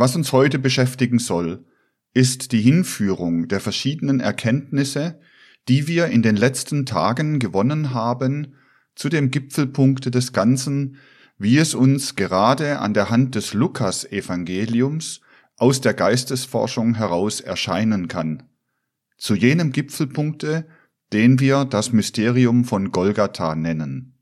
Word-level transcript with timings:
Was 0.00 0.16
uns 0.16 0.32
heute 0.32 0.58
beschäftigen 0.58 1.18
soll, 1.18 1.62
ist 2.14 2.52
die 2.52 2.62
Hinführung 2.62 3.48
der 3.48 3.60
verschiedenen 3.60 4.18
Erkenntnisse, 4.20 5.20
die 5.68 5.88
wir 5.88 6.06
in 6.06 6.22
den 6.22 6.36
letzten 6.36 6.86
Tagen 6.86 7.38
gewonnen 7.38 7.92
haben, 7.92 8.54
zu 8.94 9.10
dem 9.10 9.30
Gipfelpunkt 9.30 10.14
des 10.14 10.32
Ganzen, 10.32 10.96
wie 11.36 11.58
es 11.58 11.74
uns 11.74 12.16
gerade 12.16 12.78
an 12.78 12.94
der 12.94 13.10
Hand 13.10 13.34
des 13.34 13.52
Lukas-Evangeliums 13.52 15.20
aus 15.58 15.82
der 15.82 15.92
Geistesforschung 15.92 16.94
heraus 16.94 17.42
erscheinen 17.42 18.08
kann. 18.08 18.44
Zu 19.18 19.34
jenem 19.34 19.70
Gipfelpunkte, 19.70 20.66
den 21.12 21.40
wir 21.40 21.66
das 21.66 21.92
Mysterium 21.92 22.64
von 22.64 22.90
Golgatha 22.90 23.54
nennen. 23.54 24.14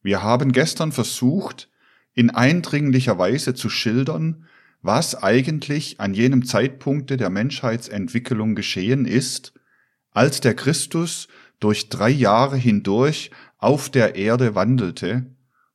Wir 0.00 0.22
haben 0.22 0.52
gestern 0.52 0.92
versucht, 0.92 1.69
in 2.14 2.30
eindringlicher 2.30 3.18
Weise 3.18 3.54
zu 3.54 3.68
schildern, 3.70 4.46
was 4.82 5.14
eigentlich 5.22 6.00
an 6.00 6.14
jenem 6.14 6.44
Zeitpunkte 6.44 7.16
der 7.16 7.30
Menschheitsentwicklung 7.30 8.54
geschehen 8.54 9.04
ist, 9.04 9.52
als 10.10 10.40
der 10.40 10.54
Christus 10.54 11.28
durch 11.60 11.88
drei 11.88 12.10
Jahre 12.10 12.56
hindurch 12.56 13.30
auf 13.58 13.90
der 13.90 14.16
Erde 14.16 14.54
wandelte, 14.54 15.26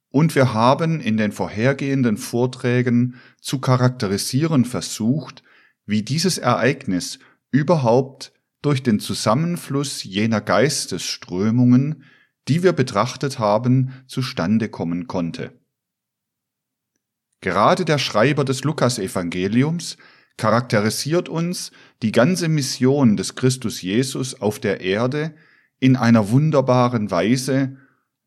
und 0.10 0.34
wir 0.34 0.54
haben 0.54 1.02
in 1.02 1.18
den 1.18 1.34
vorhergehenden 1.34 2.16
Vorträgen 2.16 3.16
zu 3.42 3.60
charakterisieren 3.60 4.64
versucht, 4.64 5.44
wie 5.86 6.04
dieses 6.04 6.38
Ereignis 6.38 7.20
überhaupt 7.52 8.32
durch 8.62 8.82
den 8.82 9.02
Zusammenfluss 9.02 10.06
jener 10.06 10.40
Geistesströmungen, 10.40 12.04
die 12.48 12.64
wir 12.64 12.72
betrachtet 12.72 13.40
haben, 13.40 13.92
zustande 14.08 14.70
kommen 14.70 15.08
konnte. 15.08 15.52
Gerade 17.46 17.86
der 17.86 18.00
Schreiber 18.00 18.44
des 18.44 18.64
Lukasevangeliums 18.64 19.98
charakterisiert 20.36 21.30
uns 21.30 21.72
die 22.02 22.12
ganze 22.12 22.50
Mission 22.50 23.18
des 23.18 23.36
Christus 23.36 23.84
Jesus 23.84 24.42
auf 24.42 24.60
der 24.60 24.82
Erde 24.82 25.36
in 25.80 25.96
einer 25.96 26.32
wunderbaren 26.32 27.12
Weise, 27.12 27.78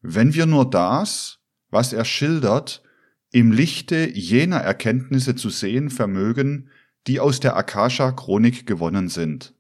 wenn 0.03 0.35
wir 0.35 0.47
nur 0.47 0.71
das, 0.71 1.41
was 1.69 1.93
er 1.93 2.05
schildert, 2.05 2.85
im 3.33 3.51
Lichte 3.51 4.09
jener 4.09 4.59
Erkenntnisse 4.59 5.35
zu 5.35 5.51
sehen 5.51 5.91
vermögen, 5.91 6.71
die 7.09 7.19
aus 7.19 7.41
der 7.41 7.57
Akasha-Chronik 7.57 8.67
gewonnen 8.67 9.09
sind. 9.09 9.53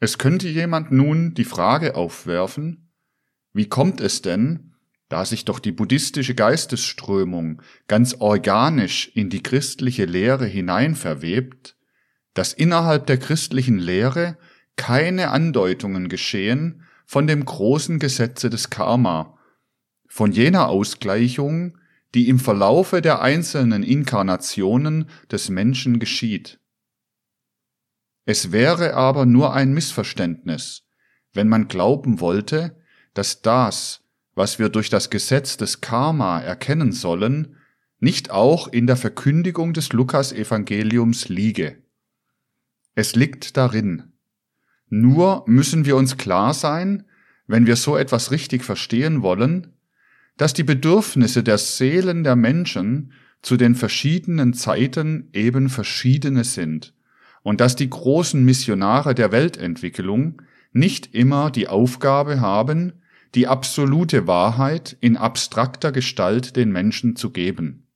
Es 0.00 0.18
könnte 0.18 0.48
jemand 0.48 0.90
nun 0.90 1.34
die 1.34 1.44
Frage 1.44 1.94
aufwerfen, 1.94 2.90
wie 3.52 3.68
kommt 3.68 4.00
es 4.00 4.22
denn, 4.22 4.65
da 5.08 5.24
sich 5.24 5.44
doch 5.44 5.58
die 5.58 5.72
buddhistische 5.72 6.34
Geistesströmung 6.34 7.62
ganz 7.86 8.14
organisch 8.18 9.10
in 9.14 9.30
die 9.30 9.42
christliche 9.42 10.04
Lehre 10.04 10.46
hinein 10.46 10.94
verwebt, 10.94 11.76
dass 12.34 12.52
innerhalb 12.52 13.06
der 13.06 13.18
christlichen 13.18 13.78
Lehre 13.78 14.36
keine 14.76 15.30
Andeutungen 15.30 16.08
geschehen 16.08 16.82
von 17.06 17.26
dem 17.26 17.44
großen 17.44 17.98
Gesetze 17.98 18.50
des 18.50 18.68
Karma, 18.68 19.38
von 20.08 20.32
jener 20.32 20.68
Ausgleichung, 20.68 21.78
die 22.14 22.28
im 22.28 22.38
Verlaufe 22.38 23.00
der 23.00 23.22
einzelnen 23.22 23.82
Inkarnationen 23.82 25.08
des 25.30 25.48
Menschen 25.48 25.98
geschieht. 25.98 26.58
Es 28.24 28.50
wäre 28.50 28.94
aber 28.94 29.24
nur 29.24 29.54
ein 29.54 29.72
Missverständnis, 29.72 30.84
wenn 31.32 31.48
man 31.48 31.68
glauben 31.68 32.20
wollte, 32.20 32.82
dass 33.14 33.40
das, 33.40 34.02
was 34.36 34.60
wir 34.60 34.68
durch 34.68 34.90
das 34.90 35.10
Gesetz 35.10 35.56
des 35.56 35.80
Karma 35.80 36.38
erkennen 36.38 36.92
sollen, 36.92 37.56
nicht 37.98 38.30
auch 38.30 38.68
in 38.68 38.86
der 38.86 38.96
Verkündigung 38.96 39.72
des 39.72 39.92
Lukas-Evangeliums 39.92 41.28
liege. 41.28 41.82
Es 42.94 43.16
liegt 43.16 43.56
darin. 43.56 44.12
Nur 44.88 45.42
müssen 45.46 45.86
wir 45.86 45.96
uns 45.96 46.18
klar 46.18 46.54
sein, 46.54 47.06
wenn 47.46 47.66
wir 47.66 47.76
so 47.76 47.96
etwas 47.96 48.30
richtig 48.30 48.62
verstehen 48.62 49.22
wollen, 49.22 49.72
dass 50.36 50.52
die 50.52 50.64
Bedürfnisse 50.64 51.42
der 51.42 51.58
Seelen 51.58 52.22
der 52.22 52.36
Menschen 52.36 53.12
zu 53.40 53.56
den 53.56 53.74
verschiedenen 53.74 54.52
Zeiten 54.52 55.30
eben 55.32 55.70
verschiedene 55.70 56.44
sind 56.44 56.94
und 57.42 57.60
dass 57.60 57.74
die 57.74 57.88
großen 57.88 58.44
Missionare 58.44 59.14
der 59.14 59.32
Weltentwicklung 59.32 60.42
nicht 60.72 61.14
immer 61.14 61.50
die 61.50 61.68
Aufgabe 61.68 62.40
haben, 62.40 62.92
die 63.36 63.46
absolute 63.46 64.26
Wahrheit 64.26 64.96
in 65.00 65.16
abstrakter 65.16 65.92
Gestalt 65.92 66.56
den 66.56 66.72
Menschen 66.72 67.16
zu 67.16 67.30
geben. 67.30 67.86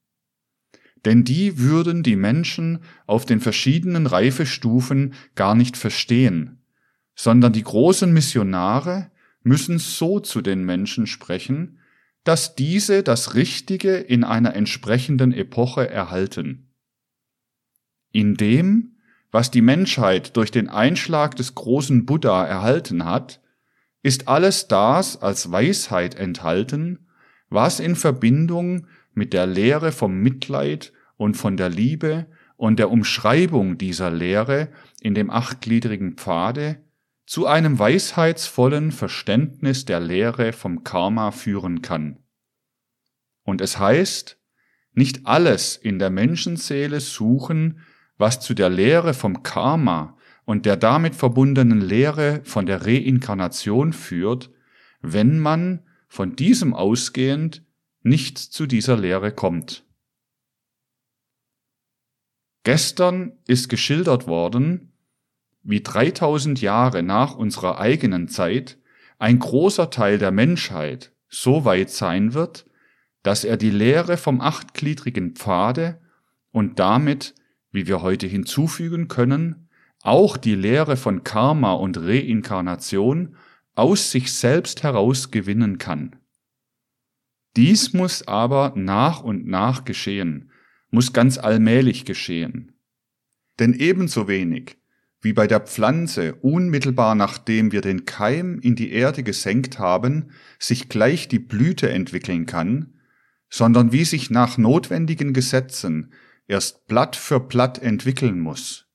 Denn 1.06 1.24
die 1.24 1.58
würden 1.58 2.02
die 2.02 2.16
Menschen 2.16 2.80
auf 3.06 3.24
den 3.24 3.40
verschiedenen 3.40 4.06
Reifestufen 4.06 5.14
gar 5.34 5.54
nicht 5.54 5.78
verstehen, 5.78 6.62
sondern 7.14 7.54
die 7.54 7.62
großen 7.62 8.12
Missionare 8.12 9.10
müssen 9.42 9.78
so 9.78 10.20
zu 10.20 10.42
den 10.42 10.64
Menschen 10.64 11.06
sprechen, 11.06 11.78
dass 12.24 12.54
diese 12.54 13.02
das 13.02 13.34
Richtige 13.34 13.96
in 13.96 14.24
einer 14.24 14.54
entsprechenden 14.54 15.32
Epoche 15.32 15.88
erhalten. 15.88 16.68
In 18.12 18.34
dem, 18.34 18.96
was 19.30 19.50
die 19.50 19.62
Menschheit 19.62 20.36
durch 20.36 20.50
den 20.50 20.68
Einschlag 20.68 21.34
des 21.36 21.54
großen 21.54 22.04
Buddha 22.04 22.44
erhalten 22.44 23.06
hat, 23.06 23.40
ist 24.02 24.28
alles 24.28 24.68
das 24.68 25.20
als 25.20 25.50
Weisheit 25.50 26.14
enthalten, 26.14 27.06
was 27.48 27.80
in 27.80 27.96
Verbindung 27.96 28.86
mit 29.12 29.32
der 29.32 29.46
Lehre 29.46 29.92
vom 29.92 30.18
Mitleid 30.18 30.92
und 31.16 31.36
von 31.36 31.56
der 31.56 31.68
Liebe 31.68 32.26
und 32.56 32.78
der 32.78 32.90
Umschreibung 32.90 33.78
dieser 33.78 34.10
Lehre 34.10 34.68
in 35.00 35.14
dem 35.14 35.30
achtgliedrigen 35.30 36.16
Pfade 36.16 36.82
zu 37.26 37.46
einem 37.46 37.78
weisheitsvollen 37.78 38.92
Verständnis 38.92 39.84
der 39.84 40.00
Lehre 40.00 40.52
vom 40.52 40.82
Karma 40.84 41.30
führen 41.30 41.82
kann. 41.82 42.18
Und 43.44 43.60
es 43.60 43.78
heißt, 43.78 44.38
nicht 44.92 45.26
alles 45.26 45.76
in 45.76 45.98
der 45.98 46.10
Menschenseele 46.10 47.00
suchen, 47.00 47.80
was 48.18 48.40
zu 48.40 48.54
der 48.54 48.68
Lehre 48.68 49.14
vom 49.14 49.42
Karma 49.42 50.16
und 50.50 50.66
der 50.66 50.76
damit 50.76 51.14
verbundenen 51.14 51.80
Lehre 51.80 52.40
von 52.42 52.66
der 52.66 52.84
Reinkarnation 52.84 53.92
führt, 53.92 54.50
wenn 55.00 55.38
man 55.38 55.84
von 56.08 56.34
diesem 56.34 56.74
ausgehend 56.74 57.64
nicht 58.02 58.36
zu 58.36 58.66
dieser 58.66 58.96
Lehre 58.96 59.30
kommt. 59.30 59.84
Gestern 62.64 63.38
ist 63.46 63.68
geschildert 63.68 64.26
worden, 64.26 64.92
wie 65.62 65.84
3000 65.84 66.60
Jahre 66.60 67.04
nach 67.04 67.36
unserer 67.36 67.78
eigenen 67.78 68.26
Zeit 68.26 68.76
ein 69.20 69.38
großer 69.38 69.88
Teil 69.88 70.18
der 70.18 70.32
Menschheit 70.32 71.12
so 71.28 71.64
weit 71.64 71.90
sein 71.90 72.34
wird, 72.34 72.66
dass 73.22 73.44
er 73.44 73.56
die 73.56 73.70
Lehre 73.70 74.16
vom 74.16 74.40
achtgliedrigen 74.40 75.36
Pfade 75.36 76.00
und 76.50 76.80
damit, 76.80 77.36
wie 77.70 77.86
wir 77.86 78.02
heute 78.02 78.26
hinzufügen 78.26 79.06
können, 79.06 79.59
auch 80.02 80.36
die 80.36 80.54
Lehre 80.54 80.96
von 80.96 81.24
Karma 81.24 81.72
und 81.72 81.98
Reinkarnation 81.98 83.36
aus 83.74 84.10
sich 84.10 84.32
selbst 84.32 84.82
heraus 84.82 85.30
gewinnen 85.30 85.78
kann. 85.78 86.16
Dies 87.56 87.92
muss 87.92 88.26
aber 88.26 88.72
nach 88.76 89.22
und 89.22 89.46
nach 89.46 89.84
geschehen, 89.84 90.50
muss 90.90 91.12
ganz 91.12 91.38
allmählich 91.38 92.04
geschehen. 92.04 92.72
Denn 93.58 93.74
ebenso 93.74 94.28
wenig 94.28 94.76
wie 95.22 95.32
bei 95.32 95.46
der 95.46 95.60
Pflanze 95.60 96.34
unmittelbar 96.36 97.14
nachdem 97.14 97.72
wir 97.72 97.82
den 97.82 98.06
Keim 98.06 98.58
in 98.60 98.74
die 98.74 98.92
Erde 98.92 99.22
gesenkt 99.22 99.78
haben, 99.78 100.30
sich 100.58 100.88
gleich 100.88 101.28
die 101.28 101.38
Blüte 101.38 101.90
entwickeln 101.90 102.46
kann, 102.46 102.94
sondern 103.50 103.92
wie 103.92 104.04
sich 104.04 104.30
nach 104.30 104.56
notwendigen 104.56 105.34
Gesetzen 105.34 106.12
erst 106.46 106.86
Blatt 106.86 107.16
für 107.16 107.40
Blatt 107.40 107.80
entwickeln 107.80 108.40
muss, 108.40 108.89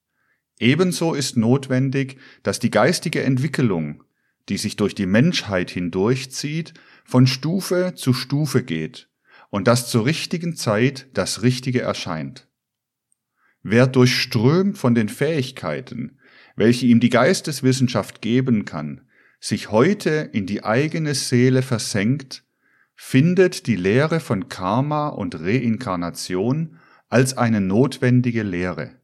Ebenso 0.58 1.14
ist 1.14 1.36
notwendig, 1.36 2.18
dass 2.42 2.58
die 2.58 2.70
geistige 2.70 3.22
Entwicklung, 3.22 4.04
die 4.48 4.56
sich 4.56 4.76
durch 4.76 4.94
die 4.94 5.06
Menschheit 5.06 5.70
hindurchzieht, 5.70 6.74
von 7.04 7.26
Stufe 7.26 7.94
zu 7.94 8.12
Stufe 8.12 8.62
geht 8.62 9.08
und 9.50 9.68
dass 9.68 9.90
zur 9.90 10.06
richtigen 10.06 10.56
Zeit 10.56 11.08
das 11.14 11.42
Richtige 11.42 11.82
erscheint. 11.82 12.48
Wer 13.62 13.86
durchströmt 13.86 14.78
von 14.78 14.94
den 14.94 15.08
Fähigkeiten, 15.08 16.18
welche 16.56 16.86
ihm 16.86 17.00
die 17.00 17.10
Geisteswissenschaft 17.10 18.22
geben 18.22 18.64
kann, 18.64 19.02
sich 19.40 19.70
heute 19.70 20.30
in 20.32 20.46
die 20.46 20.64
eigene 20.64 21.14
Seele 21.14 21.62
versenkt, 21.62 22.44
findet 22.94 23.66
die 23.66 23.76
Lehre 23.76 24.20
von 24.20 24.48
Karma 24.48 25.08
und 25.08 25.38
Reinkarnation 25.38 26.78
als 27.08 27.36
eine 27.36 27.60
notwendige 27.60 28.42
Lehre. 28.42 28.95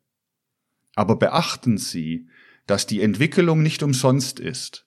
Aber 0.94 1.16
beachten 1.16 1.78
Sie, 1.78 2.28
dass 2.66 2.86
die 2.86 3.02
Entwicklung 3.02 3.62
nicht 3.62 3.82
umsonst 3.82 4.40
ist, 4.40 4.86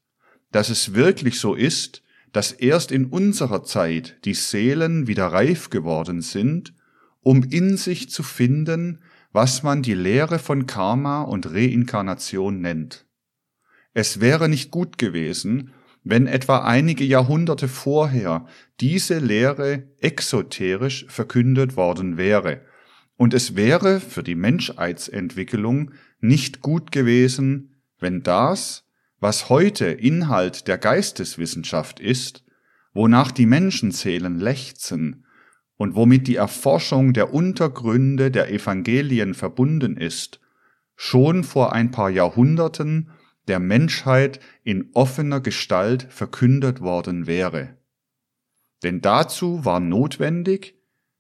dass 0.52 0.70
es 0.70 0.94
wirklich 0.94 1.40
so 1.40 1.56
ist, 1.56 2.04
dass 2.32 2.52
erst 2.52 2.92
in 2.92 3.06
unserer 3.06 3.64
Zeit 3.64 4.18
die 4.26 4.34
Seelen 4.34 5.08
wieder 5.08 5.28
reif 5.28 5.70
geworden 5.70 6.22
sind, 6.22 6.74
um 7.22 7.44
in 7.44 7.78
sich 7.78 8.10
zu 8.10 8.24
finden, 8.24 9.02
was 9.32 9.64
man 9.64 9.82
die 9.82 9.94
Lehre 9.94 10.40
von 10.40 10.66
Karma 10.66 11.24
und 11.24 11.52
Reinkarnation 11.52 12.62
nennt. 12.62 13.06
Es 13.94 14.20
wäre 14.20 14.50
nicht 14.50 14.72
gut 14.72 14.98
gewesen, 14.98 15.72
wenn 16.04 16.28
etwa 16.28 16.60
einige 16.60 17.04
Jahrhunderte 17.04 17.68
vorher 17.68 18.46
diese 18.80 19.18
Lehre 19.20 19.90
exoterisch 20.00 21.06
verkündet 21.10 21.76
worden 21.76 22.18
wäre, 22.18 22.62
und 23.18 23.34
es 23.34 23.56
wäre 23.56 24.00
für 24.00 24.24
die 24.24 24.36
Menschheitsentwicklung 24.36 25.92
nicht 26.20 26.62
gut 26.62 26.92
gewesen, 26.92 27.76
wenn 28.00 28.24
das, 28.24 28.86
was 29.20 29.50
heute 29.50 29.86
Inhalt 29.86 30.68
der 30.68 30.78
Geisteswissenschaft 30.78 32.00
ist, 32.00 32.44
wonach 32.94 33.32
die 33.32 33.46
Menschenseelen 33.46 34.40
lechzen 34.40 35.26
und 35.78 35.96
womit 35.96 36.28
die 36.28 36.36
Erforschung 36.36 37.14
der 37.14 37.34
Untergründe 37.34 38.32
der 38.32 38.52
Evangelien 38.52 39.34
verbunden 39.34 39.98
ist, 39.98 40.40
schon 40.96 41.44
vor 41.44 41.74
ein 41.74 41.92
paar 41.92 42.10
Jahrhunderten 42.10 43.12
der 43.48 43.60
Menschheit 43.60 44.40
in 44.64 44.90
offener 44.94 45.40
Gestalt 45.40 46.08
verkündet 46.10 46.82
worden 46.82 47.28
wäre. 47.28 47.78
Denn 48.84 49.02
dazu 49.02 49.66
war 49.66 49.80
notwendig, 49.80 50.76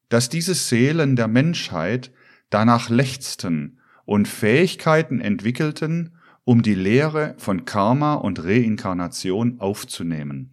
dass 0.09 0.29
diese 0.29 0.53
Seelen 0.53 1.15
der 1.15 1.27
Menschheit 1.27 2.11
danach 2.49 2.89
lechzten 2.89 3.79
und 4.05 4.27
Fähigkeiten 4.27 5.19
entwickelten, 5.19 6.15
um 6.43 6.61
die 6.61 6.75
Lehre 6.75 7.33
von 7.37 7.65
Karma 7.65 8.13
und 8.13 8.43
Reinkarnation 8.43 9.59
aufzunehmen. 9.59 10.51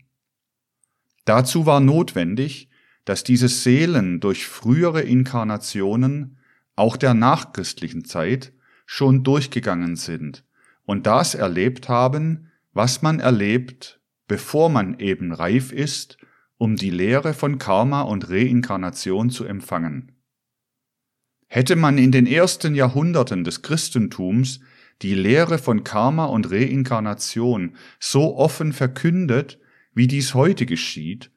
Dazu 1.25 1.67
war 1.67 1.81
notwendig, 1.81 2.71
dass 3.05 3.25
diese 3.25 3.49
Seelen 3.49 4.21
durch 4.21 4.47
frühere 4.47 5.03
Inkarnationen, 5.03 6.39
auch 6.75 6.97
der 6.97 7.15
nachchristlichen 7.15 8.05
Zeit, 8.05 8.53
schon 8.87 9.23
durchgegangen 9.23 9.97
sind 9.97 10.45
und 10.85 11.07
das 11.07 11.35
erlebt 11.35 11.89
haben, 11.89 12.51
was 12.73 13.03
man 13.03 13.21
erlebt, 13.21 14.01
bevor 14.27 14.71
man 14.71 14.99
eben 14.99 15.33
reif 15.33 15.73
ist, 15.73 16.17
um 16.63 16.77
die 16.77 16.91
Lehre 16.91 17.35
von 17.35 17.59
Karma 17.59 18.03
und 18.03 18.31
Reinkarnation 18.31 19.31
zu 19.31 19.45
empfangen. 19.45 20.13
Hätte 21.49 21.75
man 21.75 21.99
in 21.99 22.13
den 22.13 22.25
ersten 22.25 22.77
Jahrhunderten 22.77 23.43
des 23.43 23.63
Christentums 23.63 24.61
die 25.03 25.17
Lehre 25.17 25.59
von 25.59 25.83
Karma 25.83 26.27
und 26.27 26.53
Reinkarnation 26.53 27.75
so 27.99 28.37
offen 28.37 28.73
verkündet, 28.73 29.59
wie 29.93 30.07
dies 30.07 30.35
heute 30.35 30.65
geschieht, 30.65 31.33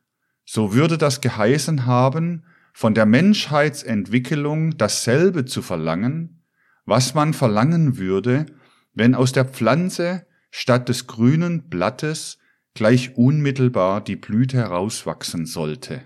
so 0.45 0.75
würde 0.75 0.99
das 0.99 1.21
geheißen 1.21 1.87
haben, 1.87 2.43
von 2.71 2.93
der 2.93 3.07
Menschheitsentwicklung 3.07 4.77
dasselbe 4.77 5.45
zu 5.45 5.63
verlangen, 5.63 6.43
was 6.85 7.15
man 7.15 7.33
verlangen 7.33 7.97
würde, 7.97 8.45
wenn 8.93 9.15
aus 9.15 9.31
der 9.31 9.45
Pflanze 9.45 10.27
statt 10.51 10.87
des 10.87 11.07
grünen 11.07 11.67
Blattes 11.67 12.37
gleich 12.75 13.17
unmittelbar 13.17 14.03
die 14.03 14.17
Blüte 14.17 14.57
herauswachsen 14.57 15.45
sollte. 15.45 16.03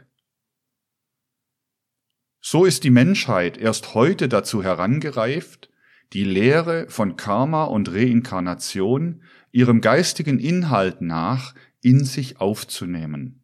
So 2.39 2.63
ist 2.63 2.85
die 2.85 2.91
Menschheit 2.91 3.57
erst 3.57 3.95
heute 3.95 4.29
dazu 4.29 4.63
herangereift, 4.63 5.69
die 6.13 6.23
Lehre 6.23 6.87
von 6.87 7.17
Karma 7.17 7.65
und 7.65 7.91
Reinkarnation 7.91 9.23
ihrem 9.51 9.81
geistigen 9.81 10.39
Inhalt 10.39 11.01
nach 11.01 11.53
in 11.81 12.05
sich 12.05 12.39
aufzunehmen. 12.39 13.43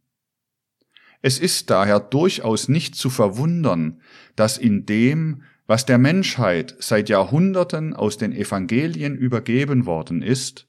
Es 1.22 1.40
ist 1.40 1.72
daher 1.72 2.00
durchaus 2.00 2.70
nicht 2.70 2.96
zu 2.96 3.10
verwundern, 3.10 4.02
dass 4.36 4.58
in 4.60 4.86
dem, 4.86 5.42
was 5.66 5.86
der 5.86 5.98
Menschheit 5.98 6.76
seit 6.80 7.10
Jahrhunderten 7.10 7.96
aus 7.96 8.18
den 8.18 8.32
Evangelien 8.32 9.18
übergeben 9.18 9.88
worden 9.88 10.22
ist, 10.22 10.68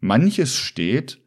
manches 0.00 0.56
steht, 0.56 1.21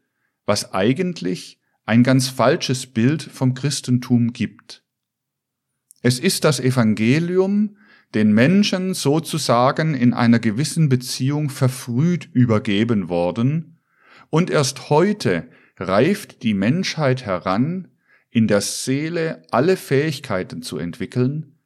was 0.45 0.73
eigentlich 0.73 1.59
ein 1.85 2.03
ganz 2.03 2.29
falsches 2.29 2.87
Bild 2.87 3.21
vom 3.21 3.53
Christentum 3.53 4.33
gibt. 4.33 4.83
Es 6.01 6.19
ist 6.19 6.43
das 6.43 6.59
Evangelium, 6.59 7.77
den 8.13 8.33
Menschen 8.33 8.93
sozusagen 8.93 9.93
in 9.93 10.13
einer 10.13 10.39
gewissen 10.39 10.89
Beziehung 10.89 11.49
verfrüht 11.49 12.29
übergeben 12.33 13.09
worden, 13.09 13.79
und 14.29 14.49
erst 14.49 14.89
heute 14.89 15.49
reift 15.77 16.43
die 16.43 16.53
Menschheit 16.53 17.25
heran, 17.25 17.89
in 18.29 18.47
der 18.47 18.61
Seele 18.61 19.43
alle 19.51 19.77
Fähigkeiten 19.77 20.61
zu 20.61 20.77
entwickeln, 20.77 21.57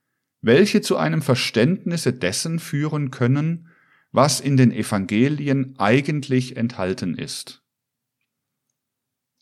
welche 0.41 0.81
zu 0.81 0.97
einem 0.97 1.21
Verständnisse 1.21 2.13
dessen 2.13 2.59
führen 2.59 3.11
können, 3.11 3.67
was 4.11 4.39
in 4.39 4.57
den 4.57 4.71
Evangelien 4.71 5.75
eigentlich 5.79 6.57
enthalten 6.57 7.15
ist. 7.15 7.63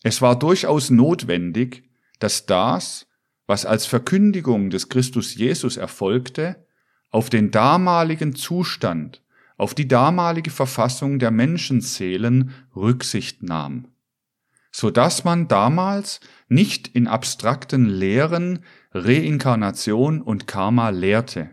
Es 0.08 0.22
war 0.22 0.40
durchaus 0.40 0.90
notwendig, 0.90 1.84
dass 2.20 2.46
das, 2.46 3.08
was 3.46 3.66
als 3.66 3.86
Verkündigung 3.86 4.70
des 4.70 4.88
Christus 4.88 5.36
Jesus 5.36 5.76
erfolgte, 5.76 6.66
auf 7.10 7.30
den 7.30 7.52
damaligen 7.52 8.34
Zustand, 8.34 9.22
auf 9.58 9.74
die 9.74 9.86
damalige 9.86 10.50
Verfassung 10.50 11.20
der 11.20 11.32
Menschenseelen 11.32 12.52
Rücksicht 12.74 13.44
nahm, 13.44 13.90
so 14.72 14.92
dass 14.92 15.26
man 15.26 15.50
damals 15.50 16.22
nicht 16.48 16.88
in 16.88 17.10
abstrakten 17.10 17.84
Lehren 17.84 18.60
Reinkarnation 18.94 20.22
und 20.22 20.48
Karma 20.48 20.88
lehrte, 20.88 21.50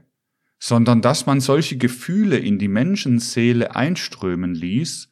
sondern 0.61 1.03
dass 1.03 1.27
man 1.27 1.41
solche 1.41 1.77
Gefühle 1.77 2.39
in 2.39 2.61
die 2.61 2.69
Menschenseele 2.69 3.75
einströmen 3.75 4.55
ließ, 4.55 5.09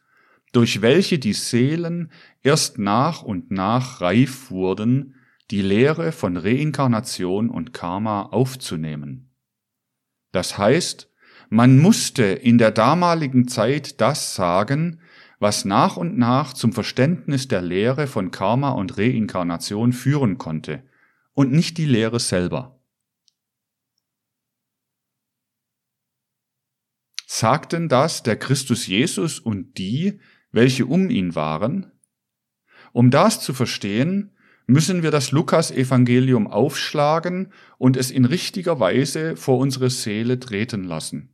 durch 0.52 0.82
welche 0.82 1.18
die 1.18 1.32
Seelen 1.32 2.12
erst 2.42 2.78
nach 2.78 3.22
und 3.22 3.50
nach 3.50 4.00
reif 4.00 4.50
wurden, 4.50 5.16
die 5.50 5.62
Lehre 5.62 6.12
von 6.12 6.36
Reinkarnation 6.36 7.50
und 7.50 7.72
Karma 7.72 8.22
aufzunehmen. 8.22 9.30
Das 10.30 10.56
heißt, 10.56 11.10
man 11.50 11.78
musste 11.78 12.22
in 12.22 12.56
der 12.56 12.70
damaligen 12.70 13.48
Zeit 13.48 14.00
das 14.00 14.34
sagen, 14.34 15.00
was 15.38 15.64
nach 15.64 15.96
und 15.96 16.16
nach 16.16 16.52
zum 16.52 16.72
Verständnis 16.72 17.48
der 17.48 17.62
Lehre 17.62 18.06
von 18.06 18.30
Karma 18.30 18.70
und 18.70 18.96
Reinkarnation 18.96 19.92
führen 19.92 20.38
konnte, 20.38 20.84
und 21.34 21.50
nicht 21.50 21.78
die 21.78 21.86
Lehre 21.86 22.20
selber. 22.20 22.78
Sagten 27.26 27.88
das 27.88 28.22
der 28.22 28.38
Christus 28.38 28.86
Jesus 28.86 29.40
und 29.40 29.78
die, 29.78 30.20
welche 30.52 30.86
um 30.86 31.10
ihn 31.10 31.34
waren? 31.34 31.90
Um 32.92 33.10
das 33.10 33.40
zu 33.40 33.54
verstehen, 33.54 34.36
müssen 34.66 35.02
wir 35.02 35.10
das 35.10 35.32
Lukas-Evangelium 35.32 36.46
aufschlagen 36.46 37.52
und 37.78 37.96
es 37.96 38.10
in 38.10 38.24
richtiger 38.24 38.78
Weise 38.78 39.36
vor 39.36 39.58
unsere 39.58 39.90
Seele 39.90 40.38
treten 40.38 40.84
lassen. 40.84 41.30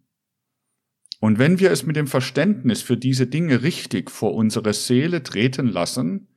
Und 1.21 1.39
wenn 1.39 1.59
wir 1.59 1.71
es 1.71 1.85
mit 1.85 1.97
dem 1.97 2.07
Verständnis 2.07 2.81
für 2.81 2.97
diese 2.97 3.27
Dinge 3.27 3.63
richtig 3.63 4.11
vor 4.11 4.35
unsere 4.35 4.73
Seele 4.73 5.23
treten 5.23 5.67
lassen, 5.67 6.29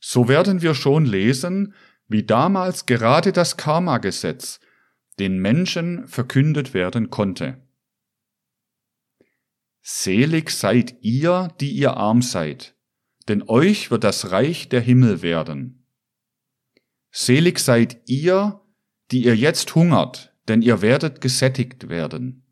so 0.00 0.28
werden 0.28 0.62
wir 0.62 0.74
schon 0.74 1.04
lesen, 1.04 1.74
wie 2.08 2.24
damals 2.24 2.86
gerade 2.86 3.32
das 3.32 3.56
Karma-Gesetz 3.58 4.60
den 5.18 5.38
Menschen 5.38 6.08
verkündet 6.08 6.72
werden 6.72 7.10
konnte. 7.10 7.58
Selig 9.82 10.50
seid 10.50 10.96
ihr, 11.00 11.48
die 11.60 11.70
ihr 11.70 11.96
arm 11.96 12.22
seid, 12.22 12.74
denn 13.28 13.42
euch 13.42 13.90
wird 13.90 14.04
das 14.04 14.30
Reich 14.30 14.68
der 14.68 14.80
Himmel 14.80 15.22
werden. 15.22 15.86
Selig 17.10 17.58
seid 17.58 18.00
ihr, 18.06 18.60
die 19.10 19.24
ihr 19.24 19.36
jetzt 19.36 19.74
hungert, 19.74 20.34
denn 20.48 20.62
ihr 20.62 20.82
werdet 20.82 21.20
gesättigt 21.20 21.88
werden. 21.88 22.44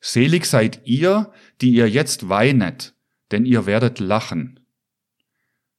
Selig 0.00 0.46
seid 0.46 0.82
ihr, 0.84 1.32
die 1.60 1.70
ihr 1.70 1.88
jetzt 1.88 2.28
weinet, 2.28 2.94
denn 3.30 3.44
ihr 3.44 3.66
werdet 3.66 3.98
lachen. 3.98 4.60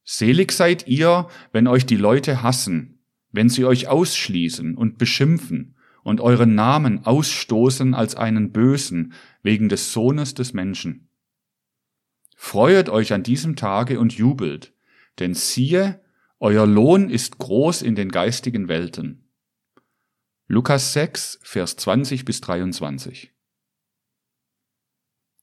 Selig 0.03 0.51
seid 0.51 0.87
ihr, 0.87 1.27
wenn 1.51 1.67
euch 1.67 1.85
die 1.85 1.95
Leute 1.95 2.41
hassen, 2.41 2.99
wenn 3.31 3.47
sie 3.47 3.63
euch 3.63 3.87
ausschließen 3.87 4.75
und 4.75 4.97
beschimpfen 4.97 5.75
und 6.03 6.19
euren 6.19 6.55
Namen 6.55 7.05
ausstoßen 7.05 7.93
als 7.93 8.15
einen 8.15 8.51
Bösen 8.51 9.13
wegen 9.41 9.69
des 9.69 9.93
Sohnes 9.93 10.33
des 10.33 10.53
Menschen. 10.53 11.09
Freuet 12.35 12.89
euch 12.89 13.13
an 13.13 13.23
diesem 13.23 13.55
Tage 13.55 13.99
und 13.99 14.13
jubelt, 14.13 14.73
denn 15.19 15.33
siehe, 15.33 16.01
euer 16.39 16.65
Lohn 16.65 17.09
ist 17.09 17.37
groß 17.37 17.81
in 17.81 17.95
den 17.95 18.09
geistigen 18.09 18.67
Welten. 18.67 19.29
Lukas 20.47 20.93
6, 20.93 21.39
Vers 21.43 21.75
20 21.75 22.25
bis 22.25 22.41
23. 22.41 23.33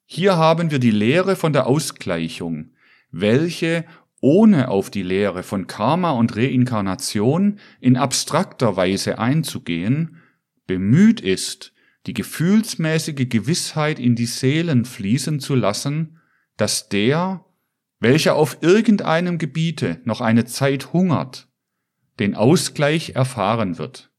Hier 0.07 0.37
haben 0.37 0.71
wir 0.71 0.79
die 0.79 0.91
Lehre 0.91 1.37
von 1.37 1.53
der 1.53 1.67
Ausgleichung, 1.67 2.73
welche 3.11 3.85
ohne 4.21 4.69
auf 4.69 4.91
die 4.91 5.03
Lehre 5.03 5.43
von 5.43 5.67
Karma 5.67 6.13
und 6.13 6.37
Reinkarnation 6.37 7.61
in 7.81 7.97
abstrakter 7.97 8.77
Weise 8.77 9.19
einzugehen, 9.19 10.23
bemüht 10.67 11.21
ist, 11.21 11.73
die 12.07 12.15
gefühlsmäßige 12.15 13.29
Gewissheit 13.29 13.99
in 13.99 14.15
die 14.15 14.27
Seelen 14.27 14.85
fließen 14.85 15.41
zu 15.41 15.55
lassen, 15.55 16.21
dass 16.57 16.89
der, 16.89 17.45
welcher 17.99 18.37
auf 18.37 18.59
irgendeinem 18.63 19.39
Gebiete 19.39 20.01
noch 20.05 20.21
eine 20.21 20.45
Zeit 20.45 20.93
hungert, 20.93 21.49
den 22.19 22.35
Ausgleich 22.35 23.11
erfahren 23.11 23.79
wird. 23.79 24.13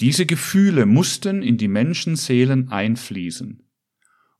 Diese 0.00 0.24
Gefühle 0.24 0.86
mussten 0.86 1.42
in 1.42 1.58
die 1.58 1.68
Menschenseelen 1.68 2.70
einfließen. 2.70 3.62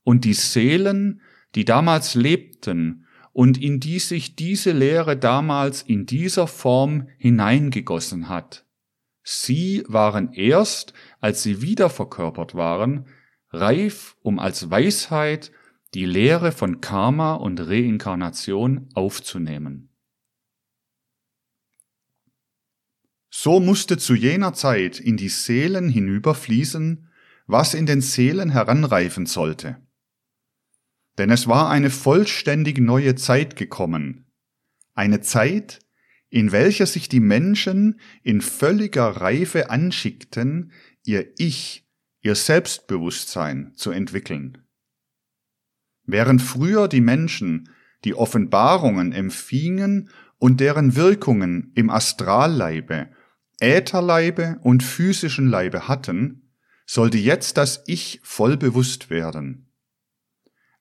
Und 0.03 0.25
die 0.25 0.33
Seelen, 0.33 1.21
die 1.53 1.65
damals 1.65 2.15
lebten 2.15 3.05
und 3.31 3.61
in 3.61 3.79
die 3.79 3.99
sich 3.99 4.35
diese 4.35 4.71
Lehre 4.71 5.15
damals 5.15 5.83
in 5.83 6.07
dieser 6.07 6.47
Form 6.47 7.07
hineingegossen 7.19 8.27
hat, 8.27 8.65
sie 9.23 9.83
waren 9.87 10.33
erst, 10.33 10.93
als 11.19 11.43
sie 11.43 11.61
wiederverkörpert 11.61 12.55
waren, 12.55 13.07
reif, 13.49 14.15
um 14.21 14.39
als 14.39 14.69
Weisheit 14.69 15.51
die 15.93 16.05
Lehre 16.05 16.51
von 16.51 16.81
Karma 16.81 17.33
und 17.33 17.59
Reinkarnation 17.59 18.89
aufzunehmen. 18.93 19.89
So 23.29 23.59
musste 23.59 23.97
zu 23.97 24.13
jener 24.13 24.53
Zeit 24.53 24.99
in 24.99 25.17
die 25.17 25.29
Seelen 25.29 25.89
hinüberfließen, 25.89 27.09
was 27.47 27.73
in 27.73 27.85
den 27.85 28.01
Seelen 28.01 28.51
heranreifen 28.51 29.25
sollte. 29.25 29.81
Denn 31.17 31.29
es 31.29 31.47
war 31.47 31.69
eine 31.69 31.89
vollständig 31.89 32.79
neue 32.79 33.15
Zeit 33.15 33.55
gekommen, 33.55 34.31
eine 34.93 35.21
Zeit, 35.21 35.79
in 36.31 36.51
welcher 36.51 36.87
sich 36.87 37.09
die 37.09 37.19
Menschen 37.19 37.99
in 38.23 38.41
völliger 38.41 39.07
Reife 39.07 39.69
anschickten, 39.69 40.71
ihr 41.05 41.27
Ich, 41.37 41.85
ihr 42.21 42.35
Selbstbewusstsein 42.35 43.73
zu 43.75 43.91
entwickeln. 43.91 44.65
Während 46.05 46.41
früher 46.41 46.87
die 46.87 47.01
Menschen 47.01 47.69
die 48.05 48.15
Offenbarungen 48.15 49.11
empfingen 49.11 50.09
und 50.39 50.59
deren 50.59 50.95
Wirkungen 50.95 51.71
im 51.75 51.89
Astralleibe, 51.89 53.09
Ätherleibe 53.59 54.57
und 54.63 54.83
physischen 54.83 55.47
Leibe 55.47 55.87
hatten, 55.87 56.53
sollte 56.85 57.17
jetzt 57.17 57.57
das 57.57 57.83
Ich 57.87 58.21
voll 58.23 58.57
bewusst 58.57 59.09
werden. 59.09 59.71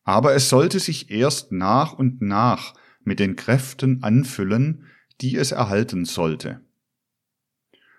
Aber 0.04 0.34
es 0.34 0.48
sollte 0.48 0.78
sich 0.78 1.10
erst 1.10 1.50
nach 1.52 1.92
und 1.92 2.22
nach 2.22 2.74
mit 3.02 3.18
den 3.18 3.36
Kräften 3.36 4.02
anfüllen, 4.02 4.86
die 5.20 5.36
es 5.36 5.52
erhalten 5.52 6.04
sollte. 6.04 6.60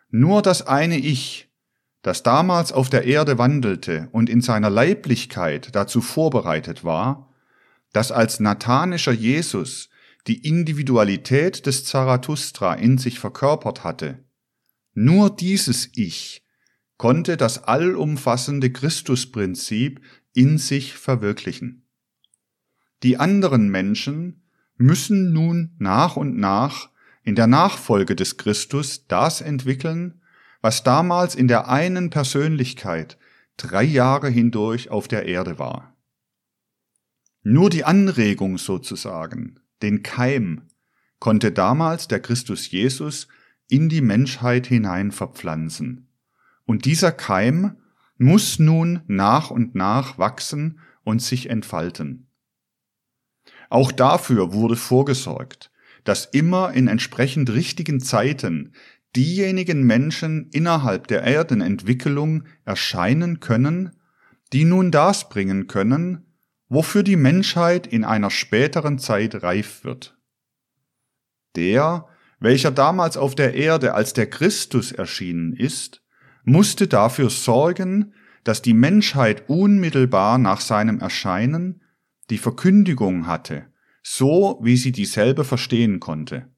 Nur 0.09 0.41
das 0.41 0.67
eine 0.67 0.97
Ich, 0.97 1.49
das 2.01 2.23
damals 2.23 2.71
auf 2.71 2.89
der 2.89 3.05
Erde 3.05 3.37
wandelte 3.37 4.09
und 4.11 4.29
in 4.29 4.41
seiner 4.41 4.69
Leiblichkeit 4.69 5.75
dazu 5.75 6.01
vorbereitet 6.01 6.83
war, 6.83 7.31
das 7.93 8.11
als 8.11 8.39
nathanischer 8.39 9.11
Jesus 9.11 9.89
die 10.27 10.45
Individualität 10.47 11.65
des 11.65 11.85
Zarathustra 11.85 12.73
in 12.73 12.97
sich 12.97 13.19
verkörpert 13.19 13.83
hatte, 13.83 14.23
nur 14.93 15.29
dieses 15.29 15.89
Ich 15.95 16.43
konnte 16.97 17.37
das 17.37 17.63
allumfassende 17.63 18.71
Christusprinzip 18.71 20.01
in 20.33 20.57
sich 20.57 20.93
verwirklichen. 20.93 21.87
Die 23.01 23.17
anderen 23.17 23.69
Menschen 23.69 24.43
müssen 24.77 25.33
nun 25.33 25.75
nach 25.79 26.15
und 26.15 26.37
nach 26.37 26.90
in 27.23 27.35
der 27.35 27.47
Nachfolge 27.47 28.15
des 28.15 28.37
Christus 28.37 29.07
das 29.07 29.41
entwickeln, 29.41 30.21
was 30.61 30.83
damals 30.83 31.35
in 31.35 31.47
der 31.47 31.69
einen 31.69 32.09
Persönlichkeit 32.09 33.17
drei 33.57 33.83
Jahre 33.83 34.29
hindurch 34.29 34.89
auf 34.89 35.07
der 35.07 35.25
Erde 35.25 35.59
war. 35.59 35.95
Nur 37.43 37.69
die 37.69 37.83
Anregung 37.83 38.57
sozusagen, 38.57 39.59
den 39.81 40.03
Keim, 40.03 40.67
konnte 41.19 41.51
damals 41.51 42.07
der 42.07 42.19
Christus 42.19 42.69
Jesus 42.69 43.27
in 43.67 43.89
die 43.89 44.01
Menschheit 44.01 44.67
hinein 44.67 45.11
verpflanzen. 45.11 46.07
Und 46.65 46.85
dieser 46.85 47.11
Keim 47.11 47.77
muss 48.17 48.59
nun 48.59 49.01
nach 49.07 49.49
und 49.49 49.73
nach 49.73 50.17
wachsen 50.17 50.79
und 51.03 51.21
sich 51.21 51.49
entfalten. 51.49 52.27
Auch 53.69 53.91
dafür 53.91 54.53
wurde 54.53 54.75
vorgesorgt, 54.75 55.70
dass 56.03 56.25
immer 56.25 56.73
in 56.73 56.87
entsprechend 56.87 57.49
richtigen 57.51 57.99
Zeiten 57.99 58.73
diejenigen 59.15 59.83
Menschen 59.83 60.49
innerhalb 60.51 61.07
der 61.07 61.23
Erdenentwicklung 61.23 62.43
erscheinen 62.65 63.39
können, 63.39 63.91
die 64.53 64.65
nun 64.65 64.91
das 64.91 65.29
bringen 65.29 65.67
können, 65.67 66.25
wofür 66.69 67.03
die 67.03 67.17
Menschheit 67.17 67.87
in 67.87 68.03
einer 68.05 68.29
späteren 68.29 68.97
Zeit 68.97 69.43
reif 69.43 69.83
wird. 69.83 70.17
Der, 71.55 72.07
welcher 72.39 72.71
damals 72.71 73.17
auf 73.17 73.35
der 73.35 73.53
Erde 73.53 73.93
als 73.93 74.13
der 74.13 74.29
Christus 74.29 74.91
erschienen 74.91 75.53
ist, 75.53 76.01
musste 76.43 76.87
dafür 76.87 77.29
sorgen, 77.29 78.13
dass 78.43 78.61
die 78.61 78.73
Menschheit 78.73 79.49
unmittelbar 79.49 80.37
nach 80.37 80.61
seinem 80.61 80.99
Erscheinen 80.99 81.81
die 82.29 82.37
Verkündigung 82.37 83.27
hatte, 83.27 83.65
so 84.01 84.59
wie 84.61 84.77
sie 84.77 84.91
dieselbe 84.91 85.43
verstehen 85.43 85.99
konnte. 85.99 86.49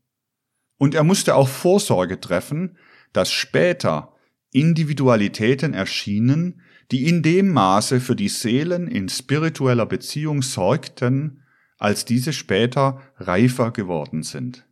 Und 0.77 0.95
er 0.95 1.03
musste 1.03 1.35
auch 1.35 1.47
Vorsorge 1.47 2.19
treffen, 2.19 2.77
dass 3.11 3.31
später 3.31 4.13
Individualitäten 4.51 5.73
erschienen, 5.73 6.61
die 6.91 7.07
in 7.07 7.23
dem 7.23 7.49
Maße 7.49 7.99
für 7.99 8.15
die 8.15 8.29
Seelen 8.29 8.87
in 8.87 9.09
spiritueller 9.09 9.85
Beziehung 9.85 10.41
sorgten, 10.41 11.43
als 11.77 12.05
diese 12.05 12.33
später 12.33 13.01
reifer 13.17 13.71
geworden 13.71 14.23
sind. 14.23 14.65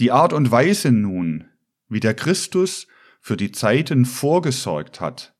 Die 0.00 0.10
Art 0.10 0.32
und 0.32 0.50
Weise 0.50 0.90
nun, 0.90 1.48
wie 1.88 2.00
der 2.00 2.14
Christus 2.14 2.86
für 3.20 3.36
die 3.36 3.52
Zeiten 3.52 4.04
vorgesorgt 4.04 5.00
hat, 5.00 5.34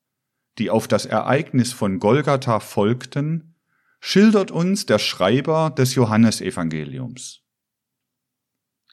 die 0.59 0.71
auf 0.71 0.88
das 0.88 1.07
Ereignis 1.07 1.73
von 1.73 1.99
Golgatha 1.99 2.61
folgten, 2.61 3.54
schildert 4.07 4.51
uns 4.51 4.85
der 4.85 4.99
Schreiber 4.99 5.71
des 5.71 5.95
Johannesevangeliums. 5.95 7.41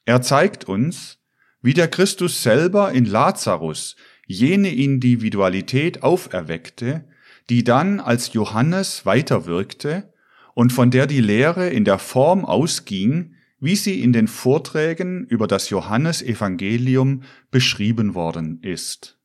Er 0.06 0.22
zeigt 0.22 0.63
uns, 0.63 1.20
wie 1.62 1.74
der 1.74 1.89
Christus 1.89 2.44
selber 2.44 2.94
in 2.94 3.03
Lazarus 3.03 3.98
jene 4.25 4.74
Individualität 4.74 6.01
auferweckte, 6.01 7.10
die 7.50 7.65
dann 7.65 8.00
als 8.00 8.32
Johannes 8.32 9.06
weiterwirkte 9.06 10.13
und 10.53 10.72
von 10.72 10.91
der 10.91 11.08
die 11.08 11.20
Lehre 11.20 11.68
in 11.68 11.84
der 11.84 12.00
Form 12.00 12.46
ausging, 12.46 13.36
wie 13.60 13.75
sie 13.75 14.01
in 14.01 14.13
den 14.13 14.30
Vorträgen 14.30 15.25
über 15.25 15.48
das 15.48 15.70
Johannesevangelium 15.70 17.24
beschrieben 17.51 18.15
worden 18.15 18.62
ist. 18.63 19.20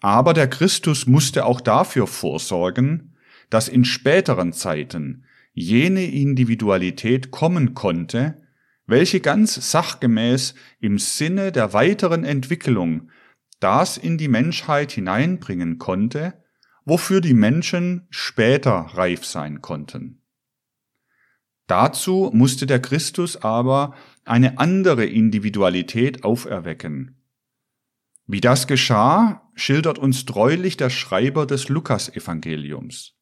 Aber 0.00 0.32
der 0.32 0.48
Christus 0.48 1.06
musste 1.06 1.44
auch 1.44 1.60
dafür 1.60 2.06
vorsorgen, 2.06 3.09
dass 3.50 3.68
in 3.68 3.84
späteren 3.84 4.52
Zeiten 4.52 5.24
jene 5.52 6.04
Individualität 6.04 7.30
kommen 7.30 7.74
konnte, 7.74 8.40
welche 8.86 9.20
ganz 9.20 9.70
sachgemäß 9.70 10.54
im 10.80 10.98
Sinne 10.98 11.52
der 11.52 11.72
weiteren 11.72 12.24
Entwicklung 12.24 13.10
das 13.60 13.98
in 13.98 14.16
die 14.16 14.28
Menschheit 14.28 14.90
hineinbringen 14.92 15.78
konnte, 15.78 16.42
wofür 16.84 17.20
die 17.20 17.34
Menschen 17.34 18.06
später 18.10 18.72
reif 18.72 19.24
sein 19.24 19.60
konnten. 19.60 20.22
Dazu 21.66 22.30
musste 22.32 22.66
der 22.66 22.80
Christus 22.80 23.36
aber 23.36 23.94
eine 24.24 24.58
andere 24.58 25.04
Individualität 25.04 26.24
auferwecken. 26.24 27.22
Wie 28.26 28.40
das 28.40 28.66
geschah, 28.66 29.48
schildert 29.54 29.98
uns 29.98 30.24
treulich 30.24 30.76
der 30.76 30.90
Schreiber 30.90 31.46
des 31.46 31.68
Lukasevangeliums. 31.68 33.19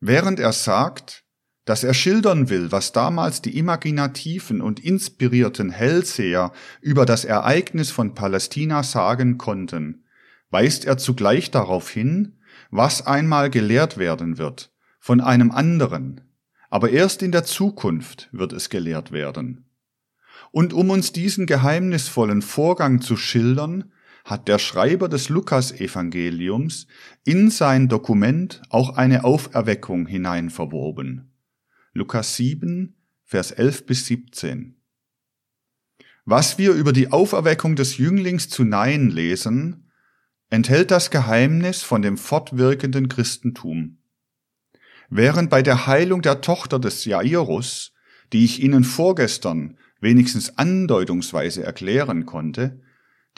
Während 0.00 0.40
er 0.40 0.52
sagt, 0.52 1.24
dass 1.66 1.84
er 1.84 1.92
schildern 1.92 2.48
will, 2.48 2.72
was 2.72 2.92
damals 2.92 3.42
die 3.42 3.56
imaginativen 3.58 4.62
und 4.62 4.80
inspirierten 4.80 5.70
Hellseher 5.70 6.52
über 6.80 7.04
das 7.04 7.24
Ereignis 7.24 7.90
von 7.90 8.14
Palästina 8.14 8.82
sagen 8.82 9.36
konnten, 9.36 10.04
weist 10.48 10.86
er 10.86 10.98
zugleich 10.98 11.50
darauf 11.50 11.90
hin, 11.90 12.38
was 12.70 13.06
einmal 13.06 13.50
gelehrt 13.50 13.98
werden 13.98 14.38
wird, 14.38 14.72
von 14.98 15.20
einem 15.20 15.50
anderen, 15.50 16.22
aber 16.70 16.90
erst 16.90 17.22
in 17.22 17.30
der 17.30 17.44
Zukunft 17.44 18.28
wird 18.32 18.52
es 18.52 18.70
gelehrt 18.70 19.12
werden. 19.12 19.66
Und 20.50 20.72
um 20.72 20.90
uns 20.90 21.12
diesen 21.12 21.46
geheimnisvollen 21.46 22.42
Vorgang 22.42 23.00
zu 23.00 23.16
schildern, 23.16 23.92
hat 24.24 24.48
der 24.48 24.58
Schreiber 24.58 25.08
des 25.08 25.28
Lukas-Evangeliums 25.28 26.86
in 27.24 27.50
sein 27.50 27.88
Dokument 27.88 28.62
auch 28.68 28.96
eine 28.96 29.24
Auferweckung 29.24 30.06
hineinverwoben 30.06 31.30
Lukas 31.92 32.36
7, 32.36 32.94
Vers 33.24 33.50
11 33.50 33.86
bis 33.86 34.06
17. 34.06 34.76
Was 36.24 36.56
wir 36.56 36.72
über 36.72 36.92
die 36.92 37.10
Auferweckung 37.10 37.74
des 37.74 37.98
Jünglings 37.98 38.48
zu 38.48 38.62
Nein 38.62 39.10
lesen, 39.10 39.90
enthält 40.50 40.92
das 40.92 41.10
Geheimnis 41.10 41.82
von 41.82 42.02
dem 42.02 42.16
fortwirkenden 42.16 43.08
Christentum. 43.08 43.98
Während 45.08 45.50
bei 45.50 45.62
der 45.62 45.88
Heilung 45.88 46.22
der 46.22 46.40
Tochter 46.40 46.78
des 46.78 47.04
Jairus, 47.04 47.92
die 48.32 48.44
ich 48.44 48.62
Ihnen 48.62 48.84
vorgestern 48.84 49.76
wenigstens 50.00 50.58
andeutungsweise 50.58 51.64
erklären 51.64 52.24
konnte, 52.24 52.80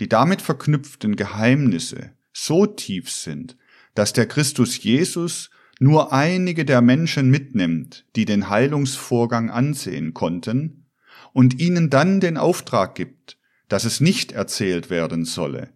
die 0.02 0.08
damit 0.08 0.42
verknüpften 0.42 1.14
Geheimnisse 1.14 2.10
so 2.32 2.66
tief 2.66 3.08
sind, 3.08 3.56
dass 3.94 4.12
der 4.12 4.26
Christus 4.26 4.82
Jesus 4.82 5.48
nur 5.78 6.12
einige 6.12 6.64
der 6.64 6.82
Menschen 6.82 7.30
mitnimmt, 7.30 8.04
die 8.16 8.24
den 8.24 8.48
Heilungsvorgang 8.48 9.48
ansehen 9.48 10.12
konnten, 10.12 10.86
und 11.32 11.60
ihnen 11.60 11.88
dann 11.88 12.18
den 12.18 12.36
Auftrag 12.36 12.96
gibt, 12.96 13.38
dass 13.68 13.84
es 13.84 14.00
nicht 14.00 14.32
erzählt 14.32 14.90
werden 14.90 15.24
solle, 15.24 15.68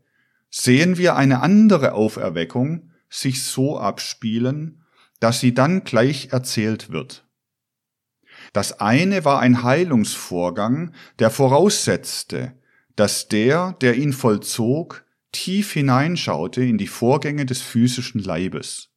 sehen 0.50 0.98
wir 0.98 1.14
eine 1.14 1.40
andere 1.40 1.92
Auferweckung 1.92 2.90
sich 3.08 3.44
so 3.44 3.78
abspielen, 3.78 4.82
dass 5.20 5.38
sie 5.38 5.54
dann 5.54 5.84
gleich 5.84 6.30
erzählt 6.32 6.90
wird. 6.90 7.28
Das 8.52 8.80
eine 8.80 9.24
war 9.24 9.38
ein 9.38 9.62
Heilungsvorgang, 9.62 10.94
der 11.20 11.30
voraussetzte, 11.30 12.54
dass 12.96 13.28
der, 13.28 13.76
der 13.80 13.96
ihn 13.96 14.12
vollzog, 14.12 15.04
tief 15.32 15.72
hineinschaute 15.72 16.64
in 16.64 16.78
die 16.78 16.86
Vorgänge 16.86 17.46
des 17.46 17.60
physischen 17.60 18.20
Leibes. 18.20 18.90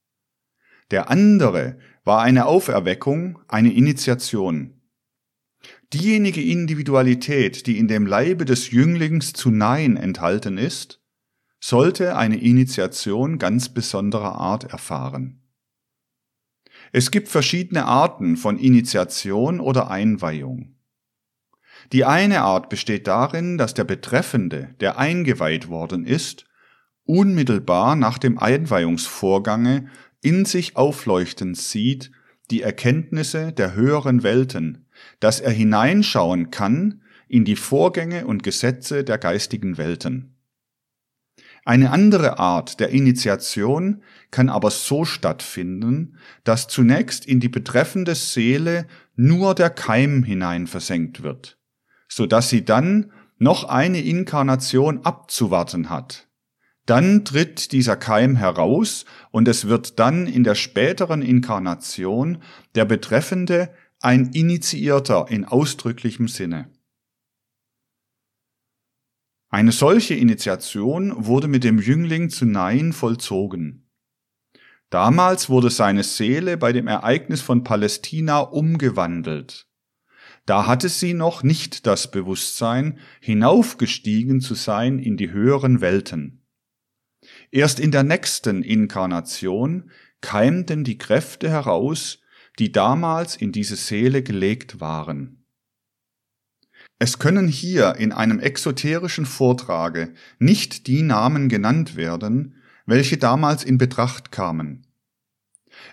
Der 0.92 1.10
andere 1.10 1.78
war 2.04 2.22
eine 2.22 2.46
Auferweckung, 2.46 3.40
eine 3.48 3.74
Initiation. 3.74 4.82
Diejenige 5.94 6.42
Individualität, 6.42 7.68
die 7.68 7.78
in 7.78 7.88
dem 7.88 8.06
Leibe 8.06 8.46
des 8.46 8.72
Jünglings 8.72 9.34
zu 9.34 9.52
Nein 9.52 9.98
enthalten 9.98 10.58
ist, 10.58 11.02
sollte 11.60 12.16
eine 12.16 12.38
Initiation 12.38 13.38
ganz 13.38 13.70
besonderer 13.70 14.36
Art 14.36 14.64
erfahren. 14.66 15.42
Es 16.92 17.12
gibt 17.12 17.28
verschiedene 17.28 17.86
Arten 17.86 18.38
von 18.38 18.58
Initiation 18.58 19.60
oder 19.60 19.92
Einweihung. 19.92 20.79
Die 21.92 22.06
eine 22.06 22.42
Art 22.42 22.70
besteht 22.70 23.08
darin, 23.08 23.58
dass 23.58 23.74
der 23.74 23.84
Betreffende, 23.84 24.76
der 24.80 24.98
eingeweiht 24.98 25.70
worden 25.70 26.06
ist, 26.06 26.46
unmittelbar 27.04 27.96
nach 27.96 28.18
dem 28.18 28.38
Einweihungsvorgange 28.38 29.90
in 30.22 30.46
sich 30.46 30.76
aufleuchten 30.76 31.56
sieht 31.56 32.12
die 32.52 32.62
Erkenntnisse 32.62 33.52
der 33.54 33.74
höheren 33.74 34.24
Welten, 34.24 34.88
dass 35.20 35.40
er 35.40 35.52
hineinschauen 35.52 36.52
kann 36.52 37.02
in 37.28 37.46
die 37.46 37.56
Vorgänge 37.56 38.26
und 38.26 38.44
Gesetze 38.44 39.04
der 39.04 39.18
geistigen 39.18 39.78
Welten. 39.78 40.36
Eine 41.64 41.92
andere 41.92 42.40
Art 42.40 42.80
der 42.80 42.90
Initiation 42.90 44.02
kann 44.32 44.50
aber 44.50 44.72
so 44.72 45.06
stattfinden, 45.06 46.18
dass 46.44 46.68
zunächst 46.68 47.26
in 47.28 47.40
die 47.40 47.50
betreffende 47.50 48.16
Seele 48.16 48.88
nur 49.16 49.54
der 49.54 49.70
Keim 49.70 50.24
hinein 50.24 50.66
versenkt 50.66 51.22
wird, 51.22 51.59
so 52.10 52.26
dass 52.26 52.50
sie 52.50 52.66
dann 52.66 53.14
noch 53.38 53.64
eine 53.64 54.02
Inkarnation 54.02 55.06
abzuwarten 55.06 55.90
hat, 55.90 56.28
dann 56.86 57.24
tritt 57.24 57.72
dieser 57.72 57.96
Keim 57.96 58.36
heraus 58.36 59.06
und 59.32 59.48
es 59.48 59.68
wird 59.68 60.00
dann 60.00 60.26
in 60.26 60.44
der 60.44 60.56
späteren 60.56 61.22
Inkarnation 61.22 62.42
der 62.76 62.86
Betreffende 62.86 63.72
ein 64.02 64.32
Initiierter 64.34 65.28
in 65.30 65.46
ausdrücklichem 65.46 66.28
Sinne. 66.28 66.72
Eine 69.52 69.72
solche 69.72 70.16
Initiation 70.16 71.26
wurde 71.26 71.48
mit 71.48 71.64
dem 71.64 71.80
Jüngling 71.80 72.30
zu 72.30 72.46
Nain 72.46 72.92
vollzogen. 72.94 73.88
Damals 74.90 75.50
wurde 75.50 75.70
seine 75.70 76.04
Seele 76.04 76.58
bei 76.58 76.72
dem 76.72 76.88
Ereignis 76.88 77.42
von 77.42 77.64
Palästina 77.64 78.40
umgewandelt. 78.40 79.69
Da 80.46 80.66
hatte 80.66 80.90
sie 80.90 81.14
noch 81.14 81.44
nicht 81.44 81.86
das 81.86 82.12
Bewusstsein, 82.12 83.00
hinaufgestiegen 83.22 84.42
zu 84.42 84.56
sein 84.56 85.00
in 85.00 85.18
die 85.18 85.32
höheren 85.32 85.82
Welten. 85.82 86.42
Erst 87.52 87.80
in 87.80 87.92
der 87.92 88.04
nächsten 88.04 88.64
Inkarnation 88.64 89.92
keimten 90.22 90.84
die 90.84 90.98
Kräfte 90.98 91.50
heraus, 91.50 92.20
die 92.58 92.72
damals 92.72 93.36
in 93.36 93.52
diese 93.52 93.76
Seele 93.76 94.24
gelegt 94.24 94.80
waren. 94.80 95.46
Es 96.98 97.18
können 97.18 97.48
hier 97.48 97.96
in 97.96 98.12
einem 98.12 98.40
exoterischen 98.40 99.26
Vortrage 99.26 100.14
nicht 100.38 100.88
die 100.88 101.02
Namen 101.02 101.48
genannt 101.48 101.96
werden, 101.96 102.56
welche 102.86 103.18
damals 103.18 103.64
in 103.64 103.78
Betracht 103.78 104.32
kamen. 104.32 104.86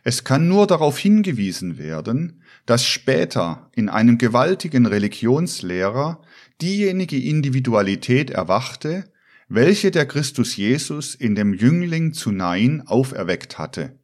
Es 0.02 0.24
kann 0.24 0.48
nur 0.48 0.66
darauf 0.66 0.98
hingewiesen 0.98 1.78
werden, 1.78 2.42
dass 2.66 2.84
später 2.84 3.70
in 3.74 3.88
einem 3.88 4.18
gewaltigen 4.18 4.86
Religionslehrer 4.86 6.20
diejenige 6.60 7.18
Individualität 7.18 8.30
erwachte, 8.30 9.04
welche 9.48 9.90
der 9.90 10.06
Christus 10.06 10.56
Jesus 10.56 11.14
in 11.14 11.34
dem 11.34 11.54
Jüngling 11.54 12.12
zu 12.12 12.32
Nain 12.32 12.82
auferweckt 12.86 13.58
hatte, 13.58 13.98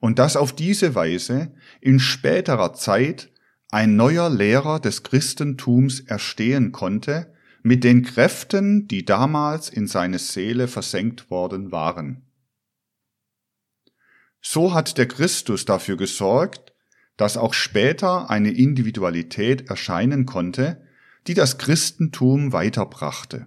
und 0.00 0.18
dass 0.18 0.36
auf 0.36 0.54
diese 0.54 0.94
Weise 0.94 1.54
in 1.80 2.00
späterer 2.00 2.72
Zeit 2.74 3.30
ein 3.70 3.96
neuer 3.96 4.30
Lehrer 4.30 4.80
des 4.80 5.02
Christentums 5.02 6.00
erstehen 6.00 6.72
konnte, 6.72 7.32
mit 7.62 7.82
den 7.82 8.02
Kräften, 8.02 8.88
die 8.88 9.04
damals 9.04 9.68
in 9.68 9.86
seine 9.86 10.18
Seele 10.18 10.68
versenkt 10.68 11.30
worden 11.30 11.72
waren. 11.72 12.22
So 14.40 14.74
hat 14.74 14.98
der 14.98 15.08
Christus 15.08 15.64
dafür 15.64 15.96
gesorgt, 15.96 16.63
dass 17.16 17.36
auch 17.36 17.54
später 17.54 18.30
eine 18.30 18.50
Individualität 18.50 19.68
erscheinen 19.68 20.26
konnte, 20.26 20.82
die 21.26 21.34
das 21.34 21.58
Christentum 21.58 22.52
weiterbrachte. 22.52 23.46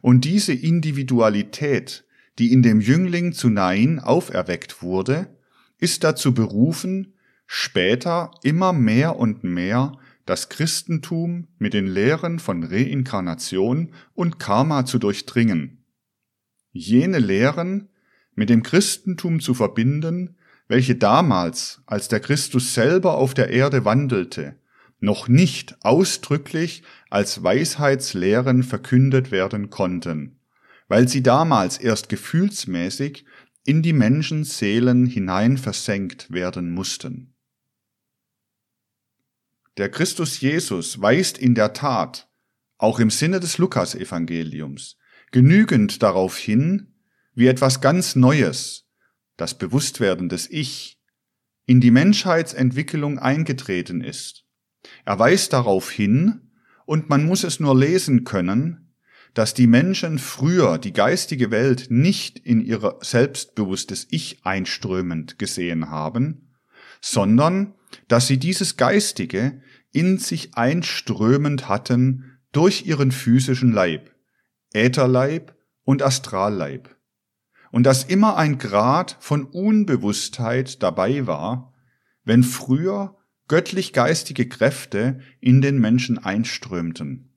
Und 0.00 0.24
diese 0.24 0.52
Individualität, 0.52 2.04
die 2.38 2.52
in 2.52 2.62
dem 2.62 2.80
Jüngling 2.80 3.32
zu 3.32 3.48
Nain 3.48 3.98
auferweckt 3.98 4.82
wurde, 4.82 5.36
ist 5.78 6.04
dazu 6.04 6.34
berufen, 6.34 7.14
später 7.46 8.30
immer 8.42 8.72
mehr 8.72 9.16
und 9.16 9.44
mehr 9.44 9.98
das 10.24 10.48
Christentum 10.48 11.46
mit 11.58 11.72
den 11.72 11.86
Lehren 11.86 12.40
von 12.40 12.64
Reinkarnation 12.64 13.92
und 14.14 14.38
Karma 14.38 14.84
zu 14.84 14.98
durchdringen. 14.98 15.84
Jene 16.72 17.18
Lehren 17.18 17.88
mit 18.34 18.50
dem 18.50 18.62
Christentum 18.62 19.40
zu 19.40 19.54
verbinden, 19.54 20.36
welche 20.68 20.96
damals, 20.96 21.82
als 21.86 22.08
der 22.08 22.20
Christus 22.20 22.74
selber 22.74 23.16
auf 23.16 23.34
der 23.34 23.50
Erde 23.50 23.84
wandelte, 23.84 24.56
noch 24.98 25.28
nicht 25.28 25.76
ausdrücklich 25.82 26.82
als 27.10 27.42
Weisheitslehren 27.42 28.62
verkündet 28.62 29.30
werden 29.30 29.70
konnten, 29.70 30.40
weil 30.88 31.08
sie 31.08 31.22
damals 31.22 31.78
erst 31.78 32.08
gefühlsmäßig 32.08 33.24
in 33.64 33.82
die 33.82 33.92
Menschenseelen 33.92 35.06
hinein 35.06 35.58
versenkt 35.58 36.30
werden 36.30 36.70
mussten. 36.72 37.34
Der 39.76 39.90
Christus 39.90 40.40
Jesus 40.40 41.00
weist 41.02 41.36
in 41.36 41.54
der 41.54 41.74
Tat, 41.74 42.28
auch 42.78 42.98
im 42.98 43.10
Sinne 43.10 43.40
des 43.40 43.58
Lukasevangeliums, 43.58 44.96
genügend 45.32 46.02
darauf 46.02 46.38
hin, 46.38 46.94
wie 47.34 47.46
etwas 47.46 47.82
ganz 47.82 48.16
Neues, 48.16 48.85
das 49.36 49.58
Bewusstwerden 49.58 50.28
des 50.28 50.48
Ich, 50.50 50.98
in 51.66 51.80
die 51.80 51.90
Menschheitsentwicklung 51.90 53.18
eingetreten 53.18 54.00
ist. 54.00 54.44
Er 55.04 55.18
weist 55.18 55.52
darauf 55.52 55.90
hin, 55.90 56.42
und 56.86 57.08
man 57.08 57.26
muss 57.26 57.42
es 57.42 57.58
nur 57.58 57.76
lesen 57.76 58.22
können, 58.24 58.94
dass 59.34 59.52
die 59.52 59.66
Menschen 59.66 60.18
früher 60.18 60.78
die 60.78 60.92
geistige 60.92 61.50
Welt 61.50 61.88
nicht 61.90 62.38
in 62.38 62.64
ihr 62.64 62.96
selbstbewusstes 63.02 64.06
Ich 64.08 64.46
einströmend 64.46 65.38
gesehen 65.38 65.90
haben, 65.90 66.54
sondern 67.02 67.74
dass 68.08 68.28
sie 68.28 68.38
dieses 68.38 68.76
Geistige 68.76 69.60
in 69.92 70.18
sich 70.18 70.54
einströmend 70.54 71.68
hatten 71.68 72.38
durch 72.52 72.86
ihren 72.86 73.12
physischen 73.12 73.72
Leib, 73.72 74.14
Ätherleib 74.72 75.54
und 75.82 76.02
Astralleib, 76.02 76.95
und 77.72 77.84
dass 77.84 78.04
immer 78.04 78.36
ein 78.36 78.58
Grad 78.58 79.16
von 79.20 79.44
Unbewusstheit 79.44 80.82
dabei 80.82 81.26
war, 81.26 81.72
wenn 82.24 82.42
früher 82.42 83.16
göttlich-geistige 83.48 84.48
Kräfte 84.48 85.20
in 85.40 85.62
den 85.62 85.78
Menschen 85.78 86.18
einströmten. 86.18 87.36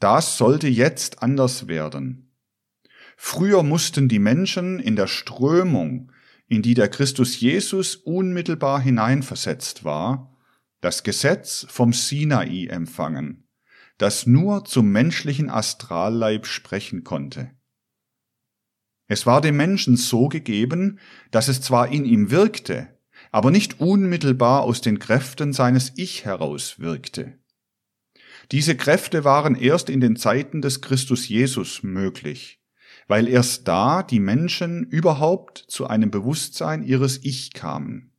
Das 0.00 0.36
sollte 0.38 0.68
jetzt 0.68 1.22
anders 1.22 1.68
werden. 1.68 2.32
Früher 3.16 3.62
mussten 3.62 4.08
die 4.08 4.18
Menschen 4.18 4.80
in 4.80 4.96
der 4.96 5.06
Strömung, 5.06 6.10
in 6.48 6.62
die 6.62 6.74
der 6.74 6.88
Christus 6.88 7.38
Jesus 7.38 7.94
unmittelbar 7.96 8.80
hineinversetzt 8.80 9.84
war, 9.84 10.36
das 10.80 11.04
Gesetz 11.04 11.64
vom 11.68 11.92
Sinai 11.92 12.66
empfangen, 12.66 13.46
das 13.98 14.26
nur 14.26 14.64
zum 14.64 14.90
menschlichen 14.90 15.48
Astralleib 15.48 16.46
sprechen 16.46 17.04
konnte. 17.04 17.52
Es 19.12 19.26
war 19.26 19.42
dem 19.42 19.58
Menschen 19.58 19.98
so 19.98 20.28
gegeben, 20.28 20.98
dass 21.30 21.48
es 21.48 21.60
zwar 21.60 21.92
in 21.92 22.06
ihm 22.06 22.30
wirkte, 22.30 22.88
aber 23.30 23.50
nicht 23.50 23.78
unmittelbar 23.78 24.62
aus 24.62 24.80
den 24.80 24.98
Kräften 24.98 25.52
seines 25.52 25.92
Ich 25.96 26.24
heraus 26.24 26.78
wirkte. 26.78 27.38
Diese 28.52 28.74
Kräfte 28.74 29.22
waren 29.22 29.54
erst 29.54 29.90
in 29.90 30.00
den 30.00 30.16
Zeiten 30.16 30.62
des 30.62 30.80
Christus 30.80 31.28
Jesus 31.28 31.82
möglich, 31.82 32.62
weil 33.06 33.28
erst 33.28 33.68
da 33.68 34.02
die 34.02 34.18
Menschen 34.18 34.84
überhaupt 34.84 35.58
zu 35.58 35.86
einem 35.86 36.10
Bewusstsein 36.10 36.82
ihres 36.82 37.22
Ich 37.22 37.52
kamen. 37.52 38.12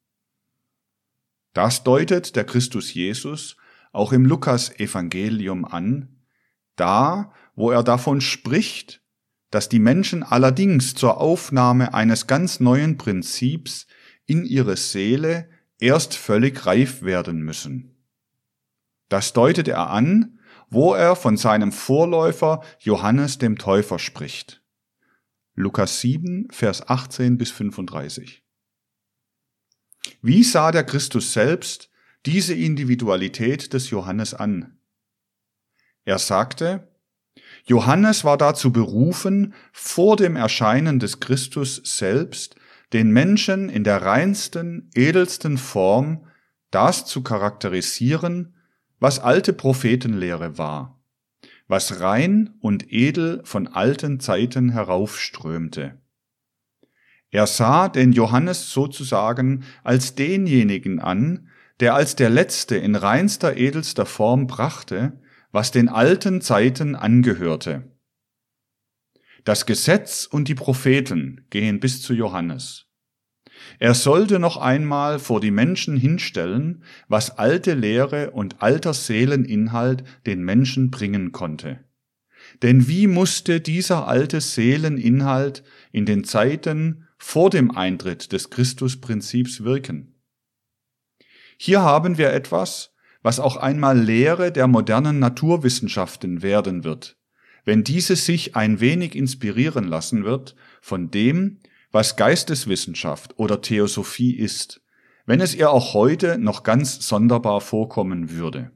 Das 1.53 1.83
deutet 1.83 2.35
der 2.35 2.43
Christus 2.43 2.93
Jesus 2.93 3.57
auch 3.93 4.13
im 4.13 4.27
Lukas 4.27 4.69
Evangelium 4.79 5.65
an, 5.65 6.19
da, 6.75 7.33
wo 7.55 7.71
er 7.71 7.81
davon 7.81 8.21
spricht, 8.21 9.02
dass 9.53 9.69
die 9.69 9.77
Menschen 9.77 10.23
allerdings 10.23 10.95
zur 10.95 11.21
Aufnahme 11.21 11.93
eines 11.93 12.25
ganz 12.25 12.59
neuen 12.59 12.97
Prinzips 12.97 13.85
in 14.25 14.45
ihre 14.45 14.75
Seele 14.77 15.47
erst 15.77 16.15
völlig 16.15 16.65
reif 16.65 17.03
werden 17.03 17.43
müssen. 17.43 17.95
Das 19.09 19.31
deutet 19.31 19.67
er 19.67 19.91
an, 19.91 20.39
wo 20.71 20.95
er 20.95 21.15
von 21.15 21.37
seinem 21.37 21.71
Vorläufer 21.71 22.63
Johannes 22.79 23.37
dem 23.37 23.59
Täufer 23.59 23.99
spricht. 23.99 24.63
Lukas 25.53 26.01
7, 26.01 26.47
Vers 26.49 26.89
18 26.89 27.37
bis 27.37 27.51
35. 27.51 28.43
Wie 30.23 30.43
sah 30.43 30.71
der 30.71 30.83
Christus 30.83 31.31
selbst 31.31 31.91
diese 32.25 32.55
Individualität 32.55 33.71
des 33.73 33.91
Johannes 33.91 34.33
an? 34.33 34.79
Er 36.05 36.17
sagte, 36.17 36.91
Johannes 37.65 38.23
war 38.23 38.37
dazu 38.37 38.71
berufen, 38.73 39.53
vor 39.71 40.17
dem 40.17 40.35
Erscheinen 40.35 40.99
des 40.99 41.19
Christus 41.19 41.81
selbst 41.83 42.55
den 42.91 43.11
Menschen 43.11 43.69
in 43.69 43.83
der 43.83 44.01
reinsten, 44.01 44.89
edelsten 44.93 45.57
Form 45.57 46.27
das 46.71 47.05
zu 47.05 47.21
charakterisieren, 47.21 48.55
was 48.99 49.19
alte 49.19 49.53
Prophetenlehre 49.53 50.57
war, 50.57 51.01
was 51.67 51.99
rein 52.01 52.55
und 52.59 52.91
edel 52.91 53.41
von 53.43 53.67
alten 53.67 54.19
Zeiten 54.19 54.69
heraufströmte. 54.69 55.99
Er 57.31 57.47
sah 57.47 57.89
den 57.89 58.11
Johannes 58.11 58.71
sozusagen 58.71 59.63
als 59.83 60.15
denjenigen 60.15 60.99
an, 60.99 61.49
der 61.79 61.95
als 61.95 62.15
der 62.15 62.29
Letzte 62.29 62.75
in 62.75 62.95
reinster 62.95 63.57
edelster 63.57 64.05
Form 64.05 64.47
brachte, 64.47 65.19
was 65.53 65.71
den 65.71 65.87
alten 65.87 66.41
Zeiten 66.41 66.95
angehörte. 66.95 67.89
Das 69.45 69.65
Gesetz 69.65 70.25
und 70.25 70.47
die 70.47 70.55
Propheten 70.55 71.45
gehen 71.51 71.79
bis 71.79 72.01
zu 72.01 72.13
Johannes. 72.13 72.87
Er 73.79 73.93
sollte 73.93 74.39
noch 74.39 74.57
einmal 74.57 75.19
vor 75.19 75.39
die 75.39 75.51
Menschen 75.51 75.95
hinstellen, 75.95 76.83
was 77.07 77.37
alte 77.37 77.75
Lehre 77.75 78.31
und 78.31 78.61
alter 78.61 78.93
Seeleninhalt 78.93 80.03
den 80.25 80.43
Menschen 80.43 80.89
bringen 80.89 81.31
konnte. 81.31 81.83
Denn 82.61 82.87
wie 82.87 83.07
musste 83.07 83.61
dieser 83.61 84.07
alte 84.07 84.41
Seeleninhalt 84.41 85.63
in 85.91 86.05
den 86.05 86.23
Zeiten 86.23 87.07
vor 87.17 87.49
dem 87.51 87.71
Eintritt 87.71 88.31
des 88.31 88.49
Christusprinzips 88.49 89.63
wirken? 89.63 90.15
Hier 91.57 91.81
haben 91.81 92.17
wir 92.17 92.33
etwas, 92.33 92.92
was 93.23 93.39
auch 93.39 93.57
einmal 93.57 93.97
Lehre 93.97 94.51
der 94.51 94.67
modernen 94.67 95.17
Naturwissenschaften 95.17 96.43
werden 96.43 96.83
wird, 96.83 97.17
wenn 97.65 97.83
diese 97.83 98.15
sich 98.15 98.55
ein 98.55 98.79
wenig 98.81 99.15
inspirieren 99.15 99.85
lassen 99.85 100.25
wird 100.25 100.55
von 100.81 101.09
dem, 101.09 101.59
was 101.91 102.17
Geisteswissenschaft 102.17 103.39
oder 103.39 103.61
Theosophie 103.61 104.35
ist, 104.35 104.81
wenn 105.25 105.39
es 105.39 105.55
ihr 105.55 105.71
auch 105.71 105.93
heute 105.93 106.37
noch 106.37 106.63
ganz 106.63 107.07
sonderbar 107.07 107.61
vorkommen 107.61 108.31
würde. 108.31 108.71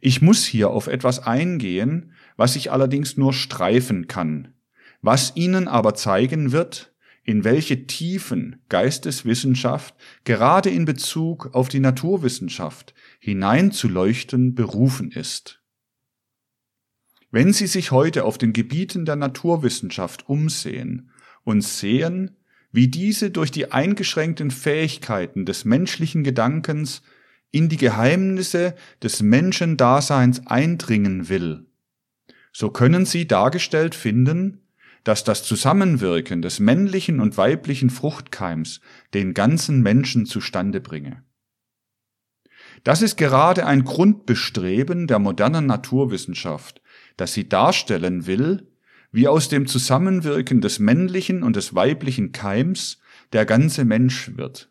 Ich 0.00 0.22
muss 0.22 0.44
hier 0.44 0.70
auf 0.70 0.86
etwas 0.86 1.26
eingehen, 1.26 2.12
was 2.36 2.56
ich 2.56 2.70
allerdings 2.70 3.16
nur 3.16 3.32
streifen 3.32 4.06
kann, 4.06 4.54
was 5.02 5.34
Ihnen 5.36 5.68
aber 5.68 5.94
zeigen 5.94 6.52
wird, 6.52 6.94
in 7.24 7.42
welche 7.42 7.86
Tiefen 7.86 8.62
Geisteswissenschaft 8.68 9.94
gerade 10.24 10.70
in 10.70 10.84
Bezug 10.84 11.50
auf 11.54 11.68
die 11.68 11.80
Naturwissenschaft 11.80 12.94
hineinzuleuchten 13.26 14.54
berufen 14.54 15.10
ist. 15.10 15.60
Wenn 17.32 17.52
Sie 17.52 17.66
sich 17.66 17.90
heute 17.90 18.22
auf 18.22 18.38
den 18.38 18.52
Gebieten 18.52 19.04
der 19.04 19.16
Naturwissenschaft 19.16 20.28
umsehen 20.28 21.10
und 21.42 21.62
sehen, 21.62 22.36
wie 22.70 22.86
diese 22.86 23.32
durch 23.32 23.50
die 23.50 23.72
eingeschränkten 23.72 24.52
Fähigkeiten 24.52 25.44
des 25.44 25.64
menschlichen 25.64 26.22
Gedankens 26.22 27.02
in 27.50 27.68
die 27.68 27.78
Geheimnisse 27.78 28.76
des 29.02 29.22
Menschendaseins 29.22 30.46
eindringen 30.46 31.28
will, 31.28 31.66
so 32.52 32.70
können 32.70 33.06
Sie 33.06 33.26
dargestellt 33.26 33.96
finden, 33.96 34.60
dass 35.02 35.24
das 35.24 35.42
Zusammenwirken 35.42 36.42
des 36.42 36.60
männlichen 36.60 37.18
und 37.18 37.36
weiblichen 37.36 37.90
Fruchtkeims 37.90 38.80
den 39.14 39.34
ganzen 39.34 39.82
Menschen 39.82 40.26
zustande 40.26 40.80
bringe. 40.80 41.25
Das 42.84 43.02
ist 43.02 43.16
gerade 43.16 43.66
ein 43.66 43.84
Grundbestreben 43.84 45.06
der 45.06 45.18
modernen 45.18 45.66
Naturwissenschaft, 45.66 46.80
dass 47.16 47.32
sie 47.32 47.48
darstellen 47.48 48.26
will, 48.26 48.68
wie 49.12 49.28
aus 49.28 49.48
dem 49.48 49.66
Zusammenwirken 49.66 50.60
des 50.60 50.78
männlichen 50.78 51.42
und 51.42 51.56
des 51.56 51.74
weiblichen 51.74 52.32
Keims 52.32 52.98
der 53.32 53.46
ganze 53.46 53.84
Mensch 53.84 54.36
wird. 54.36 54.70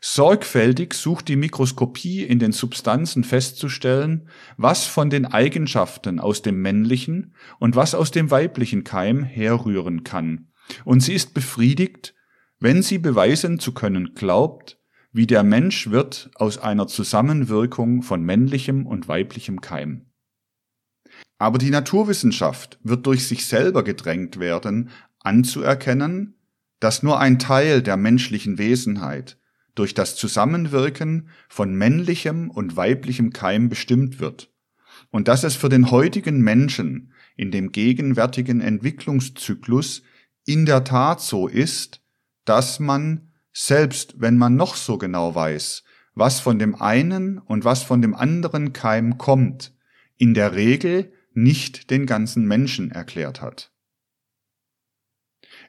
Sorgfältig 0.00 0.94
sucht 0.94 1.26
die 1.26 1.36
Mikroskopie 1.36 2.22
in 2.22 2.38
den 2.38 2.52
Substanzen 2.52 3.24
festzustellen, 3.24 4.28
was 4.56 4.86
von 4.86 5.10
den 5.10 5.26
Eigenschaften 5.26 6.20
aus 6.20 6.42
dem 6.42 6.62
männlichen 6.62 7.34
und 7.58 7.74
was 7.74 7.94
aus 7.96 8.12
dem 8.12 8.30
weiblichen 8.30 8.84
Keim 8.84 9.24
herrühren 9.24 10.04
kann, 10.04 10.52
und 10.84 11.00
sie 11.00 11.14
ist 11.14 11.34
befriedigt, 11.34 12.14
wenn 12.60 12.82
sie 12.82 12.98
beweisen 12.98 13.58
zu 13.58 13.72
können 13.72 14.14
glaubt, 14.14 14.77
wie 15.12 15.26
der 15.26 15.42
Mensch 15.42 15.90
wird 15.90 16.30
aus 16.34 16.58
einer 16.58 16.86
Zusammenwirkung 16.86 18.02
von 18.02 18.22
männlichem 18.22 18.86
und 18.86 19.08
weiblichem 19.08 19.60
Keim. 19.60 20.06
Aber 21.38 21.58
die 21.58 21.70
Naturwissenschaft 21.70 22.78
wird 22.82 23.06
durch 23.06 23.26
sich 23.26 23.46
selber 23.46 23.84
gedrängt 23.84 24.38
werden, 24.38 24.90
anzuerkennen, 25.20 26.34
dass 26.80 27.02
nur 27.02 27.18
ein 27.18 27.38
Teil 27.38 27.82
der 27.82 27.96
menschlichen 27.96 28.58
Wesenheit 28.58 29.38
durch 29.74 29.94
das 29.94 30.16
Zusammenwirken 30.16 31.28
von 31.48 31.74
männlichem 31.74 32.50
und 32.50 32.76
weiblichem 32.76 33.32
Keim 33.32 33.68
bestimmt 33.68 34.20
wird 34.20 34.52
und 35.10 35.28
dass 35.28 35.44
es 35.44 35.56
für 35.56 35.68
den 35.68 35.90
heutigen 35.90 36.40
Menschen 36.40 37.12
in 37.36 37.50
dem 37.50 37.72
gegenwärtigen 37.72 38.60
Entwicklungszyklus 38.60 40.02
in 40.44 40.66
der 40.66 40.84
Tat 40.84 41.20
so 41.20 41.46
ist, 41.46 42.02
dass 42.44 42.80
man, 42.80 43.27
selbst 43.52 44.20
wenn 44.20 44.36
man 44.36 44.56
noch 44.56 44.76
so 44.76 44.98
genau 44.98 45.34
weiß, 45.34 45.84
was 46.14 46.40
von 46.40 46.58
dem 46.58 46.74
einen 46.74 47.38
und 47.38 47.64
was 47.64 47.82
von 47.82 48.02
dem 48.02 48.14
anderen 48.14 48.72
Keim 48.72 49.18
kommt, 49.18 49.72
in 50.16 50.34
der 50.34 50.54
Regel 50.54 51.12
nicht 51.32 51.90
den 51.90 52.06
ganzen 52.06 52.46
Menschen 52.46 52.90
erklärt 52.90 53.40
hat. 53.40 53.72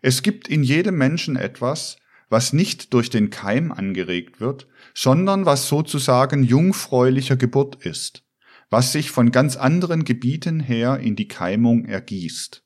Es 0.01 0.23
gibt 0.23 0.47
in 0.47 0.63
jedem 0.63 0.97
Menschen 0.97 1.35
etwas, 1.35 1.97
was 2.29 2.53
nicht 2.53 2.93
durch 2.93 3.09
den 3.09 3.29
Keim 3.29 3.71
angeregt 3.71 4.39
wird, 4.39 4.67
sondern 4.93 5.45
was 5.45 5.67
sozusagen 5.67 6.43
jungfräulicher 6.43 7.35
Geburt 7.35 7.83
ist, 7.85 8.23
was 8.69 8.91
sich 8.91 9.11
von 9.11 9.31
ganz 9.31 9.55
anderen 9.55 10.03
Gebieten 10.03 10.59
her 10.59 10.99
in 10.99 11.15
die 11.15 11.27
Keimung 11.27 11.85
ergießt. 11.85 12.63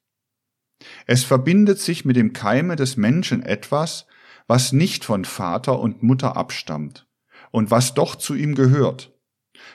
Es 1.06 1.24
verbindet 1.24 1.80
sich 1.80 2.04
mit 2.04 2.18
dem 2.18 2.34
Keime 2.34 2.76
des 2.76 2.98
Menschen 2.98 3.42
etwas, 3.42 4.06
was 4.48 4.74
nicht 4.74 5.06
von 5.06 5.26
Vater 5.26 5.80
und 5.80 6.04
Mutter 6.04 6.36
abstammt 6.38 7.08
und 7.52 7.72
was 7.72 7.94
doch 7.94 8.16
zu 8.16 8.36
ihm 8.36 8.56
gehört, 8.56 9.14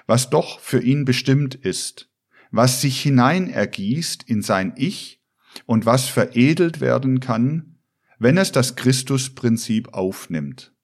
was 0.07 0.31
doch 0.31 0.61
für 0.61 0.83
ihn 0.83 1.05
bestimmt 1.05 1.55
ist, 1.55 2.11
was 2.51 2.81
sich 2.81 3.01
hinein 3.01 3.51
ergießt 3.51 4.23
in 4.25 4.43
sein 4.43 4.75
Ich 4.77 5.23
und 5.67 5.87
was 5.87 6.09
veredelt 6.09 6.81
werden 6.81 7.21
kann 7.21 7.79
wenn 8.19 8.37
es 8.37 8.53
das 8.53 8.77
Christusprinzip 8.77 9.95
aufnimmt. 9.95 10.75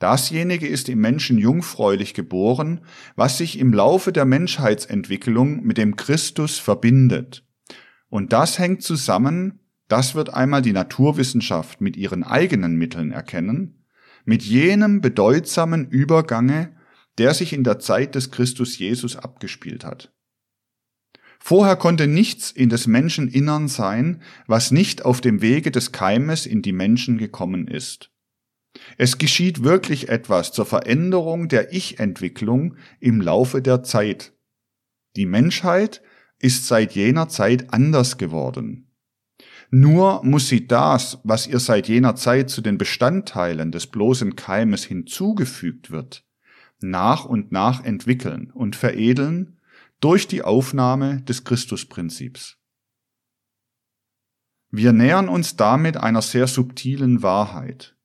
Dasjenige 0.00 0.66
ist 0.66 0.88
im 0.88 1.00
Menschen 1.00 1.38
jungfräulich 1.38 2.14
geboren, 2.14 2.84
was 3.14 3.38
sich 3.38 3.58
im 3.58 3.72
Laufe 3.72 4.12
der 4.12 4.24
Menschheitsentwicklung 4.24 5.62
mit 5.62 5.78
dem 5.78 5.96
Christus 5.96 6.58
verbindet. 6.58 7.46
Und 8.08 8.32
das 8.32 8.58
hängt 8.58 8.82
zusammen, 8.82 9.60
das 9.94 10.16
wird 10.16 10.34
einmal 10.34 10.60
die 10.60 10.72
Naturwissenschaft 10.72 11.80
mit 11.80 11.96
ihren 11.96 12.24
eigenen 12.24 12.74
Mitteln 12.74 13.12
erkennen, 13.12 13.86
mit 14.24 14.42
jenem 14.42 15.00
bedeutsamen 15.00 15.86
Übergange, 15.88 16.74
der 17.18 17.32
sich 17.32 17.52
in 17.52 17.62
der 17.62 17.78
Zeit 17.78 18.16
des 18.16 18.32
Christus 18.32 18.76
Jesus 18.76 19.14
abgespielt 19.14 19.84
hat. 19.84 20.12
Vorher 21.38 21.76
konnte 21.76 22.08
nichts 22.08 22.50
in 22.50 22.70
des 22.70 22.88
Menschen 22.88 23.28
Innern 23.28 23.68
sein, 23.68 24.20
was 24.48 24.72
nicht 24.72 25.04
auf 25.04 25.20
dem 25.20 25.40
Wege 25.42 25.70
des 25.70 25.92
Keimes 25.92 26.44
in 26.44 26.60
die 26.60 26.72
Menschen 26.72 27.16
gekommen 27.16 27.68
ist. 27.68 28.10
Es 28.98 29.18
geschieht 29.18 29.62
wirklich 29.62 30.08
etwas 30.08 30.50
zur 30.50 30.66
Veränderung 30.66 31.46
der 31.46 31.72
Ich-Entwicklung 31.72 32.74
im 32.98 33.20
Laufe 33.20 33.62
der 33.62 33.84
Zeit. 33.84 34.32
Die 35.14 35.26
Menschheit 35.26 36.02
ist 36.40 36.66
seit 36.66 36.96
jener 36.96 37.28
Zeit 37.28 37.72
anders 37.72 38.18
geworden. 38.18 38.83
Nur 39.70 40.22
muss 40.24 40.48
sie 40.48 40.66
das, 40.66 41.20
was 41.24 41.46
ihr 41.46 41.58
seit 41.58 41.88
jener 41.88 42.16
Zeit 42.16 42.50
zu 42.50 42.60
den 42.60 42.78
Bestandteilen 42.78 43.72
des 43.72 43.86
bloßen 43.86 44.36
Keimes 44.36 44.84
hinzugefügt 44.84 45.90
wird, 45.90 46.24
nach 46.80 47.24
und 47.24 47.52
nach 47.52 47.84
entwickeln 47.84 48.50
und 48.52 48.76
veredeln 48.76 49.58
durch 50.00 50.28
die 50.28 50.42
Aufnahme 50.42 51.22
des 51.22 51.44
Christusprinzips. 51.44 52.58
Wir 54.70 54.92
nähern 54.92 55.28
uns 55.28 55.56
damit 55.56 55.96
einer 55.96 56.20
sehr 56.20 56.46
subtilen 56.46 57.22
Wahrheit. 57.22 57.96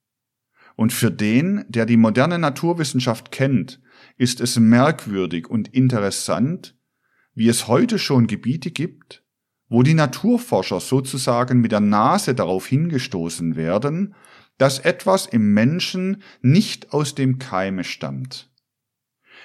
Und 0.75 0.93
für 0.93 1.11
den, 1.11 1.65
der 1.67 1.85
die 1.85 1.97
moderne 1.97 2.39
Naturwissenschaft 2.39 3.31
kennt, 3.31 3.81
ist 4.17 4.39
es 4.39 4.57
merkwürdig 4.59 5.49
und 5.49 5.67
interessant, 5.69 6.77
wie 7.33 7.49
es 7.49 7.67
heute 7.67 7.99
schon 7.99 8.27
Gebiete 8.27 8.71
gibt, 8.71 9.25
wo 9.69 9.83
die 9.83 9.93
Naturforscher 9.93 10.79
sozusagen 10.79 11.61
mit 11.61 11.71
der 11.71 11.79
Nase 11.79 12.35
darauf 12.35 12.67
hingestoßen 12.67 13.55
werden, 13.55 14.15
dass 14.57 14.79
etwas 14.79 15.25
im 15.25 15.53
Menschen 15.53 16.21
nicht 16.41 16.91
aus 16.91 17.15
dem 17.15 17.39
Keime 17.39 17.83
stammt. 17.83 18.49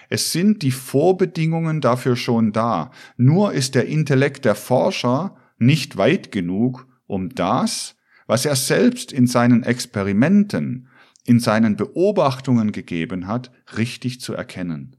Es 0.09 0.33
sind 0.33 0.63
die 0.63 0.73
Vorbedingungen 0.73 1.81
dafür 1.81 2.17
schon 2.17 2.53
da, 2.53 2.91
nur 3.17 3.53
ist 3.53 3.75
der 3.75 3.87
Intellekt 3.87 4.45
der 4.45 4.55
Forscher 4.55 5.37
nicht 5.59 5.97
weit 5.97 6.33
genug, 6.33 6.87
um 7.07 7.35
das, 7.35 7.97
was 8.27 8.45
er 8.45 8.57
selbst 8.57 9.13
in 9.13 9.27
seinen 9.27 9.63
Experimenten 9.63 10.89
in 11.25 11.41
seinen 11.41 11.77
Beobachtungen 11.77 12.73
gegeben 12.73 13.27
hat, 13.27 13.51
richtig 13.77 14.21
zu 14.21 14.35
erkennen. 14.35 14.97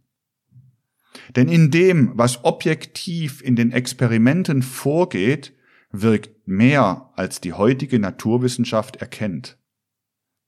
Denn 1.35 1.47
in 1.47 1.71
dem, 1.71 2.11
was 2.15 2.43
objektiv 2.43 3.41
in 3.41 3.55
den 3.55 3.71
Experimenten 3.71 4.61
vorgeht, 4.61 5.53
wirkt 5.91 6.47
mehr, 6.47 7.11
als 7.15 7.41
die 7.41 7.53
heutige 7.53 7.99
Naturwissenschaft 7.99 8.97
erkennt. 8.97 9.57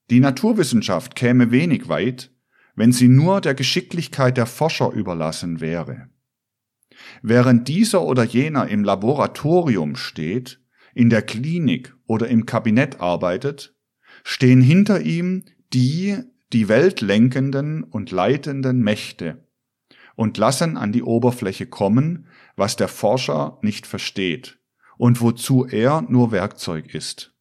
Die 0.10 0.20
Naturwissenschaft 0.20 1.16
käme 1.16 1.52
wenig 1.52 1.90
weit, 1.90 2.32
wenn 2.76 2.92
sie 2.92 3.08
nur 3.08 3.42
der 3.42 3.56
Geschicklichkeit 3.56 4.38
der 4.38 4.46
Forscher 4.46 4.92
überlassen 4.92 5.60
wäre. 5.60 6.10
Während 7.22 7.68
dieser 7.68 8.04
oder 8.04 8.24
jener 8.24 8.68
im 8.68 8.84
Laboratorium 8.84 9.96
steht, 9.96 10.62
in 10.94 11.10
der 11.10 11.22
Klinik 11.22 11.96
oder 12.06 12.28
im 12.28 12.46
Kabinett 12.46 13.00
arbeitet, 13.00 13.76
stehen 14.24 14.62
hinter 14.62 15.02
ihm 15.02 15.44
die 15.74 16.18
die 16.54 16.70
Welt 16.70 17.02
lenkenden 17.02 17.84
und 17.84 18.12
leitenden 18.12 18.82
Mächte 18.82 19.47
und 20.18 20.38
lassen 20.40 20.78
an 20.78 20.92
die 20.92 21.04
Oberfläche 21.04 21.68
kommen, 21.68 22.28
was 22.56 22.76
der 22.76 22.88
Forscher 22.88 23.60
nicht 23.62 23.86
versteht 23.86 24.58
und 24.98 25.22
wozu 25.22 25.66
er 25.66 26.02
nur 26.02 26.32
Werkzeug 26.32 26.94
ist. 26.94 27.36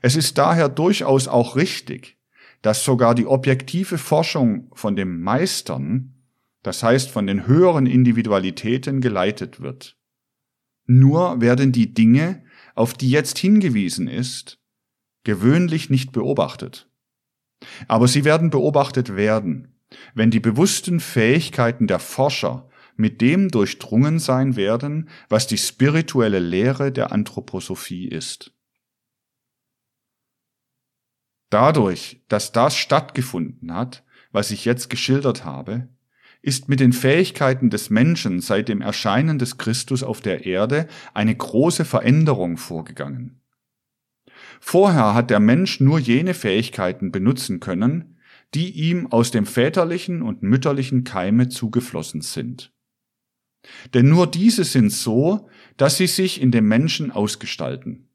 Es 0.00 0.14
ist 0.14 0.38
daher 0.38 0.68
durchaus 0.68 1.26
auch 1.26 1.56
richtig, 1.56 2.16
dass 2.62 2.84
sogar 2.84 3.16
die 3.16 3.26
objektive 3.26 3.98
Forschung 3.98 4.70
von 4.74 4.94
dem 4.94 5.22
Meistern, 5.22 6.14
das 6.62 6.84
heißt 6.84 7.10
von 7.10 7.26
den 7.26 7.48
höheren 7.48 7.86
Individualitäten 7.86 9.00
geleitet 9.00 9.60
wird. 9.60 9.98
Nur 10.86 11.40
werden 11.40 11.72
die 11.72 11.92
Dinge, 11.94 12.44
auf 12.76 12.94
die 12.94 13.10
jetzt 13.10 13.38
hingewiesen 13.38 14.06
ist, 14.06 14.60
gewöhnlich 15.24 15.90
nicht 15.90 16.12
beobachtet. 16.12 16.88
Aber 17.88 18.06
sie 18.06 18.24
werden 18.24 18.50
beobachtet 18.50 19.16
werden, 19.16 19.73
wenn 20.14 20.30
die 20.30 20.40
bewussten 20.40 21.00
Fähigkeiten 21.00 21.86
der 21.86 21.98
Forscher 21.98 22.68
mit 22.96 23.20
dem 23.20 23.50
durchdrungen 23.50 24.18
sein 24.18 24.56
werden, 24.56 25.08
was 25.28 25.46
die 25.46 25.58
spirituelle 25.58 26.38
Lehre 26.38 26.92
der 26.92 27.12
Anthroposophie 27.12 28.08
ist. 28.08 28.52
Dadurch, 31.50 32.22
dass 32.28 32.52
das 32.52 32.76
stattgefunden 32.76 33.72
hat, 33.74 34.04
was 34.32 34.50
ich 34.50 34.64
jetzt 34.64 34.90
geschildert 34.90 35.44
habe, 35.44 35.88
ist 36.42 36.68
mit 36.68 36.80
den 36.80 36.92
Fähigkeiten 36.92 37.70
des 37.70 37.88
Menschen 37.88 38.40
seit 38.40 38.68
dem 38.68 38.82
Erscheinen 38.82 39.38
des 39.38 39.56
Christus 39.56 40.02
auf 40.02 40.20
der 40.20 40.44
Erde 40.44 40.88
eine 41.14 41.34
große 41.34 41.84
Veränderung 41.84 42.58
vorgegangen. 42.58 43.40
Vorher 44.60 45.14
hat 45.14 45.30
der 45.30 45.40
Mensch 45.40 45.80
nur 45.80 45.98
jene 45.98 46.34
Fähigkeiten 46.34 47.12
benutzen 47.12 47.60
können, 47.60 48.13
die 48.54 48.70
ihm 48.70 49.08
aus 49.10 49.30
dem 49.30 49.46
väterlichen 49.46 50.22
und 50.22 50.42
mütterlichen 50.42 51.04
Keime 51.04 51.48
zugeflossen 51.48 52.20
sind. 52.20 52.72
Denn 53.94 54.08
nur 54.08 54.26
diese 54.26 54.64
sind 54.64 54.92
so, 54.92 55.48
dass 55.76 55.96
sie 55.96 56.06
sich 56.06 56.40
in 56.40 56.50
dem 56.50 56.68
Menschen 56.68 57.10
ausgestalten. 57.10 58.10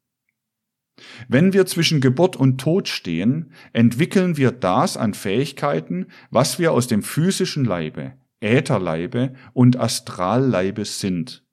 Wenn 1.28 1.54
wir 1.54 1.66
zwischen 1.66 2.02
Geburt 2.02 2.36
und 2.36 2.60
Tod 2.60 2.88
stehen, 2.88 3.54
entwickeln 3.74 4.38
wir 4.38 4.52
das 4.52 4.98
an 4.98 5.14
Fähigkeiten, 5.14 6.08
was 6.30 6.60
wir 6.60 6.72
aus 6.72 6.88
dem 6.88 7.04
physischen 7.04 7.66
Leibe, 7.66 8.14
Ätherleibe 8.42 9.34
und 9.54 9.78
Astralleibe 9.78 10.86
sind. 10.86 11.46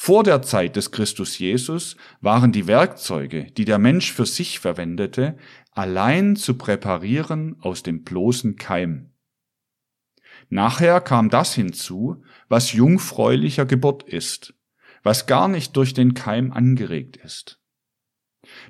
Vor 0.00 0.22
der 0.22 0.42
Zeit 0.42 0.76
des 0.76 0.92
Christus 0.92 1.40
Jesus 1.40 1.96
waren 2.20 2.52
die 2.52 2.68
Werkzeuge, 2.68 3.50
die 3.56 3.64
der 3.64 3.78
Mensch 3.78 4.12
für 4.12 4.26
sich 4.26 4.60
verwendete, 4.60 5.36
allein 5.72 6.36
zu 6.36 6.56
präparieren 6.56 7.56
aus 7.62 7.82
dem 7.82 8.04
bloßen 8.04 8.54
Keim. 8.54 9.10
Nachher 10.50 11.00
kam 11.00 11.30
das 11.30 11.52
hinzu, 11.52 12.22
was 12.48 12.72
jungfräulicher 12.72 13.66
Geburt 13.66 14.04
ist, 14.04 14.54
was 15.02 15.26
gar 15.26 15.48
nicht 15.48 15.76
durch 15.76 15.94
den 15.94 16.14
Keim 16.14 16.52
angeregt 16.52 17.16
ist. 17.16 17.60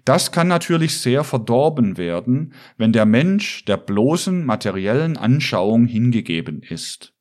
Das 0.07 0.33
kann 0.33 0.49
natürlich 0.49 0.99
sehr 0.99 1.25
verdorben 1.25 1.99
werden, 1.99 2.55
wenn 2.79 2.95
der 2.95 3.05
Mensch 3.05 3.67
der 3.67 3.77
bloßen 3.77 4.47
materiellen 4.47 5.19
Anschauung 5.19 5.85
hingegeben 5.85 6.63
ist. 6.63 7.13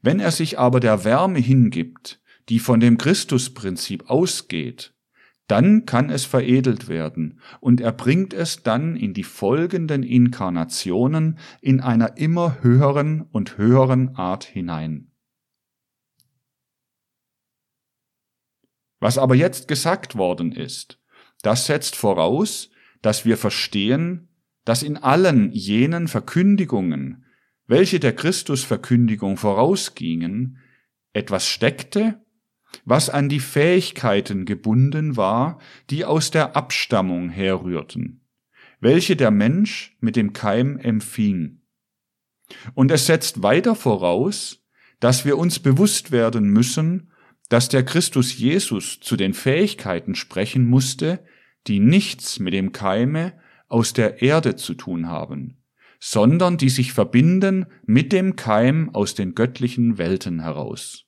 Wenn 0.00 0.20
er 0.20 0.30
sich 0.30 0.58
aber 0.58 0.80
der 0.80 1.04
Wärme 1.04 1.38
hingibt, 1.38 2.21
die 2.48 2.58
von 2.58 2.80
dem 2.80 2.98
Christusprinzip 2.98 4.10
ausgeht, 4.10 4.94
dann 5.48 5.84
kann 5.84 6.08
es 6.08 6.24
veredelt 6.24 6.88
werden 6.88 7.40
und 7.60 7.80
er 7.80 7.92
bringt 7.92 8.32
es 8.32 8.62
dann 8.62 8.96
in 8.96 9.12
die 9.12 9.24
folgenden 9.24 10.02
Inkarnationen 10.02 11.38
in 11.60 11.80
einer 11.80 12.16
immer 12.16 12.62
höheren 12.62 13.22
und 13.22 13.58
höheren 13.58 14.16
Art 14.16 14.44
hinein. 14.44 15.10
Was 18.98 19.18
aber 19.18 19.34
jetzt 19.34 19.66
gesagt 19.66 20.16
worden 20.16 20.52
ist, 20.52 21.00
das 21.42 21.66
setzt 21.66 21.96
voraus, 21.96 22.70
dass 23.02 23.24
wir 23.24 23.36
verstehen, 23.36 24.28
dass 24.64 24.84
in 24.84 24.96
allen 24.96 25.50
jenen 25.50 26.06
Verkündigungen, 26.06 27.24
welche 27.66 27.98
der 27.98 28.14
Christusverkündigung 28.14 29.36
vorausgingen, 29.36 30.58
etwas 31.12 31.48
steckte, 31.48 32.21
was 32.84 33.10
an 33.10 33.28
die 33.28 33.40
Fähigkeiten 33.40 34.44
gebunden 34.44 35.16
war, 35.16 35.58
die 35.90 36.04
aus 36.04 36.30
der 36.30 36.56
Abstammung 36.56 37.28
herrührten, 37.28 38.26
welche 38.80 39.16
der 39.16 39.30
Mensch 39.30 39.96
mit 40.00 40.16
dem 40.16 40.32
Keim 40.32 40.78
empfing. 40.78 41.60
Und 42.74 42.90
es 42.90 43.06
setzt 43.06 43.42
weiter 43.42 43.74
voraus, 43.74 44.64
dass 45.00 45.24
wir 45.24 45.38
uns 45.38 45.58
bewusst 45.58 46.12
werden 46.12 46.48
müssen, 46.48 47.12
dass 47.48 47.68
der 47.68 47.84
Christus 47.84 48.38
Jesus 48.38 49.00
zu 49.00 49.16
den 49.16 49.34
Fähigkeiten 49.34 50.14
sprechen 50.14 50.66
musste, 50.66 51.24
die 51.66 51.80
nichts 51.80 52.38
mit 52.38 52.54
dem 52.54 52.72
Keime 52.72 53.34
aus 53.68 53.92
der 53.92 54.22
Erde 54.22 54.56
zu 54.56 54.74
tun 54.74 55.08
haben, 55.08 55.62
sondern 56.00 56.56
die 56.56 56.68
sich 56.68 56.92
verbinden 56.92 57.66
mit 57.84 58.12
dem 58.12 58.36
Keim 58.36 58.90
aus 58.94 59.14
den 59.14 59.34
göttlichen 59.34 59.98
Welten 59.98 60.40
heraus. 60.40 61.06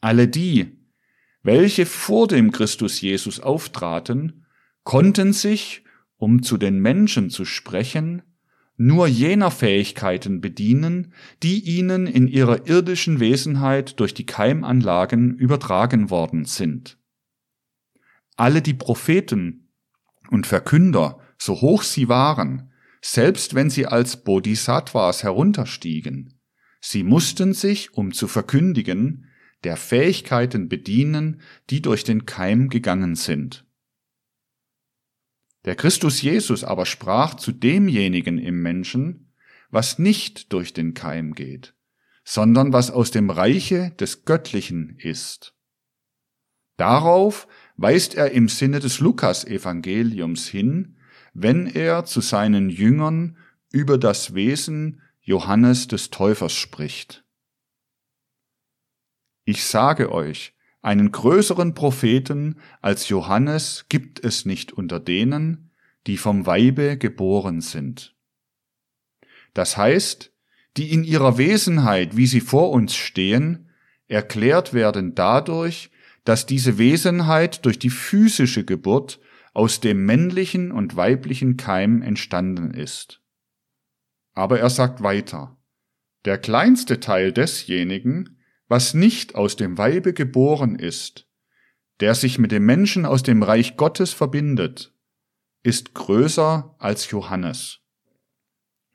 Alle 0.00 0.28
die, 0.28 0.78
welche 1.42 1.86
vor 1.86 2.28
dem 2.28 2.52
Christus 2.52 3.00
Jesus 3.00 3.40
auftraten, 3.40 4.46
konnten 4.84 5.32
sich, 5.32 5.84
um 6.16 6.42
zu 6.42 6.56
den 6.56 6.80
Menschen 6.80 7.30
zu 7.30 7.44
sprechen, 7.44 8.22
nur 8.76 9.06
jener 9.06 9.50
Fähigkeiten 9.50 10.40
bedienen, 10.40 11.12
die 11.42 11.60
ihnen 11.60 12.06
in 12.06 12.28
ihrer 12.28 12.66
irdischen 12.66 13.20
Wesenheit 13.20 14.00
durch 14.00 14.14
die 14.14 14.24
Keimanlagen 14.24 15.36
übertragen 15.36 16.08
worden 16.08 16.46
sind. 16.46 16.96
alle 18.36 18.62
die 18.62 18.72
Propheten 18.72 19.68
und 20.30 20.46
Verkünder, 20.46 21.18
so 21.36 21.60
hoch 21.60 21.82
sie 21.82 22.08
waren, 22.08 22.72
selbst 23.02 23.54
wenn 23.54 23.68
sie 23.68 23.86
als 23.86 24.24
Bodhisattvas 24.24 25.22
herunterstiegen, 25.22 26.40
sie 26.80 27.02
mussten 27.02 27.52
sich, 27.52 27.92
um 27.92 28.12
zu 28.12 28.28
verkündigen, 28.28 29.29
der 29.64 29.76
Fähigkeiten 29.76 30.68
bedienen, 30.68 31.40
die 31.68 31.82
durch 31.82 32.04
den 32.04 32.26
Keim 32.26 32.68
gegangen 32.68 33.14
sind. 33.14 33.64
Der 35.64 35.74
Christus 35.74 36.22
Jesus 36.22 36.64
aber 36.64 36.86
sprach 36.86 37.34
zu 37.34 37.52
demjenigen 37.52 38.38
im 38.38 38.62
Menschen, 38.62 39.32
was 39.70 39.98
nicht 39.98 40.52
durch 40.52 40.72
den 40.72 40.94
Keim 40.94 41.34
geht, 41.34 41.74
sondern 42.24 42.72
was 42.72 42.90
aus 42.90 43.10
dem 43.10 43.30
Reiche 43.30 43.92
des 44.00 44.24
Göttlichen 44.24 44.96
ist. 44.98 45.54
Darauf 46.76 47.46
weist 47.76 48.14
er 48.14 48.30
im 48.30 48.48
Sinne 48.48 48.80
des 48.80 49.00
Lukas-Evangeliums 49.00 50.48
hin, 50.48 50.96
wenn 51.34 51.66
er 51.66 52.06
zu 52.06 52.22
seinen 52.22 52.70
Jüngern 52.70 53.36
über 53.70 53.98
das 53.98 54.34
Wesen 54.34 55.02
Johannes 55.20 55.88
des 55.88 56.10
Täufers 56.10 56.54
spricht. 56.54 57.24
Ich 59.44 59.64
sage 59.64 60.12
euch, 60.12 60.54
einen 60.82 61.12
größeren 61.12 61.74
Propheten 61.74 62.56
als 62.80 63.08
Johannes 63.08 63.86
gibt 63.88 64.24
es 64.24 64.46
nicht 64.46 64.72
unter 64.72 64.98
denen, 64.98 65.70
die 66.06 66.16
vom 66.16 66.46
Weibe 66.46 66.96
geboren 66.96 67.60
sind. 67.60 68.16
Das 69.52 69.76
heißt, 69.76 70.32
die 70.76 70.92
in 70.92 71.04
ihrer 71.04 71.36
Wesenheit, 71.36 72.16
wie 72.16 72.26
sie 72.26 72.40
vor 72.40 72.70
uns 72.70 72.94
stehen, 72.94 73.70
erklärt 74.08 74.72
werden 74.72 75.14
dadurch, 75.14 75.90
dass 76.24 76.46
diese 76.46 76.78
Wesenheit 76.78 77.64
durch 77.64 77.78
die 77.78 77.90
physische 77.90 78.64
Geburt 78.64 79.20
aus 79.52 79.80
dem 79.80 80.04
männlichen 80.04 80.70
und 80.72 80.96
weiblichen 80.96 81.56
Keim 81.56 82.02
entstanden 82.02 82.72
ist. 82.72 83.20
Aber 84.32 84.60
er 84.60 84.70
sagt 84.70 85.02
weiter, 85.02 85.58
der 86.24 86.38
kleinste 86.38 87.00
Teil 87.00 87.32
desjenigen, 87.32 88.39
was 88.70 88.94
nicht 88.94 89.34
aus 89.34 89.56
dem 89.56 89.78
Weibe 89.78 90.14
geboren 90.14 90.76
ist, 90.76 91.28
der 91.98 92.14
sich 92.14 92.38
mit 92.38 92.52
dem 92.52 92.64
Menschen 92.64 93.04
aus 93.04 93.24
dem 93.24 93.42
Reich 93.42 93.76
Gottes 93.76 94.12
verbindet, 94.12 94.94
ist 95.64 95.92
größer 95.92 96.76
als 96.78 97.10
Johannes. 97.10 97.80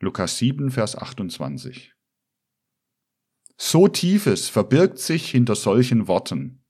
Lukas 0.00 0.38
7, 0.38 0.70
Vers 0.70 0.96
28. 0.96 1.94
So 3.58 3.86
tiefes 3.86 4.48
verbirgt 4.48 4.98
sich 4.98 5.30
hinter 5.30 5.54
solchen 5.54 6.08
Worten. 6.08 6.64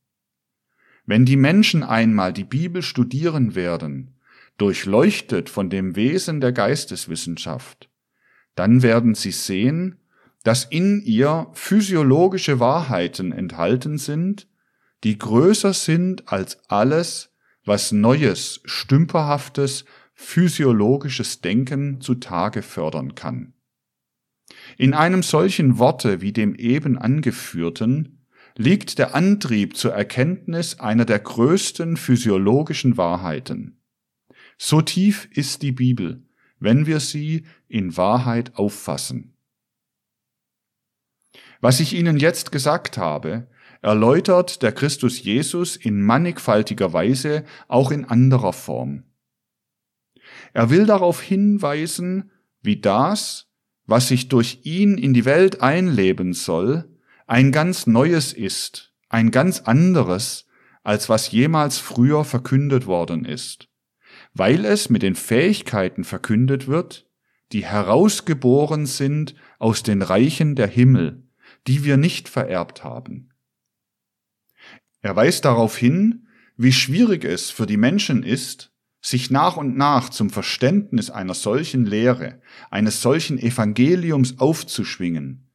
Wenn 1.05 1.25
die 1.25 1.37
Menschen 1.37 1.85
einmal 1.85 2.33
die 2.33 2.45
Bibel 2.45 2.83
studieren 2.83 3.55
werden, 3.55 4.19
durchleuchtet 4.59 5.49
von 5.49 5.71
dem 5.71 5.95
Wesen 5.95 6.41
der 6.41 6.51
Geisteswissenschaft, 6.51 7.89
dann 8.57 8.83
werden 8.83 9.15
sie 9.15 9.31
sehen, 9.31 10.01
dass 10.47 10.63
in 10.63 11.03
ihr 11.03 11.49
physiologische 11.55 12.61
Wahrheiten 12.61 13.33
enthalten 13.33 13.99
sind, 13.99 14.47
die 15.03 15.19
größer 15.19 15.73
sind 15.73 16.29
als 16.29 16.61
alles, 16.71 17.35
was 17.65 17.91
neues, 17.91 18.61
stümperhaftes, 18.65 19.87
physiologisches 20.15 21.41
Denken 21.41 22.01
zutage 22.01 22.63
fördern 22.63 23.17
kann. 23.17 23.55
In 24.79 24.95
einem 24.95 25.25
solchen 25.25 25.79
Worte 25.79 26.21
wie 26.21 26.33
dem 26.33 26.55
eben 26.55 26.97
angeführten 26.97 28.25
liegt 28.57 29.01
der 29.01 29.17
Antrieb 29.17 29.77
zur 29.77 29.95
Erkenntnis 29.95 30.79
einer 30.79 31.05
der 31.05 31.19
größten 31.19 31.97
physiologischen 31.97 32.97
Wahrheiten. 32.97 33.81
So 34.59 34.81
tief 34.81 35.29
ist 35.33 35.63
die 35.63 35.73
Bibel, 35.73 36.23
wenn 36.61 36.87
wir 36.87 37.01
sie 37.01 37.47
in 37.67 37.97
Wahrheit 37.97 38.55
auffassen. 38.55 39.36
Was 41.61 41.81
ich 41.81 41.95
Ihnen 41.95 42.19
jetzt 42.19 42.53
gesagt 42.53 42.99
habe, 42.99 43.49
erläutert 43.83 44.63
der 44.63 44.73
Christus 44.73 45.23
Jesus 45.23 45.77
in 45.77 46.03
mannigfaltiger 46.03 46.93
Weise 46.93 47.45
auch 47.69 47.91
in 47.91 48.05
anderer 48.05 48.53
Form. 48.53 49.05
Er 50.53 50.71
will 50.71 50.87
darauf 50.87 51.23
hinweisen, 51.23 52.31
wie 52.63 52.81
das, 52.81 53.49
was 53.87 54.09
sich 54.09 54.29
durch 54.29 54.61
ihn 54.65 54.99
in 54.99 55.15
die 55.15 55.25
Welt 55.25 55.61
einleben 55.63 56.33
soll, 56.33 56.89
ein 57.27 57.53
ganz 57.53 57.87
neues 57.87 58.33
ist, 58.33 58.93
ein 59.09 59.31
ganz 59.31 59.61
anderes, 59.61 60.47
als 60.83 61.09
was 61.09 61.31
jemals 61.31 61.79
früher 61.79 62.25
verkündet 62.25 62.87
worden 62.87 63.25
ist, 63.25 63.69
weil 64.35 64.65
es 64.65 64.91
mit 64.91 65.03
den 65.03 65.15
Fähigkeiten 65.15 66.05
verkündet 66.05 66.67
wird, 66.69 67.07
die 67.53 67.65
herausgeboren 67.65 68.87
sind 68.87 69.35
aus 69.59 69.83
den 69.83 70.03
Reichen 70.03 70.57
der 70.57 70.67
Himmel, 70.67 71.26
die 71.67 71.85
wir 71.85 71.97
nicht 71.97 72.29
vererbt 72.29 72.85
haben. 72.85 73.31
Er 75.01 75.15
weist 75.17 75.45
darauf 75.45 75.77
hin, 75.77 76.29
wie 76.57 76.73
schwierig 76.73 77.25
es 77.25 77.51
für 77.51 77.67
die 77.67 77.77
Menschen 77.77 78.23
ist, 78.23 78.73
sich 79.01 79.31
nach 79.31 79.57
und 79.57 79.77
nach 79.77 80.09
zum 80.09 80.31
Verständnis 80.31 81.11
einer 81.11 81.35
solchen 81.35 81.85
Lehre, 81.85 82.41
eines 82.71 83.03
solchen 83.03 83.39
Evangeliums 83.39 84.39
aufzuschwingen, 84.39 85.49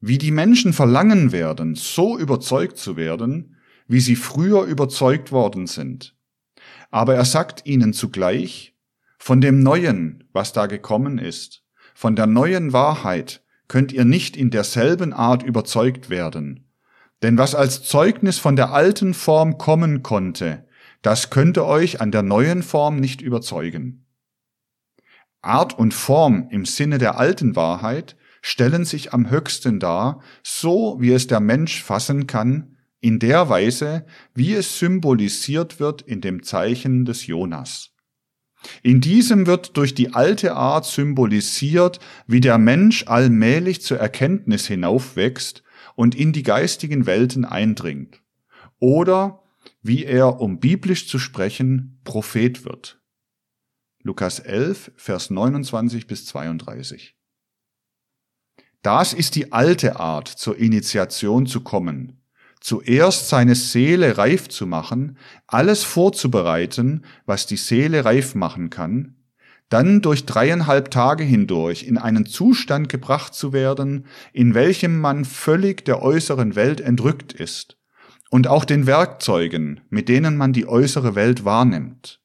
wie 0.00 0.18
die 0.18 0.32
Menschen 0.32 0.72
verlangen 0.72 1.32
werden, 1.32 1.76
so 1.76 2.18
überzeugt 2.18 2.76
zu 2.76 2.96
werden, 2.96 3.56
wie 3.86 4.00
sie 4.00 4.16
früher 4.16 4.64
überzeugt 4.64 5.32
worden 5.32 5.66
sind. 5.66 6.14
Aber 6.90 7.14
er 7.14 7.24
sagt 7.24 7.64
ihnen 7.64 7.92
zugleich, 7.92 8.74
von 9.18 9.40
dem 9.40 9.62
Neuen, 9.62 10.28
was 10.32 10.52
da 10.52 10.66
gekommen 10.66 11.18
ist, 11.18 11.64
von 11.94 12.16
der 12.16 12.26
neuen 12.26 12.74
Wahrheit, 12.74 13.43
könnt 13.74 13.90
ihr 13.90 14.04
nicht 14.04 14.36
in 14.36 14.50
derselben 14.50 15.12
Art 15.12 15.42
überzeugt 15.42 16.08
werden. 16.08 16.70
Denn 17.24 17.38
was 17.38 17.56
als 17.56 17.82
Zeugnis 17.82 18.38
von 18.38 18.54
der 18.54 18.72
alten 18.72 19.14
Form 19.14 19.58
kommen 19.58 20.04
konnte, 20.04 20.68
das 21.02 21.28
könnte 21.28 21.66
euch 21.66 22.00
an 22.00 22.12
der 22.12 22.22
neuen 22.22 22.62
Form 22.62 23.00
nicht 23.00 23.20
überzeugen. 23.20 24.06
Art 25.42 25.76
und 25.76 25.92
Form 25.92 26.46
im 26.52 26.66
Sinne 26.66 26.98
der 26.98 27.18
alten 27.18 27.56
Wahrheit 27.56 28.16
stellen 28.42 28.84
sich 28.84 29.12
am 29.12 29.28
höchsten 29.28 29.80
dar, 29.80 30.20
so 30.44 30.98
wie 31.00 31.10
es 31.10 31.26
der 31.26 31.40
Mensch 31.40 31.82
fassen 31.82 32.28
kann, 32.28 32.76
in 33.00 33.18
der 33.18 33.48
Weise, 33.48 34.06
wie 34.34 34.54
es 34.54 34.78
symbolisiert 34.78 35.80
wird 35.80 36.00
in 36.00 36.20
dem 36.20 36.44
Zeichen 36.44 37.04
des 37.04 37.26
Jonas. 37.26 37.93
In 38.82 39.00
diesem 39.00 39.46
wird 39.46 39.76
durch 39.76 39.94
die 39.94 40.14
alte 40.14 40.54
Art 40.54 40.86
symbolisiert, 40.86 42.00
wie 42.26 42.40
der 42.40 42.58
Mensch 42.58 43.04
allmählich 43.06 43.82
zur 43.82 43.98
Erkenntnis 43.98 44.66
hinaufwächst 44.66 45.62
und 45.94 46.14
in 46.14 46.32
die 46.32 46.42
geistigen 46.42 47.06
Welten 47.06 47.44
eindringt. 47.44 48.22
Oder 48.78 49.42
wie 49.82 50.04
er, 50.04 50.40
um 50.40 50.60
biblisch 50.60 51.08
zu 51.08 51.18
sprechen, 51.18 52.00
Prophet 52.04 52.64
wird. 52.64 53.00
Lukas 54.02 54.38
11, 54.38 54.92
Vers 54.96 55.30
29 55.30 56.06
bis 56.06 56.26
32. 56.26 57.16
Das 58.82 59.14
ist 59.14 59.34
die 59.34 59.52
alte 59.52 59.98
Art, 59.98 60.28
zur 60.28 60.58
Initiation 60.58 61.46
zu 61.46 61.62
kommen 61.62 62.23
zuerst 62.64 63.28
seine 63.28 63.56
Seele 63.56 64.16
reif 64.16 64.48
zu 64.48 64.66
machen, 64.66 65.18
alles 65.46 65.84
vorzubereiten, 65.84 67.04
was 67.26 67.44
die 67.46 67.58
Seele 67.58 68.06
reif 68.06 68.34
machen 68.34 68.70
kann, 68.70 69.16
dann 69.68 70.00
durch 70.00 70.24
dreieinhalb 70.24 70.90
Tage 70.90 71.24
hindurch 71.24 71.82
in 71.82 71.98
einen 71.98 72.24
Zustand 72.24 72.88
gebracht 72.88 73.34
zu 73.34 73.52
werden, 73.52 74.06
in 74.32 74.54
welchem 74.54 74.98
man 74.98 75.26
völlig 75.26 75.84
der 75.84 76.00
äußeren 76.00 76.56
Welt 76.56 76.80
entrückt 76.80 77.34
ist 77.34 77.76
und 78.30 78.48
auch 78.48 78.64
den 78.64 78.86
Werkzeugen, 78.86 79.82
mit 79.90 80.08
denen 80.08 80.38
man 80.38 80.54
die 80.54 80.66
äußere 80.66 81.14
Welt 81.14 81.44
wahrnimmt. 81.44 82.22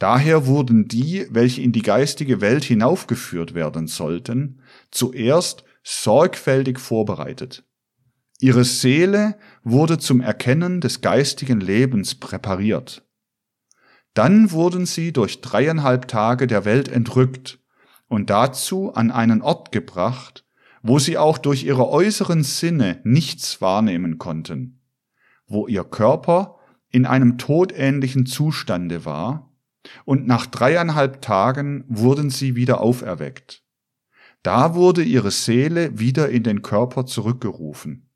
Daher 0.00 0.46
wurden 0.46 0.88
die, 0.88 1.28
welche 1.30 1.62
in 1.62 1.70
die 1.70 1.82
geistige 1.82 2.40
Welt 2.40 2.64
hinaufgeführt 2.64 3.54
werden 3.54 3.86
sollten, 3.86 4.62
zuerst 4.90 5.62
sorgfältig 5.84 6.80
vorbereitet. 6.80 7.67
Ihre 8.40 8.64
Seele 8.64 9.36
wurde 9.64 9.98
zum 9.98 10.20
Erkennen 10.20 10.80
des 10.80 11.00
geistigen 11.00 11.60
Lebens 11.60 12.14
präpariert. 12.14 13.04
Dann 14.14 14.52
wurden 14.52 14.86
sie 14.86 15.12
durch 15.12 15.40
dreieinhalb 15.40 16.06
Tage 16.06 16.46
der 16.46 16.64
Welt 16.64 16.88
entrückt 16.88 17.58
und 18.06 18.30
dazu 18.30 18.94
an 18.94 19.10
einen 19.10 19.42
Ort 19.42 19.72
gebracht, 19.72 20.44
wo 20.82 21.00
sie 21.00 21.18
auch 21.18 21.36
durch 21.36 21.64
ihre 21.64 21.88
äußeren 21.88 22.44
Sinne 22.44 23.00
nichts 23.02 23.60
wahrnehmen 23.60 24.18
konnten, 24.18 24.82
wo 25.48 25.66
ihr 25.66 25.82
Körper 25.82 26.58
in 26.90 27.06
einem 27.06 27.38
todähnlichen 27.38 28.24
Zustande 28.24 29.04
war, 29.04 29.52
und 30.04 30.26
nach 30.26 30.46
dreieinhalb 30.46 31.22
Tagen 31.22 31.84
wurden 31.88 32.30
sie 32.30 32.56
wieder 32.56 32.80
auferweckt. 32.80 33.64
Da 34.42 34.74
wurde 34.74 35.02
ihre 35.02 35.30
Seele 35.30 35.98
wieder 35.98 36.28
in 36.28 36.42
den 36.42 36.62
Körper 36.62 37.06
zurückgerufen 37.06 38.07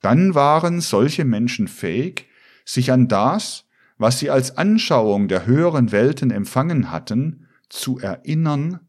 dann 0.00 0.34
waren 0.34 0.80
solche 0.80 1.24
Menschen 1.24 1.68
fähig, 1.68 2.28
sich 2.64 2.92
an 2.92 3.08
das, 3.08 3.64
was 3.98 4.18
sie 4.18 4.30
als 4.30 4.56
Anschauung 4.56 5.28
der 5.28 5.46
höheren 5.46 5.92
Welten 5.92 6.30
empfangen 6.30 6.90
hatten, 6.90 7.46
zu 7.68 7.98
erinnern 7.98 8.80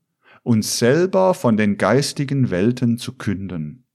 und 0.44 0.64
selber 0.64 1.34
von 1.34 1.58
den 1.58 1.78
geistigen 1.78 2.50
Welten 2.50 2.98
zu 2.98 3.14
künden. 3.14 3.86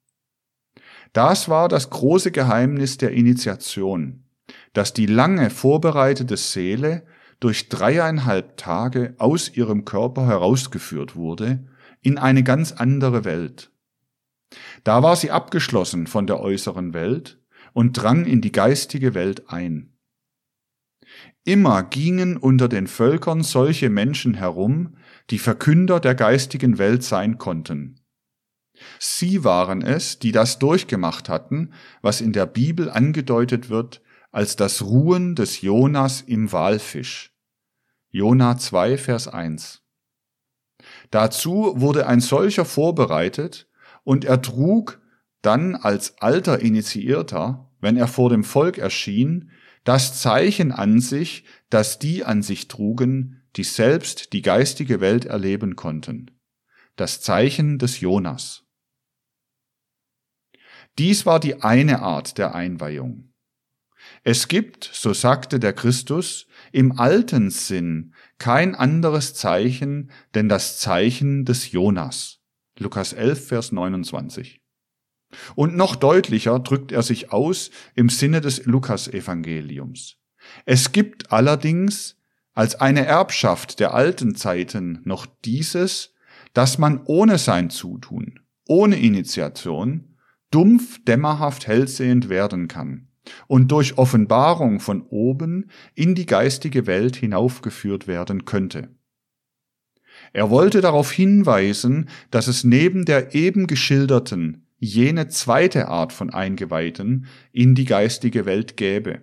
Das 1.13 1.49
war 1.49 1.69
das 1.69 1.91
große 1.91 2.31
Geheimnis 2.31 2.97
der 2.97 3.13
Initiation, 3.13 4.25
dass 4.73 4.95
die 4.95 5.07
lange 5.07 5.51
vorbereitete 5.51 6.37
Seele 6.37 7.05
durch 7.41 7.69
dreieinhalb 7.69 8.57
Tage 8.57 9.15
aus 9.19 9.55
ihrem 9.55 9.85
Körper 9.85 10.27
herausgeführt 10.27 11.17
wurde 11.17 11.67
in 12.01 12.17
eine 12.17 12.43
ganz 12.43 12.73
andere 12.73 13.25
Welt. 13.25 13.72
Da 14.85 15.03
war 15.03 15.17
sie 15.17 15.31
abgeschlossen 15.31 16.07
von 16.07 16.27
der 16.27 16.41
äußeren 16.41 16.95
Welt 16.95 17.41
und 17.73 17.93
drang 17.93 18.25
in 18.25 18.41
die 18.41 18.53
geistige 18.53 19.15
Welt 19.15 19.49
ein. 19.49 19.97
Immer 21.45 21.83
gingen 21.83 22.37
unter 22.37 22.69
den 22.69 22.87
Völkern 22.87 23.43
solche 23.43 23.91
Menschen 23.91 24.35
herum, 24.35 24.97
die 25.31 25.39
Verkünder 25.39 25.99
der 25.99 26.15
geistigen 26.15 26.79
Welt 26.79 27.03
sein 27.03 27.39
konnten. 27.39 28.01
Sie 28.99 29.45
waren 29.45 29.83
es, 29.83 30.19
die 30.19 30.33
das 30.33 30.59
durchgemacht 30.59 31.29
hatten, 31.29 31.73
was 32.01 32.21
in 32.21 32.33
der 32.33 32.47
Bibel 32.47 32.91
angedeutet 32.91 33.69
wird 33.69 34.03
als 34.31 34.57
das 34.57 34.83
Ruhen 34.83 35.35
des 35.35 35.61
Jonas 35.61 36.23
im 36.23 36.53
Walfisch. 36.53 37.33
Jona 38.11 38.57
2, 38.57 38.99
Vers 38.99 39.29
1. 39.29 39.83
Dazu 41.11 41.75
wurde 41.77 42.07
ein 42.07 42.21
solcher 42.21 42.65
vorbereitet 42.65 43.69
und 44.05 44.25
er 44.25 44.43
trug 44.43 45.01
dann 45.43 45.75
als 45.75 46.19
alter 46.19 46.61
Initiierter, 46.61 47.71
wenn 47.81 47.97
er 47.97 48.09
vor 48.09 48.31
dem 48.31 48.45
Volk 48.45 48.79
erschien, 48.79 49.51
das 49.85 50.21
Zeichen 50.21 50.71
an 50.71 51.01
sich, 51.01 51.45
das 51.69 51.99
die 51.99 52.25
an 52.25 52.43
sich 52.43 52.69
trugen, 52.69 53.43
die 53.57 53.65
selbst 53.65 54.33
die 54.33 54.43
geistige 54.43 55.01
Welt 55.01 55.25
erleben 55.25 55.77
konnten. 55.77 56.31
Das 56.97 57.21
Zeichen 57.21 57.79
des 57.79 58.01
Jonas. 58.01 58.65
Dies 60.99 61.27
war 61.27 61.41
die 61.41 61.63
eine 61.63 62.01
Art 62.01 62.39
der 62.39 62.55
Einweihung. 62.55 63.33
Es 64.25 64.49
gibt, 64.49 64.91
so 64.93 65.15
sagte 65.15 65.59
der 65.59 65.73
Christus, 65.73 66.47
im 66.71 66.99
alten 66.99 67.51
Sinn 67.51 68.15
kein 68.39 68.75
anderes 68.75 69.35
Zeichen 69.35 70.11
denn 70.35 70.49
das 70.49 70.79
Zeichen 70.79 71.45
des 71.45 71.73
Jonas. 71.73 72.42
Lukas 72.79 73.13
11, 73.13 73.49
Vers 73.49 73.73
29. 73.73 74.61
Und 75.55 75.77
noch 75.77 75.97
deutlicher 75.97 76.59
drückt 76.59 76.93
er 76.93 77.03
sich 77.03 77.33
aus 77.33 77.71
im 77.95 78.09
Sinne 78.09 78.41
des 78.41 78.65
Lukasevangeliums. 78.67 80.17
Es 80.65 80.93
gibt 80.93 81.33
allerdings 81.33 82.17
als 82.55 82.75
eine 82.75 83.07
Erbschaft 83.07 83.81
der 83.81 83.95
alten 83.95 84.35
Zeiten 84.35 85.01
noch 85.05 85.27
dieses, 85.45 86.15
dass 86.53 86.79
man 86.79 87.03
ohne 87.05 87.39
sein 87.39 87.71
Zutun, 87.71 88.41
ohne 88.69 88.99
Initiation, 88.99 90.17
dumpf, 90.51 91.03
dämmerhaft 91.05 91.67
hellsehend 91.67 92.29
werden 92.29 92.69
kann 92.69 93.09
und 93.47 93.71
durch 93.71 93.99
Offenbarung 93.99 94.81
von 94.81 95.03
oben 95.03 95.71
in 95.95 96.15
die 96.15 96.27
geistige 96.27 96.87
Welt 96.87 97.17
hinaufgeführt 97.17 98.07
werden 98.07 98.45
könnte. 98.45 98.95
Er 100.33 100.51
wollte 100.51 100.81
darauf 100.81 101.13
hinweisen, 101.13 102.09
dass 102.31 102.49
es 102.49 102.65
neben 102.65 103.05
der 103.05 103.35
eben 103.35 103.67
geschilderten 103.67 104.67
jene 104.79 105.29
zweite 105.29 105.89
Art 105.89 106.13
von 106.13 106.31
Eingeweihten 106.31 107.27
in 107.53 107.75
die 107.75 107.85
geistige 107.85 108.47
Welt 108.47 108.77
gäbe. 108.77 109.23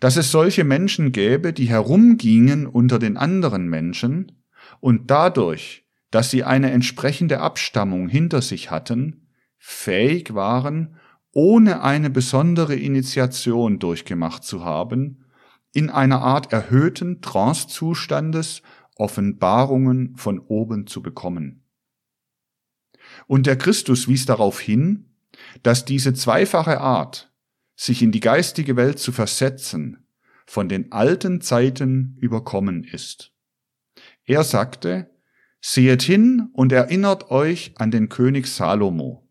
Dass 0.00 0.16
es 0.16 0.30
solche 0.30 0.64
Menschen 0.64 1.12
gäbe, 1.12 1.52
die 1.52 1.66
herumgingen 1.66 2.66
unter 2.66 2.98
den 2.98 3.16
anderen 3.16 3.68
Menschen 3.68 4.32
und 4.80 5.10
dadurch, 5.10 5.84
dass 6.10 6.30
sie 6.30 6.44
eine 6.44 6.70
entsprechende 6.70 7.40
Abstammung 7.40 8.08
hinter 8.08 8.40
sich 8.40 8.70
hatten, 8.70 9.28
fähig 9.58 10.34
waren, 10.34 10.96
ohne 11.32 11.82
eine 11.82 12.08
besondere 12.08 12.74
Initiation 12.74 13.78
durchgemacht 13.78 14.44
zu 14.44 14.64
haben, 14.64 15.24
in 15.72 15.90
einer 15.90 16.22
Art 16.22 16.52
erhöhten 16.52 17.20
Trancezustandes 17.20 18.62
Offenbarungen 18.98 20.16
von 20.16 20.38
oben 20.38 20.86
zu 20.86 21.02
bekommen. 21.02 21.64
Und 23.26 23.46
der 23.46 23.56
Christus 23.56 24.08
wies 24.08 24.26
darauf 24.26 24.60
hin, 24.60 25.06
dass 25.62 25.84
diese 25.84 26.12
zweifache 26.12 26.80
Art, 26.80 27.32
sich 27.76 28.02
in 28.02 28.12
die 28.12 28.20
geistige 28.20 28.76
Welt 28.76 28.98
zu 28.98 29.12
versetzen, 29.12 30.06
von 30.46 30.68
den 30.68 30.92
alten 30.92 31.40
Zeiten 31.40 32.16
überkommen 32.20 32.84
ist. 32.84 33.32
Er 34.24 34.44
sagte, 34.44 35.10
Sehet 35.60 36.02
hin 36.02 36.48
und 36.52 36.72
erinnert 36.72 37.30
euch 37.30 37.72
an 37.76 37.90
den 37.90 38.08
König 38.08 38.46
Salomo. 38.46 39.28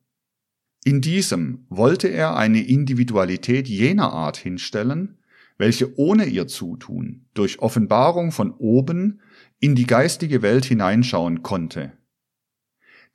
In 0.84 1.02
diesem 1.02 1.66
wollte 1.70 2.08
er 2.08 2.36
eine 2.36 2.62
Individualität 2.66 3.68
jener 3.68 4.12
Art 4.12 4.38
hinstellen, 4.38 5.17
welche 5.58 5.98
ohne 5.98 6.26
ihr 6.26 6.48
Zutun 6.48 7.26
durch 7.34 7.60
Offenbarung 7.60 8.32
von 8.32 8.52
oben 8.52 9.22
in 9.60 9.76
die 9.76 9.88
geistige 9.88 10.42
Welt 10.42 10.66
hineinschauen 10.66 11.44
konnte. 11.44 11.94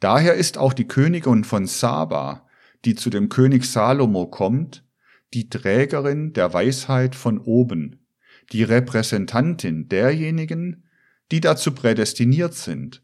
Daher 0.01 0.35
ist 0.35 0.59
auch 0.59 0.73
die 0.73 0.89
Königin 0.89 1.45
von 1.45 1.67
Saba, 1.67 2.49
die 2.85 2.97
zu 2.97 3.11
dem 3.11 3.29
König 3.29 3.65
Salomo 3.65 4.27
kommt, 4.27 4.85
die 5.33 5.49
Trägerin 5.49 6.33
der 6.33 6.53
Weisheit 6.53 7.15
von 7.15 7.39
oben, 7.39 8.01
die 8.51 8.65
Repräsentantin 8.65 9.89
derjenigen, 9.89 10.85
die 11.31 11.41
dazu 11.41 11.73
prädestiniert 11.73 12.55
sind, 12.55 13.03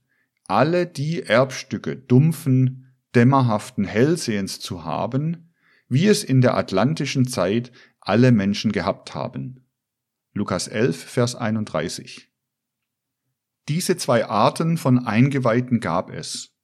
alle 0.49 0.87
die 0.87 1.23
Erbstücke 1.23 1.97
dumpfen, 1.97 2.93
dämmerhaften 3.15 3.85
Hellsehens 3.85 4.61
zu 4.61 4.85
haben, 4.85 5.53
wie 5.89 6.07
es 6.07 6.25
in 6.25 6.41
der 6.41 6.57
atlantischen 6.57 7.27
Zeit 7.27 7.73
alle 8.09 8.33
Menschen 8.33 8.73
gehabt 8.73 9.15
haben. 9.15 9.67
Lukas 10.33 10.67
11, 10.69 11.05
Vers 11.05 11.35
31. 11.35 12.31
Diese 13.69 13.97
zwei 13.97 14.27
Arten 14.27 14.79
von 14.79 15.07
Eingeweihten 15.07 15.81
gab 15.81 16.11
es. 16.11 16.57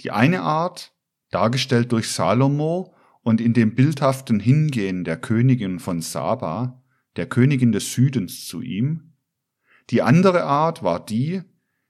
Die 0.00 0.10
eine 0.10 0.42
Art, 0.42 0.94
dargestellt 1.30 1.92
durch 1.92 2.10
Salomo 2.10 2.94
und 3.22 3.40
in 3.40 3.54
dem 3.54 3.74
bildhaften 3.74 4.38
Hingehen 4.38 5.04
der 5.04 5.16
Königin 5.16 5.78
von 5.78 6.02
Saba, 6.02 6.82
der 7.16 7.26
Königin 7.26 7.72
des 7.72 7.92
Südens 7.92 8.46
zu 8.46 8.60
ihm. 8.60 9.14
Die 9.90 10.02
andere 10.02 10.44
Art 10.44 10.82
war 10.82 11.04
die, 11.04 11.42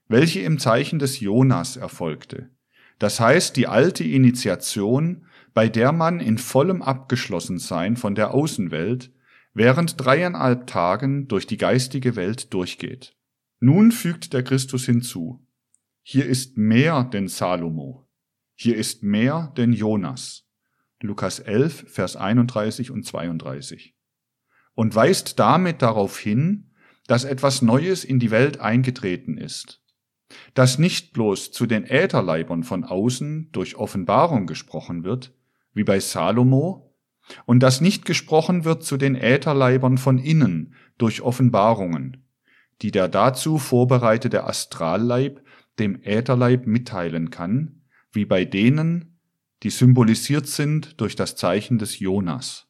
welche 0.07 0.41
im 0.41 0.59
Zeichen 0.59 0.99
des 0.99 1.19
Jonas 1.19 1.75
erfolgte, 1.75 2.51
das 2.99 3.19
heißt 3.19 3.57
die 3.57 3.67
alte 3.67 4.03
Initiation, 4.03 5.25
bei 5.53 5.69
der 5.69 5.91
man 5.91 6.19
in 6.19 6.37
vollem 6.37 6.81
Abgeschlossensein 6.81 7.95
von 7.97 8.15
der 8.15 8.33
Außenwelt 8.33 9.11
während 9.53 10.03
dreieinhalb 10.03 10.65
Tagen 10.65 11.27
durch 11.27 11.45
die 11.45 11.57
geistige 11.57 12.15
Welt 12.15 12.53
durchgeht. 12.53 13.15
Nun 13.59 13.91
fügt 13.91 14.33
der 14.33 14.43
Christus 14.43 14.85
hinzu, 14.85 15.45
hier 16.01 16.25
ist 16.25 16.57
mehr 16.57 17.03
denn 17.03 17.27
Salomo, 17.27 18.07
hier 18.55 18.75
ist 18.75 19.03
mehr 19.03 19.53
denn 19.55 19.73
Jonas. 19.73 20.47
Lukas 21.01 21.39
11, 21.39 21.85
Vers 21.87 22.15
31 22.15 22.89
und 22.89 23.05
32. 23.05 23.95
Und 24.73 24.95
weist 24.95 25.37
damit 25.37 25.81
darauf 25.81 26.17
hin, 26.17 26.71
dass 27.07 27.25
etwas 27.25 27.61
Neues 27.61 28.03
in 28.05 28.19
die 28.19 28.31
Welt 28.31 28.59
eingetreten 28.59 29.37
ist 29.37 29.83
dass 30.53 30.77
nicht 30.79 31.13
bloß 31.13 31.51
zu 31.51 31.65
den 31.65 31.85
Ätherleibern 31.85 32.63
von 32.63 32.83
außen 32.83 33.49
durch 33.51 33.75
Offenbarung 33.75 34.47
gesprochen 34.47 35.03
wird, 35.03 35.33
wie 35.73 35.83
bei 35.83 35.99
Salomo, 35.99 36.95
und 37.45 37.61
dass 37.61 37.81
nicht 37.81 38.05
gesprochen 38.05 38.65
wird 38.65 38.83
zu 38.83 38.97
den 38.97 39.15
Ätherleibern 39.15 39.97
von 39.97 40.17
innen 40.17 40.73
durch 40.97 41.21
Offenbarungen, 41.21 42.25
die 42.81 42.91
der 42.91 43.07
dazu 43.07 43.57
vorbereitete 43.57 44.43
Astralleib 44.43 45.41
dem 45.79 46.01
Ätherleib 46.03 46.67
mitteilen 46.67 47.29
kann, 47.29 47.81
wie 48.11 48.25
bei 48.25 48.45
denen, 48.45 49.17
die 49.63 49.69
symbolisiert 49.69 50.47
sind 50.47 50.99
durch 50.99 51.15
das 51.15 51.35
Zeichen 51.35 51.79
des 51.79 51.99
Jonas. 51.99 52.67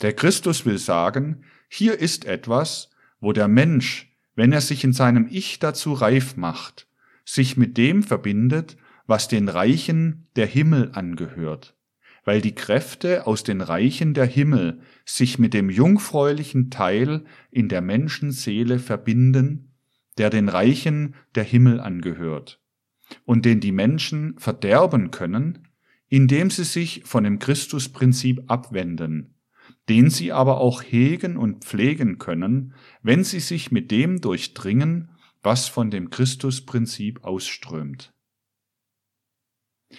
Der 0.00 0.14
Christus 0.14 0.64
will 0.64 0.78
sagen, 0.78 1.44
hier 1.68 1.98
ist 1.98 2.24
etwas, 2.24 2.90
wo 3.20 3.32
der 3.32 3.46
Mensch 3.48 4.14
wenn 4.34 4.52
er 4.52 4.60
sich 4.60 4.84
in 4.84 4.92
seinem 4.92 5.28
Ich 5.30 5.58
dazu 5.58 5.92
reif 5.92 6.36
macht, 6.36 6.88
sich 7.24 7.56
mit 7.56 7.76
dem 7.76 8.02
verbindet, 8.02 8.76
was 9.06 9.28
den 9.28 9.48
Reichen 9.48 10.28
der 10.36 10.46
Himmel 10.46 10.90
angehört, 10.92 11.76
weil 12.24 12.40
die 12.40 12.54
Kräfte 12.54 13.26
aus 13.26 13.44
den 13.44 13.60
Reichen 13.60 14.14
der 14.14 14.26
Himmel 14.26 14.80
sich 15.04 15.38
mit 15.38 15.54
dem 15.54 15.70
jungfräulichen 15.70 16.70
Teil 16.70 17.24
in 17.50 17.68
der 17.68 17.82
Menschenseele 17.82 18.78
verbinden, 18.78 19.74
der 20.18 20.30
den 20.30 20.48
Reichen 20.48 21.14
der 21.34 21.44
Himmel 21.44 21.80
angehört, 21.80 22.62
und 23.24 23.44
den 23.44 23.60
die 23.60 23.72
Menschen 23.72 24.38
verderben 24.38 25.10
können, 25.10 25.68
indem 26.08 26.50
sie 26.50 26.64
sich 26.64 27.02
von 27.04 27.24
dem 27.24 27.38
Christusprinzip 27.38 28.44
abwenden, 28.46 29.34
den 29.88 30.08
sie 30.08 30.32
aber 30.32 30.60
auch 30.60 30.82
hegen 30.82 31.36
und 31.36 31.64
pflegen 31.64 32.18
können, 32.18 32.74
wenn 33.02 33.24
sie 33.24 33.40
sich 33.40 33.70
mit 33.70 33.90
dem 33.90 34.20
durchdringen, 34.20 35.10
was 35.42 35.68
von 35.68 35.90
dem 35.90 36.08
Christusprinzip 36.08 37.22
ausströmt. 37.22 38.13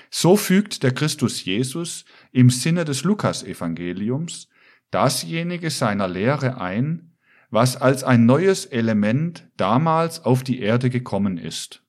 So 0.10 0.38
fügt 0.38 0.84
der 0.84 0.94
Christus 0.94 1.44
Jesus 1.44 2.06
im 2.32 2.50
Sinne 2.50 2.86
des 2.86 3.04
Lukasevangeliums 3.04 4.50
dasjenige 4.92 5.70
seiner 5.70 6.08
Lehre 6.08 6.60
ein, 6.62 7.12
was 7.50 7.78
als 7.78 8.04
ein 8.04 8.26
neues 8.26 8.66
Element 8.66 9.50
damals 9.58 10.24
auf 10.24 10.44
die 10.44 10.60
Erde 10.60 10.90
gekommen 10.90 11.38
ist. 11.38 11.84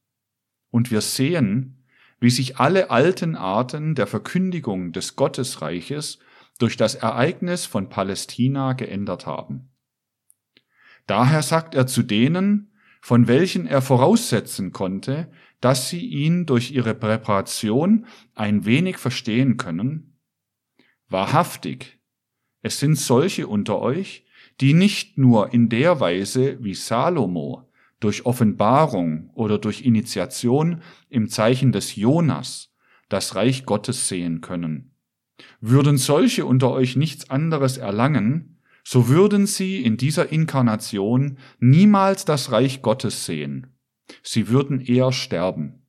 Und 0.71 0.91
wir 0.91 1.01
sehen, 1.01 1.85
wie 2.19 2.31
sich 2.31 2.59
alle 2.59 2.91
alten 2.91 3.37
Arten 3.37 3.95
der 3.95 4.07
Verkündigung 4.07 4.93
des 4.93 5.17
Gottesreiches 5.17 6.19
durch 6.59 6.77
das 6.77 6.95
Ereignis 6.95 7.67
von 7.67 7.89
Palästina 7.89 8.73
geändert 8.73 9.27
haben. 9.27 9.71
Daher 11.07 11.43
sagt 11.43 11.75
er 11.75 11.87
zu 11.87 12.03
denen, 12.03 12.73
von 13.01 13.29
welchen 13.29 13.67
er 13.67 13.83
voraussetzen 13.83 14.73
konnte, 14.73 15.31
dass 15.61 15.89
sie 15.89 16.05
ihn 16.05 16.47
durch 16.47 16.73
ihre 16.73 16.95
Präparation 16.95 18.07
ein 18.35 18.65
wenig 18.65 18.99
verstehen 18.99 19.57
können, 19.57 20.19
wahrhaftig, 21.09 21.99
es 22.63 22.81
sind 22.81 22.97
solche 22.97 23.47
unter 23.47 23.81
euch, 23.81 24.25
die 24.61 24.75
nicht 24.75 25.19
nur 25.19 25.53
in 25.53 25.69
der 25.69 26.01
Weise 26.01 26.63
wie 26.63 26.75
Salomo 26.75 27.71
durch 28.01 28.27
Offenbarung 28.27 29.31
oder 29.35 29.59
durch 29.59 29.83
Initiation 29.83 30.83
im 31.09 31.29
Zeichen 31.29 31.73
des 31.73 31.97
Jonas 31.97 32.75
das 33.09 33.35
Reich 33.35 33.65
Gottes 33.65 34.09
sehen 34.09 34.41
können. 34.41 34.93
Würden 35.61 35.99
solche 35.99 36.45
unter 36.45 36.71
euch 36.71 36.97
nichts 36.97 37.31
anderes 37.31 37.79
erlangen, 37.79 38.59
so 38.85 39.09
würden 39.09 39.47
sie 39.47 39.83
in 39.83 39.97
dieser 39.97 40.31
Inkarnation 40.31 41.39
niemals 41.59 42.25
das 42.25 42.53
Reich 42.53 42.83
Gottes 42.83 43.27
sehen. 43.27 43.76
Sie 44.23 44.49
würden 44.49 44.81
eher 44.81 45.13
sterben. 45.13 45.87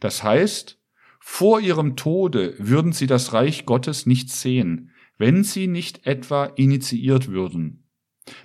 Das 0.00 0.22
heißt, 0.22 0.80
vor 1.20 1.60
ihrem 1.60 1.96
Tode 1.96 2.54
würden 2.58 2.92
sie 2.92 3.06
das 3.06 3.32
Reich 3.32 3.66
Gottes 3.66 4.06
nicht 4.06 4.30
sehen, 4.30 4.92
wenn 5.18 5.44
sie 5.44 5.66
nicht 5.66 6.06
etwa 6.06 6.46
initiiert 6.46 7.28
würden. 7.28 7.84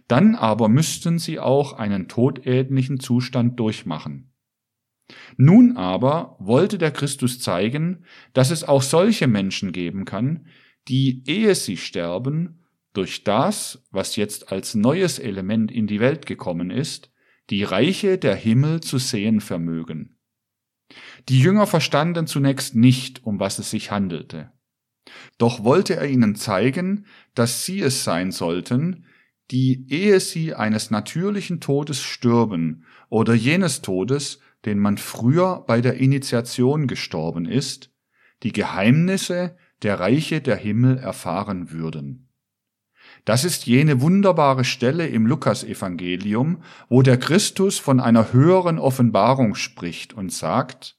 Dann 0.08 0.36
aber 0.36 0.70
müssten 0.70 1.20
sie 1.20 1.40
auch 1.40 1.74
einen 1.74 2.08
todähnlichen 2.08 3.00
Zustand 3.00 3.60
durchmachen. 3.60 4.34
Nun 5.38 5.78
aber 5.78 6.38
wollte 6.40 6.78
der 6.78 6.92
Christus 6.92 7.40
zeigen, 7.40 8.06
dass 8.34 8.52
es 8.52 8.64
auch 8.64 8.82
solche 8.82 9.28
Menschen 9.28 9.72
geben 9.72 10.06
kann, 10.06 10.48
die, 10.88 11.24
ehe 11.26 11.56
sie 11.56 11.78
sterben, 11.78 12.64
durch 12.94 13.24
das, 13.24 13.86
was 13.92 14.16
jetzt 14.16 14.52
als 14.52 14.76
neues 14.76 15.20
Element 15.20 15.72
in 15.72 15.88
die 15.88 16.00
Welt 16.00 16.26
gekommen 16.26 16.70
ist, 16.70 17.13
die 17.50 17.64
Reiche 17.64 18.18
der 18.18 18.36
Himmel 18.36 18.82
zu 18.82 18.98
sehen 18.98 19.42
vermögen. 19.42 20.18
Die 21.30 21.40
Jünger 21.40 21.68
verstanden 21.68 22.28
zunächst 22.28 22.76
nicht, 22.76 23.26
um 23.26 23.40
was 23.40 23.60
es 23.60 23.70
sich 23.70 23.92
handelte. 23.92 24.52
Doch 25.38 25.64
wollte 25.64 25.96
er 25.96 26.08
ihnen 26.08 26.36
zeigen, 26.36 27.06
dass 27.36 27.66
sie 27.66 27.82
es 27.82 28.04
sein 28.04 28.32
sollten, 28.32 29.06
die, 29.52 29.86
ehe 29.90 30.20
sie 30.20 30.56
eines 30.56 30.90
natürlichen 30.90 31.60
Todes 31.60 32.02
stürben 32.02 32.86
oder 33.10 33.34
jenes 33.34 33.82
Todes, 33.82 34.40
den 34.66 34.80
man 34.80 34.98
früher 34.98 35.64
bei 35.68 35.82
der 35.82 35.96
Initiation 35.96 36.88
gestorben 36.88 37.46
ist, 37.46 37.92
die 38.44 38.54
Geheimnisse 38.54 39.58
der 39.82 40.00
Reiche 40.00 40.42
der 40.42 40.56
Himmel 40.56 40.98
erfahren 40.98 41.72
würden. 41.72 42.23
Das 43.26 43.46
ist 43.46 43.66
jene 43.66 44.02
wunderbare 44.02 44.66
Stelle 44.66 45.08
im 45.08 45.26
Lukasevangelium, 45.26 46.62
wo 46.90 47.02
der 47.02 47.18
Christus 47.18 47.80
von 47.80 48.00
einer 48.00 48.34
höheren 48.34 48.80
Offenbarung 48.80 49.56
spricht 49.56 50.14
und 50.14 50.32
sagt, 50.32 50.98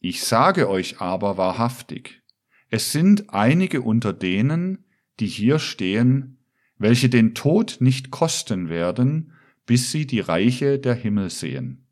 Ich 0.00 0.22
sage 0.22 0.70
euch 0.70 1.00
aber 1.00 1.36
wahrhaftig, 1.36 2.22
es 2.68 2.92
sind 2.92 3.30
einige 3.30 3.82
unter 3.82 4.12
denen, 4.12 4.86
die 5.20 5.26
hier 5.26 5.58
stehen, 5.58 6.38
welche 6.78 7.08
den 7.08 7.34
Tod 7.34 7.76
nicht 7.80 8.10
kosten 8.10 8.68
werden, 8.68 9.32
bis 9.66 9.90
sie 9.90 10.06
die 10.06 10.20
Reiche 10.20 10.78
der 10.78 10.94
Himmel 10.94 11.30
sehen. 11.30 11.86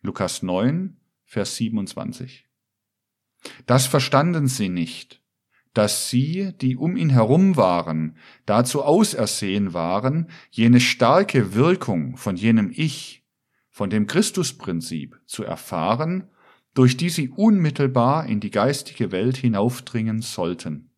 Lukas 0.00 0.42
9, 0.42 0.96
Vers 1.24 1.56
27. 1.56 2.48
Das 3.66 3.86
verstanden 3.86 4.46
sie 4.46 4.68
nicht, 4.68 5.21
dass 5.74 6.10
sie, 6.10 6.52
die 6.60 6.76
um 6.76 6.96
ihn 6.96 7.10
herum 7.10 7.56
waren, 7.56 8.16
dazu 8.46 8.82
ausersehen 8.82 9.74
waren, 9.74 10.28
jene 10.50 10.80
starke 10.80 11.54
Wirkung 11.54 12.16
von 12.16 12.36
jenem 12.36 12.70
Ich, 12.74 13.24
von 13.70 13.88
dem 13.88 14.06
Christusprinzip 14.06 15.18
zu 15.26 15.44
erfahren 15.44 16.28
durch 16.74 16.96
die 16.96 17.10
sie 17.10 17.28
unmittelbar 17.28 18.26
in 18.26 18.40
die 18.40 18.50
geistige 18.50 19.12
Welt 19.12 19.36
hinaufdringen 19.36 20.22
sollten. 20.22 20.90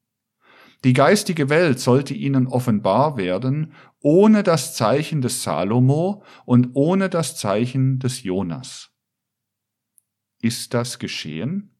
Die 0.85 0.93
geistige 0.93 1.49
Welt 1.49 1.81
sollte 1.81 2.15
ihnen 2.15 2.47
offenbar 2.47 3.17
werden, 3.17 3.73
ohne 4.01 4.43
das 4.43 4.75
Zeichen 4.75 5.23
des 5.23 5.43
Salomo 5.43 6.23
und 6.45 6.71
ohne 6.75 7.09
das 7.09 7.37
Zeichen 7.37 7.99
des 7.99 8.23
Jonas. 8.23 8.91
Ist 10.43 10.75
das 10.75 10.99
geschehen? 10.99 11.74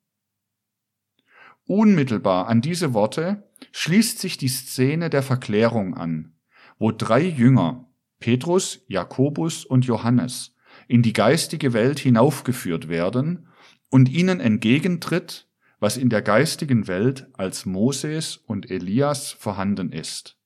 Unmittelbar 1.67 2.49
an 2.49 2.61
diese 2.61 2.93
Worte 2.93 3.49
schließt 3.73 4.19
sich 4.19 4.37
die 4.37 4.49
Szene 4.49 5.09
der 5.09 5.23
Verklärung 5.23 5.95
an, 5.95 6.35
wo 6.79 6.93
drei 6.93 7.23
Jünger, 7.23 7.89
Petrus, 8.21 8.85
Jakobus 8.87 9.65
und 9.65 9.87
Johannes, 9.87 10.55
in 10.89 11.03
die 11.03 11.15
geistige 11.15 11.73
Welt 11.73 11.99
hinaufgeführt 11.99 12.89
werden 12.89 13.49
und 13.91 14.11
ihnen 14.11 14.41
entgegentritt, 14.41 15.49
was 15.81 15.97
in 15.97 16.11
der 16.11 16.23
geistigen 16.23 16.87
Welt 16.87 17.29
als 17.35 17.65
Moses 17.65 18.37
und 18.37 18.71
Elias 18.71 19.33
vorhanden 19.33 19.93
ist, 19.93 20.39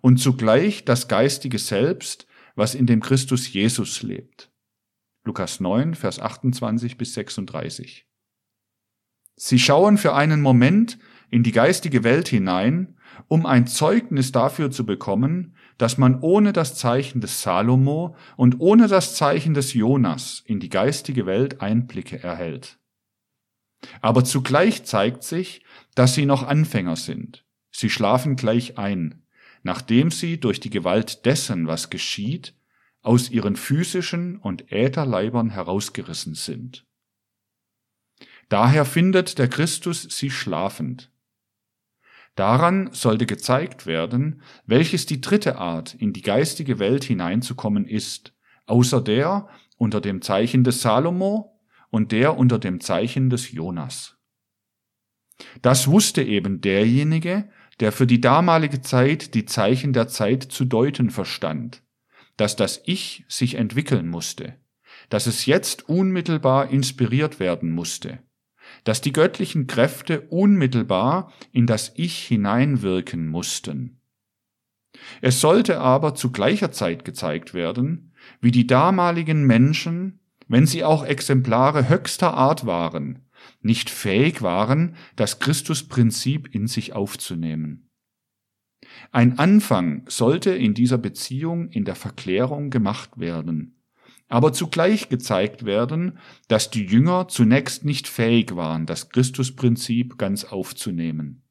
und 0.00 0.18
zugleich 0.18 0.84
das 0.84 1.08
geistige 1.08 1.58
Selbst, 1.58 2.26
was 2.56 2.74
in 2.74 2.86
dem 2.86 3.00
Christus 3.00 3.52
Jesus 3.52 4.02
lebt. 4.02 4.50
Lukas 5.24 5.60
9, 5.60 5.94
Vers 5.94 6.20
28 6.20 6.96
bis 6.96 7.14
36. 7.14 8.07
Sie 9.40 9.60
schauen 9.60 9.98
für 9.98 10.16
einen 10.16 10.42
Moment 10.42 10.98
in 11.30 11.44
die 11.44 11.52
geistige 11.52 12.02
Welt 12.02 12.26
hinein, 12.26 12.96
um 13.28 13.46
ein 13.46 13.68
Zeugnis 13.68 14.32
dafür 14.32 14.72
zu 14.72 14.84
bekommen, 14.84 15.54
dass 15.78 15.96
man 15.96 16.20
ohne 16.20 16.52
das 16.52 16.74
Zeichen 16.74 17.20
des 17.20 17.40
Salomo 17.40 18.16
und 18.36 18.58
ohne 18.58 18.88
das 18.88 19.14
Zeichen 19.14 19.54
des 19.54 19.74
Jonas 19.74 20.42
in 20.44 20.58
die 20.58 20.68
geistige 20.68 21.24
Welt 21.24 21.60
Einblicke 21.60 22.20
erhält. 22.20 22.80
Aber 24.00 24.24
zugleich 24.24 24.84
zeigt 24.84 25.22
sich, 25.22 25.62
dass 25.94 26.14
sie 26.14 26.26
noch 26.26 26.42
Anfänger 26.42 26.96
sind. 26.96 27.44
Sie 27.70 27.90
schlafen 27.90 28.34
gleich 28.34 28.76
ein, 28.76 29.22
nachdem 29.62 30.10
sie 30.10 30.40
durch 30.40 30.58
die 30.58 30.70
Gewalt 30.70 31.26
dessen, 31.26 31.68
was 31.68 31.90
geschieht, 31.90 32.56
aus 33.02 33.30
ihren 33.30 33.54
physischen 33.54 34.36
und 34.38 34.72
Ätherleibern 34.72 35.50
herausgerissen 35.50 36.34
sind. 36.34 36.87
Daher 38.48 38.84
findet 38.84 39.38
der 39.38 39.48
Christus 39.48 40.02
sie 40.10 40.30
schlafend. 40.30 41.10
Daran 42.34 42.90
sollte 42.92 43.26
gezeigt 43.26 43.86
werden, 43.86 44.42
welches 44.64 45.06
die 45.06 45.20
dritte 45.20 45.58
Art, 45.58 45.94
in 45.94 46.12
die 46.12 46.22
geistige 46.22 46.78
Welt 46.78 47.04
hineinzukommen 47.04 47.84
ist, 47.84 48.32
außer 48.66 49.00
der 49.00 49.48
unter 49.76 50.00
dem 50.00 50.22
Zeichen 50.22 50.64
des 50.64 50.80
Salomo 50.80 51.60
und 51.90 52.12
der 52.12 52.36
unter 52.36 52.58
dem 52.58 52.80
Zeichen 52.80 53.28
des 53.28 53.50
Jonas. 53.52 54.16
Das 55.62 55.88
wusste 55.88 56.22
eben 56.22 56.60
derjenige, 56.60 57.50
der 57.80 57.92
für 57.92 58.06
die 58.06 58.20
damalige 58.20 58.82
Zeit 58.82 59.34
die 59.34 59.44
Zeichen 59.44 59.92
der 59.92 60.08
Zeit 60.08 60.42
zu 60.42 60.64
deuten 60.64 61.10
verstand, 61.10 61.82
dass 62.36 62.56
das 62.56 62.82
Ich 62.86 63.24
sich 63.28 63.54
entwickeln 63.54 64.08
musste, 64.08 64.54
dass 65.08 65.26
es 65.26 65.46
jetzt 65.46 65.88
unmittelbar 65.88 66.70
inspiriert 66.70 67.40
werden 67.40 67.70
musste, 67.70 68.20
dass 68.84 69.00
die 69.00 69.12
göttlichen 69.12 69.66
Kräfte 69.66 70.22
unmittelbar 70.22 71.32
in 71.52 71.66
das 71.66 71.92
Ich 71.96 72.18
hineinwirken 72.26 73.28
mussten. 73.28 74.00
Es 75.20 75.40
sollte 75.40 75.80
aber 75.80 76.14
zu 76.14 76.32
gleicher 76.32 76.72
Zeit 76.72 77.04
gezeigt 77.04 77.54
werden, 77.54 78.12
wie 78.40 78.50
die 78.50 78.66
damaligen 78.66 79.44
Menschen 79.46 80.18
wenn 80.48 80.66
sie 80.66 80.82
auch 80.82 81.04
Exemplare 81.04 81.88
höchster 81.88 82.34
Art 82.34 82.66
waren, 82.66 83.20
nicht 83.60 83.90
fähig 83.90 84.42
waren, 84.42 84.96
das 85.14 85.38
Christusprinzip 85.38 86.54
in 86.54 86.66
sich 86.66 86.94
aufzunehmen. 86.94 87.90
Ein 89.12 89.38
Anfang 89.38 90.04
sollte 90.08 90.50
in 90.50 90.74
dieser 90.74 90.98
Beziehung 90.98 91.68
in 91.70 91.84
der 91.84 91.94
Verklärung 91.94 92.70
gemacht 92.70 93.18
werden, 93.18 93.77
aber 94.28 94.52
zugleich 94.52 95.08
gezeigt 95.08 95.64
werden, 95.64 96.18
dass 96.48 96.70
die 96.70 96.84
Jünger 96.84 97.28
zunächst 97.28 97.84
nicht 97.84 98.06
fähig 98.08 98.54
waren, 98.54 98.86
das 98.86 99.08
Christusprinzip 99.08 100.18
ganz 100.18 100.44
aufzunehmen. 100.44 101.42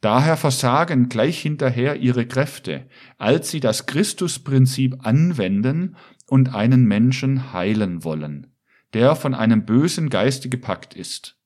Daher 0.00 0.36
versagen 0.36 1.08
gleich 1.08 1.40
hinterher 1.40 1.96
ihre 1.96 2.26
Kräfte, 2.26 2.88
als 3.18 3.50
sie 3.50 3.60
das 3.60 3.86
Christusprinzip 3.86 5.06
anwenden 5.06 5.96
und 6.26 6.54
einen 6.54 6.86
Menschen 6.86 7.52
heilen 7.52 8.04
wollen, 8.04 8.48
der 8.94 9.14
von 9.16 9.34
einem 9.34 9.64
bösen 9.64 10.10
Geiste 10.10 10.48
gepackt 10.48 10.94
ist. 10.94 11.38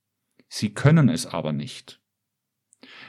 Sie 0.49 0.72
können 0.72 1.09
es 1.09 1.26
aber 1.26 1.53
nicht. 1.53 2.01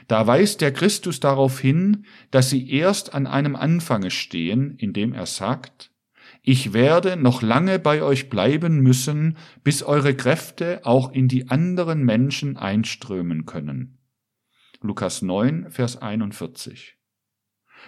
Da 0.06 0.26
weist 0.26 0.60
der 0.60 0.72
Christus 0.72 1.20
darauf 1.20 1.60
hin, 1.60 2.04
dass 2.30 2.50
sie 2.50 2.70
erst 2.70 3.14
an 3.14 3.26
einem 3.26 3.56
Anfange 3.56 4.10
stehen, 4.10 4.76
indem 4.76 5.12
er 5.12 5.26
sagt, 5.26 5.90
ich 6.42 6.72
werde 6.72 7.16
noch 7.16 7.42
lange 7.42 7.78
bei 7.78 8.02
euch 8.02 8.30
bleiben 8.30 8.80
müssen, 8.80 9.36
bis 9.64 9.82
eure 9.82 10.14
Kräfte 10.14 10.80
auch 10.84 11.12
in 11.12 11.28
die 11.28 11.48
anderen 11.48 12.04
Menschen 12.04 12.56
einströmen 12.56 13.44
können. 13.46 13.98
Lukas 14.80 15.22
9, 15.22 15.70
Vers 15.70 16.00
41. 16.00 16.96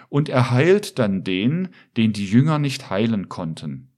Und 0.09 0.29
er 0.29 0.51
heilt 0.51 0.99
dann 0.99 1.23
den, 1.23 1.69
den 1.97 2.13
die 2.13 2.25
Jünger 2.25 2.59
nicht 2.59 2.89
heilen 2.89 3.29
konnten. 3.29 3.93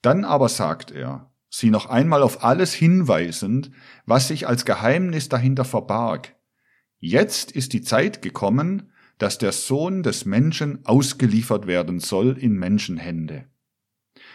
Dann 0.00 0.24
aber 0.24 0.48
sagt 0.48 0.90
er, 0.90 1.30
sie 1.48 1.70
noch 1.70 1.86
einmal 1.86 2.22
auf 2.22 2.42
alles 2.42 2.72
hinweisend, 2.72 3.70
was 4.06 4.28
sich 4.28 4.48
als 4.48 4.64
Geheimnis 4.64 5.28
dahinter 5.28 5.64
verbarg. 5.64 6.34
Jetzt 6.98 7.52
ist 7.52 7.72
die 7.72 7.82
Zeit 7.82 8.22
gekommen, 8.22 8.90
dass 9.18 9.38
der 9.38 9.52
Sohn 9.52 10.02
des 10.02 10.24
Menschen 10.24 10.84
ausgeliefert 10.84 11.66
werden 11.66 12.00
soll 12.00 12.36
in 12.38 12.54
Menschenhände. 12.54 13.51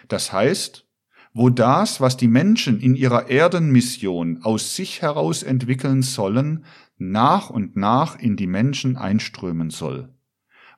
Das 0.07 0.31
heißt, 0.31 0.85
wo 1.33 1.49
das, 1.49 2.01
was 2.01 2.17
die 2.17 2.27
Menschen 2.27 2.79
in 2.79 2.95
ihrer 2.95 3.29
Erdenmission 3.29 4.41
aus 4.43 4.75
sich 4.75 5.01
heraus 5.01 5.43
entwickeln 5.43 6.01
sollen, 6.01 6.65
nach 6.97 7.49
und 7.49 7.75
nach 7.75 8.17
in 8.17 8.35
die 8.35 8.47
Menschen 8.47 8.97
einströmen 8.97 9.69
soll, 9.69 10.09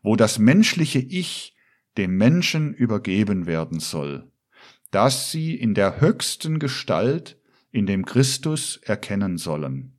wo 0.02 0.16
das 0.16 0.38
menschliche 0.38 1.00
Ich 1.00 1.56
dem 1.98 2.18
Menschen 2.18 2.74
übergeben 2.74 3.46
werden 3.46 3.80
soll, 3.80 4.32
dass 4.92 5.32
sie 5.32 5.56
in 5.56 5.74
der 5.74 6.02
höchsten 6.02 6.60
Gestalt 6.60 7.40
in 7.72 7.86
dem 7.86 8.06
Christus 8.06 8.78
erkennen 8.78 9.38
sollen. 9.38 9.98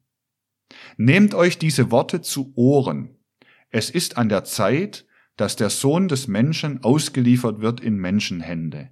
Nehmt 0.97 1.35
euch 1.35 1.59
diese 1.59 1.91
Worte 1.91 2.21
zu 2.21 2.53
Ohren. 2.55 3.17
Es 3.71 3.91
ist 3.91 4.17
an 4.19 4.29
der 4.29 4.45
Zeit, 4.45 5.07
dass 5.37 5.57
der 5.57 5.71
Sohn 5.71 6.09
des 6.09 6.29
Menschen 6.29 6.85
ausgeliefert 6.85 7.61
wird 7.61 7.81
in 7.81 7.97
Menschenhände. 7.97 8.91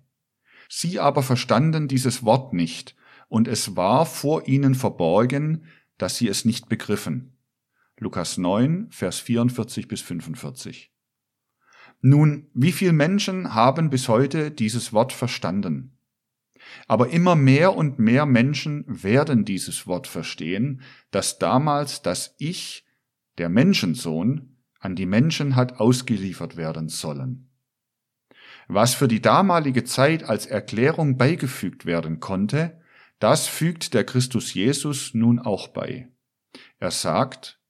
Sie 0.69 1.01
aber 1.01 1.23
verstanden 1.23 1.89
dieses 1.89 2.23
Wort 2.23 2.53
nicht, 2.53 2.95
und 3.29 3.49
es 3.49 3.77
war 3.77 4.07
vor 4.07 4.47
ihnen 4.47 4.75
verborgen, 4.75 5.64
dass 5.97 6.16
sie 6.16 6.29
es 6.29 6.45
nicht 6.45 6.69
begriffen. 6.69 7.37
Lukas 7.99 8.39
9, 8.39 8.89
Vers 8.91 9.19
44 9.19 9.89
bis 9.89 10.01
45. 10.03 10.93
Nun, 12.01 12.47
wie 12.55 12.73
viele 12.73 12.93
Menschen 12.93 13.55
haben 13.55 13.91
bis 13.91 14.09
heute 14.09 14.51
dieses 14.51 14.93
Wort 14.93 15.12
verstanden? 15.12 15.99
Aber 16.87 17.11
immer 17.11 17.35
mehr 17.35 17.75
und 17.75 17.99
mehr 17.99 18.27
Menschen 18.27 18.85
werden 18.87 19.45
dieses 19.45 19.87
Wort 19.87 20.07
verstehen, 20.07 20.83
dass 21.11 21.39
damals 21.39 22.03
das 22.03 22.35
Ich, 22.39 22.87
der 23.39 23.49
Menschensohn, 23.49 24.57
an 24.79 24.95
die 24.95 25.07
Menschen 25.07 25.57
hat 25.57 25.81
ausgeliefert 25.81 26.57
werden 26.57 26.89
sollen. 26.89 27.47
Was 28.69 28.95
für 28.95 29.09
die 29.09 29.23
damalige 29.23 29.85
Zeit 29.85 30.25
als 30.25 30.45
Erklärung 30.45 31.16
beigefügt 31.16 31.87
werden 31.87 32.21
konnte, 32.21 32.81
das 33.19 33.49
fügt 33.49 33.95
der 33.95 34.05
Christus 34.05 34.53
Jesus 34.53 35.14
nun 35.14 35.39
auch 35.39 35.69
bei. 35.69 36.09
Er 36.79 36.91
sagt, 36.91 37.61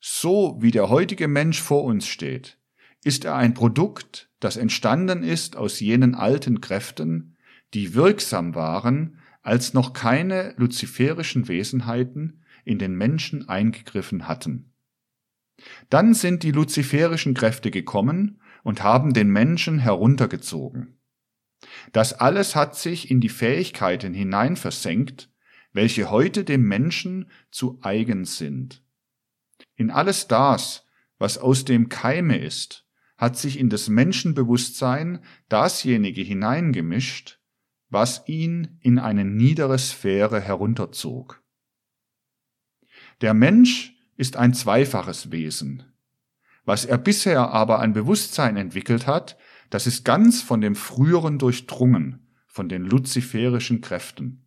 so 0.00 0.56
wie 0.60 0.70
der 0.70 0.88
heutige 0.88 1.28
Mensch 1.28 1.60
vor 1.60 1.84
uns 1.84 2.06
steht, 2.06 2.58
ist 3.04 3.26
er 3.26 3.36
ein 3.36 3.52
Produkt, 3.52 4.30
das 4.40 4.56
entstanden 4.56 5.22
ist 5.22 5.56
aus 5.56 5.78
jenen 5.78 6.14
alten 6.14 6.62
Kräften, 6.62 7.36
die 7.74 7.94
wirksam 7.94 8.54
waren, 8.54 9.18
als 9.42 9.74
noch 9.74 9.92
keine 9.92 10.54
luziferischen 10.56 11.48
Wesenheiten 11.48 12.42
in 12.64 12.78
den 12.78 12.94
Menschen 12.94 13.48
eingegriffen 13.48 14.26
hatten. 14.26 14.72
Dann 15.90 16.14
sind 16.14 16.42
die 16.42 16.52
luziferischen 16.52 17.34
Kräfte 17.34 17.70
gekommen 17.70 18.40
und 18.62 18.82
haben 18.82 19.12
den 19.14 19.28
Menschen 19.28 19.78
heruntergezogen. 19.78 20.98
Das 21.92 22.14
alles 22.14 22.56
hat 22.56 22.76
sich 22.76 23.10
in 23.10 23.20
die 23.20 23.28
Fähigkeiten 23.28 24.14
hinein 24.14 24.56
versenkt, 24.56 25.30
welche 25.72 26.10
heute 26.10 26.44
dem 26.44 26.62
Menschen 26.62 27.30
zu 27.50 27.78
eigen 27.82 28.24
sind. 28.24 28.82
In 29.76 29.90
alles 29.90 30.26
das, 30.26 30.84
was 31.18 31.38
aus 31.38 31.64
dem 31.64 31.88
Keime 31.88 32.38
ist, 32.38 32.86
hat 33.16 33.36
sich 33.36 33.58
in 33.58 33.68
das 33.68 33.88
Menschenbewusstsein 33.88 35.22
dasjenige 35.48 36.22
hineingemischt, 36.22 37.38
was 37.90 38.26
ihn 38.26 38.78
in 38.80 38.98
eine 38.98 39.24
niedere 39.24 39.78
Sphäre 39.78 40.40
herunterzog. 40.40 41.42
Der 43.20 43.34
Mensch 43.34 43.94
ist 44.16 44.36
ein 44.36 44.54
zweifaches 44.54 45.30
Wesen, 45.30 45.89
was 46.64 46.84
er 46.84 46.98
bisher 46.98 47.50
aber 47.50 47.80
an 47.80 47.92
Bewusstsein 47.92 48.56
entwickelt 48.56 49.06
hat, 49.06 49.36
das 49.70 49.86
ist 49.86 50.04
ganz 50.04 50.42
von 50.42 50.60
dem 50.60 50.74
früheren 50.74 51.38
durchdrungen, 51.38 52.26
von 52.46 52.68
den 52.68 52.84
luziferischen 52.84 53.80
Kräften. 53.80 54.46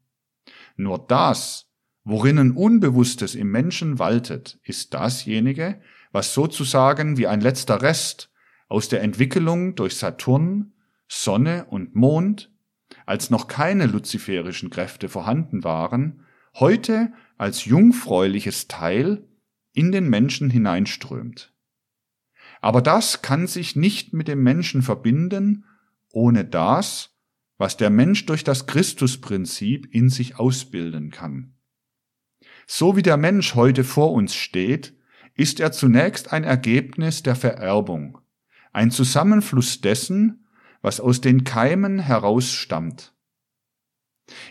Nur 0.75 0.99
das, 0.99 1.69
worinnen 2.03 2.51
Unbewusstes 2.51 3.35
im 3.35 3.49
Menschen 3.51 3.99
waltet, 3.99 4.59
ist 4.63 4.93
dasjenige, 4.93 5.81
was 6.11 6.33
sozusagen 6.33 7.17
wie 7.17 7.27
ein 7.27 7.41
letzter 7.41 7.81
Rest 7.81 8.31
aus 8.67 8.89
der 8.89 9.01
Entwicklung 9.01 9.75
durch 9.75 9.95
Saturn, 9.95 10.73
Sonne 11.07 11.65
und 11.69 11.95
Mond, 11.95 12.51
als 13.05 13.29
noch 13.29 13.47
keine 13.47 13.85
luziferischen 13.85 14.69
Kräfte 14.69 15.09
vorhanden 15.09 15.63
waren, 15.63 16.25
heute 16.55 17.13
als 17.37 17.65
jungfräuliches 17.65 18.67
Teil 18.67 19.27
in 19.73 19.91
den 19.91 20.09
Menschen 20.09 20.49
hineinströmt. 20.49 21.52
Aber 22.63 22.81
das 22.81 23.21
kann 23.21 23.45
sich 23.45 23.75
nicht 23.75 24.13
mit 24.13 24.29
dem 24.29 24.41
Menschen 24.41 24.83
verbinden, 24.83 25.65
ohne 26.13 26.45
das, 26.45 27.09
was 27.57 27.75
der 27.75 27.89
Mensch 27.89 28.25
durch 28.25 28.45
das 28.45 28.67
Christusprinzip 28.67 29.93
in 29.93 30.07
sich 30.07 30.39
ausbilden 30.39 31.11
kann. 31.11 31.57
So 32.65 32.95
wie 32.95 33.01
der 33.01 33.17
Mensch 33.17 33.55
heute 33.55 33.83
vor 33.83 34.13
uns 34.13 34.33
steht, 34.33 34.97
ist 35.33 35.59
er 35.59 35.73
zunächst 35.73 36.31
ein 36.31 36.45
Ergebnis 36.45 37.21
der 37.21 37.35
Vererbung, 37.35 38.19
ein 38.71 38.91
Zusammenfluss 38.91 39.81
dessen, 39.81 40.47
was 40.81 41.01
aus 41.01 41.19
den 41.19 41.43
Keimen 41.43 41.99
herausstammt. 41.99 43.13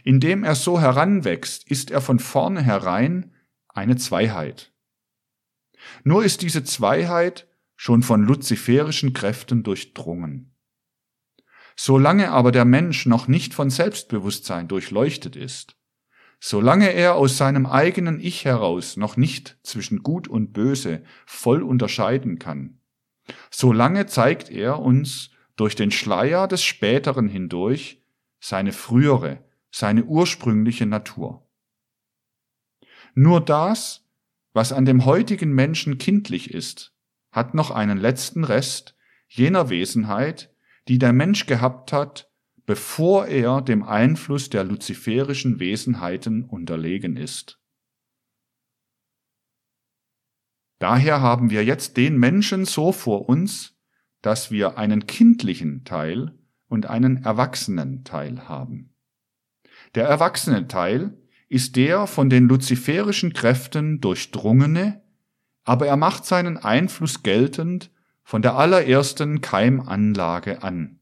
Indem 0.05 0.45
er 0.45 0.55
so 0.55 0.79
heranwächst, 0.79 1.67
ist 1.67 1.91
er 1.91 2.03
von 2.03 2.19
vornherein 2.19 3.33
eine 3.69 3.97
Zweiheit. 3.97 4.71
Nur 6.05 6.27
ist 6.27 6.43
diese 6.43 6.63
Zweiheit 6.63 7.49
schon 7.85 8.05
von 8.05 8.23
luziferischen 8.23 9.13
Kräften 9.13 9.65
durchdrungen. 9.65 10.55
Solange 11.75 12.31
aber 12.31 12.53
der 12.53 12.65
Mensch 12.65 13.07
noch 13.07 13.27
nicht 13.27 13.55
von 13.55 13.71
Selbstbewusstsein 13.71 14.69
durchleuchtet 14.69 15.35
ist, 15.35 15.75
solange 16.39 16.93
er 16.93 17.17
aus 17.17 17.37
seinem 17.39 17.67
eigenen 17.67 18.21
Ich 18.21 18.45
heraus 18.45 18.97
noch 18.97 19.17
nicht 19.17 19.59
zwischen 19.65 20.05
Gut 20.05 20.29
und 20.29 20.53
Böse 20.53 21.03
voll 21.27 21.61
unterscheiden 21.61 22.39
kann, 22.39 22.79
solange 23.51 24.07
zeigt 24.07 24.49
er 24.49 24.79
uns 24.79 25.33
durch 25.57 25.75
den 25.75 25.91
Schleier 25.91 26.47
des 26.47 26.63
Späteren 26.63 27.27
hindurch 27.27 28.01
seine 28.39 28.71
frühere, 28.71 29.45
seine 29.73 30.05
ursprüngliche 30.05 30.87
Natur. 30.87 31.49
Nur 33.17 33.41
das, 33.41 34.07
was 34.53 34.73
an 34.73 34.85
dem 34.85 35.05
heutigen 35.05 35.53
Menschen 35.53 35.99
kindlich 35.99 36.55
ist, 36.55 36.92
hat 37.33 37.55
noch 37.55 37.71
einen 37.71 37.99
letzten 37.99 38.45
Rest 38.45 38.97
jener 39.27 39.71
Wesenheit, 39.71 40.55
die 40.89 40.99
der 40.99 41.13
Mensch 41.13 41.47
gehabt 41.47 41.93
hat, 41.93 42.31
bevor 42.67 43.27
er 43.27 43.61
dem 43.61 43.83
Einfluss 43.83 44.51
der 44.51 44.65
luziferischen 44.65 45.59
Wesenheiten 45.59 46.45
unterlegen 46.45 47.17
ist. 47.17 47.59
Daher 50.79 51.21
haben 51.21 51.51
wir 51.51 51.65
jetzt 51.65 51.97
den 51.97 52.19
Menschen 52.19 52.65
so 52.65 52.93
vor 52.93 53.29
uns, 53.29 53.79
dass 54.21 54.51
wir 54.51 54.79
einen 54.79 55.07
kindlichen 55.07 55.85
Teil 55.85 56.37
und 56.69 56.87
einen 56.87 57.25
erwachsenen 57.25 58.05
Teil 58.05 58.49
haben. 58.49 58.95
Der 59.95 60.07
erwachsene 60.07 60.69
Teil 60.69 61.17
ist 61.49 61.77
der 61.77 62.07
von 62.07 62.31
den 62.31 62.49
luziferischen 62.49 63.33
Kräften 63.33 64.01
durchdrungene, 64.01 65.02
aber 65.65 65.87
er 65.87 65.97
macht 65.97 66.25
seinen 66.25 66.57
Einfluss 66.57 67.23
geltend 67.23 67.91
von 68.23 68.43
der 68.43 68.57
allerersten 68.57 69.41
Keimanlage 69.41 70.63
an. 70.63 71.01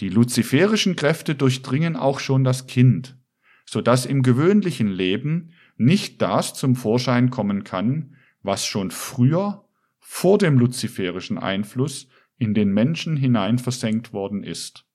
Die 0.00 0.08
luziferischen 0.08 0.96
Kräfte 0.96 1.34
durchdringen 1.34 1.96
auch 1.96 2.20
schon 2.20 2.44
das 2.44 2.66
Kind, 2.66 3.18
so 3.66 3.80
dass 3.80 4.06
im 4.06 4.22
gewöhnlichen 4.22 4.88
Leben 4.88 5.52
nicht 5.76 6.22
das 6.22 6.54
zum 6.54 6.76
Vorschein 6.76 7.30
kommen 7.30 7.64
kann, 7.64 8.16
was 8.42 8.64
schon 8.66 8.90
früher, 8.90 9.66
vor 9.98 10.38
dem 10.38 10.58
luziferischen 10.58 11.38
Einfluss, 11.38 12.08
in 12.38 12.54
den 12.54 12.72
Menschen 12.72 13.16
hinein 13.16 13.58
versenkt 13.58 14.12
worden 14.12 14.42
ist. 14.42 14.86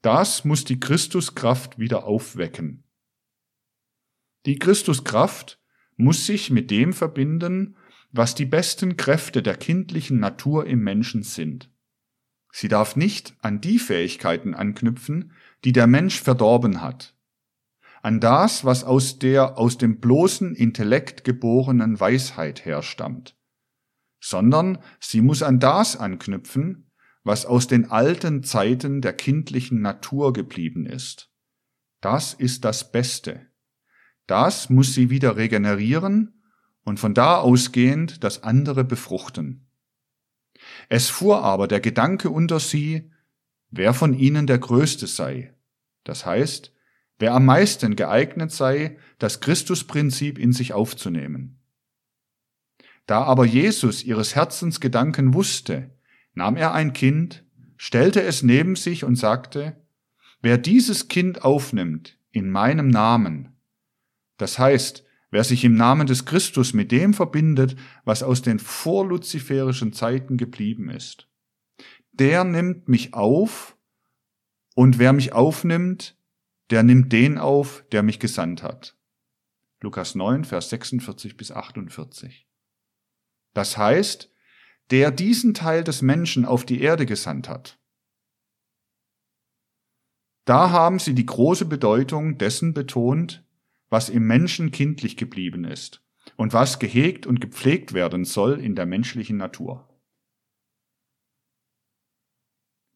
Das 0.00 0.44
muss 0.44 0.64
die 0.64 0.80
Christuskraft 0.80 1.78
wieder 1.78 2.04
aufwecken. 2.04 2.82
Die 4.46 4.58
Christuskraft 4.58 5.60
muss 5.96 6.26
sich 6.26 6.50
mit 6.50 6.70
dem 6.70 6.92
verbinden, 6.92 7.76
was 8.12 8.34
die 8.34 8.44
besten 8.44 8.96
Kräfte 8.96 9.42
der 9.42 9.56
kindlichen 9.56 10.20
Natur 10.20 10.66
im 10.66 10.80
Menschen 10.80 11.22
sind. 11.22 11.70
Sie 12.52 12.68
darf 12.68 12.94
nicht 12.94 13.34
an 13.40 13.62
die 13.62 13.78
Fähigkeiten 13.78 14.54
anknüpfen, 14.54 15.32
die 15.64 15.72
der 15.72 15.86
Mensch 15.86 16.20
verdorben 16.20 16.82
hat, 16.82 17.16
an 18.02 18.20
das, 18.20 18.64
was 18.64 18.84
aus 18.84 19.18
der 19.18 19.56
aus 19.56 19.78
dem 19.78 20.00
bloßen 20.00 20.54
Intellekt 20.54 21.24
geborenen 21.24 21.98
Weisheit 21.98 22.66
herstammt, 22.66 23.38
sondern 24.20 24.78
sie 25.00 25.22
muss 25.22 25.42
an 25.42 25.60
das 25.60 25.96
anknüpfen, 25.96 26.90
was 27.24 27.46
aus 27.46 27.66
den 27.68 27.90
alten 27.90 28.42
Zeiten 28.42 29.00
der 29.00 29.14
kindlichen 29.14 29.80
Natur 29.80 30.34
geblieben 30.34 30.84
ist. 30.84 31.30
Das 32.02 32.34
ist 32.34 32.64
das 32.64 32.92
Beste. 32.92 33.46
Das 34.26 34.68
muss 34.68 34.92
sie 34.92 35.08
wieder 35.08 35.36
regenerieren 35.36 36.41
und 36.84 36.98
von 36.98 37.14
da 37.14 37.38
ausgehend 37.38 38.24
das 38.24 38.42
andere 38.42 38.84
befruchten. 38.84 39.66
Es 40.88 41.10
fuhr 41.10 41.42
aber 41.42 41.68
der 41.68 41.80
Gedanke 41.80 42.30
unter 42.30 42.60
sie, 42.60 43.10
wer 43.70 43.94
von 43.94 44.14
ihnen 44.14 44.46
der 44.46 44.58
Größte 44.58 45.06
sei. 45.06 45.54
Das 46.04 46.26
heißt, 46.26 46.72
wer 47.18 47.34
am 47.34 47.44
meisten 47.44 47.96
geeignet 47.96 48.52
sei, 48.52 48.98
das 49.18 49.40
Christusprinzip 49.40 50.38
in 50.38 50.52
sich 50.52 50.72
aufzunehmen. 50.72 51.58
Da 53.06 53.22
aber 53.22 53.44
Jesus 53.44 54.04
ihres 54.04 54.34
Herzens 54.34 54.80
Gedanken 54.80 55.34
wusste, 55.34 55.90
nahm 56.34 56.56
er 56.56 56.72
ein 56.72 56.92
Kind, 56.92 57.44
stellte 57.76 58.22
es 58.22 58.42
neben 58.42 58.76
sich 58.76 59.04
und 59.04 59.16
sagte, 59.16 59.76
wer 60.40 60.58
dieses 60.58 61.08
Kind 61.08 61.42
aufnimmt 61.42 62.18
in 62.30 62.50
meinem 62.50 62.88
Namen, 62.88 63.56
das 64.36 64.58
heißt, 64.58 65.04
wer 65.32 65.42
sich 65.42 65.64
im 65.64 65.74
Namen 65.74 66.06
des 66.06 66.24
Christus 66.26 66.74
mit 66.74 66.92
dem 66.92 67.14
verbindet, 67.14 67.74
was 68.04 68.22
aus 68.22 68.42
den 68.42 68.60
vorluziferischen 68.60 69.92
Zeiten 69.92 70.36
geblieben 70.36 70.88
ist, 70.88 71.28
der 72.12 72.44
nimmt 72.44 72.88
mich 72.88 73.14
auf, 73.14 73.76
und 74.74 74.98
wer 74.98 75.12
mich 75.12 75.32
aufnimmt, 75.32 76.16
der 76.70 76.82
nimmt 76.82 77.12
den 77.12 77.38
auf, 77.38 77.84
der 77.92 78.02
mich 78.02 78.20
gesandt 78.20 78.62
hat. 78.62 78.96
Lukas 79.80 80.14
9, 80.14 80.44
Vers 80.44 80.70
46 80.70 81.36
bis 81.36 81.50
48. 81.50 82.46
Das 83.52 83.76
heißt, 83.76 84.30
der 84.90 85.10
diesen 85.10 85.54
Teil 85.54 85.82
des 85.84 86.02
Menschen 86.02 86.44
auf 86.44 86.64
die 86.64 86.80
Erde 86.80 87.06
gesandt 87.06 87.48
hat. 87.48 87.78
Da 90.44 90.70
haben 90.70 90.98
sie 90.98 91.14
die 91.14 91.26
große 91.26 91.64
Bedeutung 91.64 92.38
dessen 92.38 92.74
betont, 92.74 93.44
was 93.92 94.08
im 94.08 94.26
Menschen 94.26 94.70
kindlich 94.70 95.18
geblieben 95.18 95.64
ist 95.64 96.02
und 96.36 96.54
was 96.54 96.78
gehegt 96.78 97.26
und 97.26 97.42
gepflegt 97.42 97.92
werden 97.92 98.24
soll 98.24 98.58
in 98.58 98.74
der 98.74 98.86
menschlichen 98.86 99.36
Natur. 99.36 99.86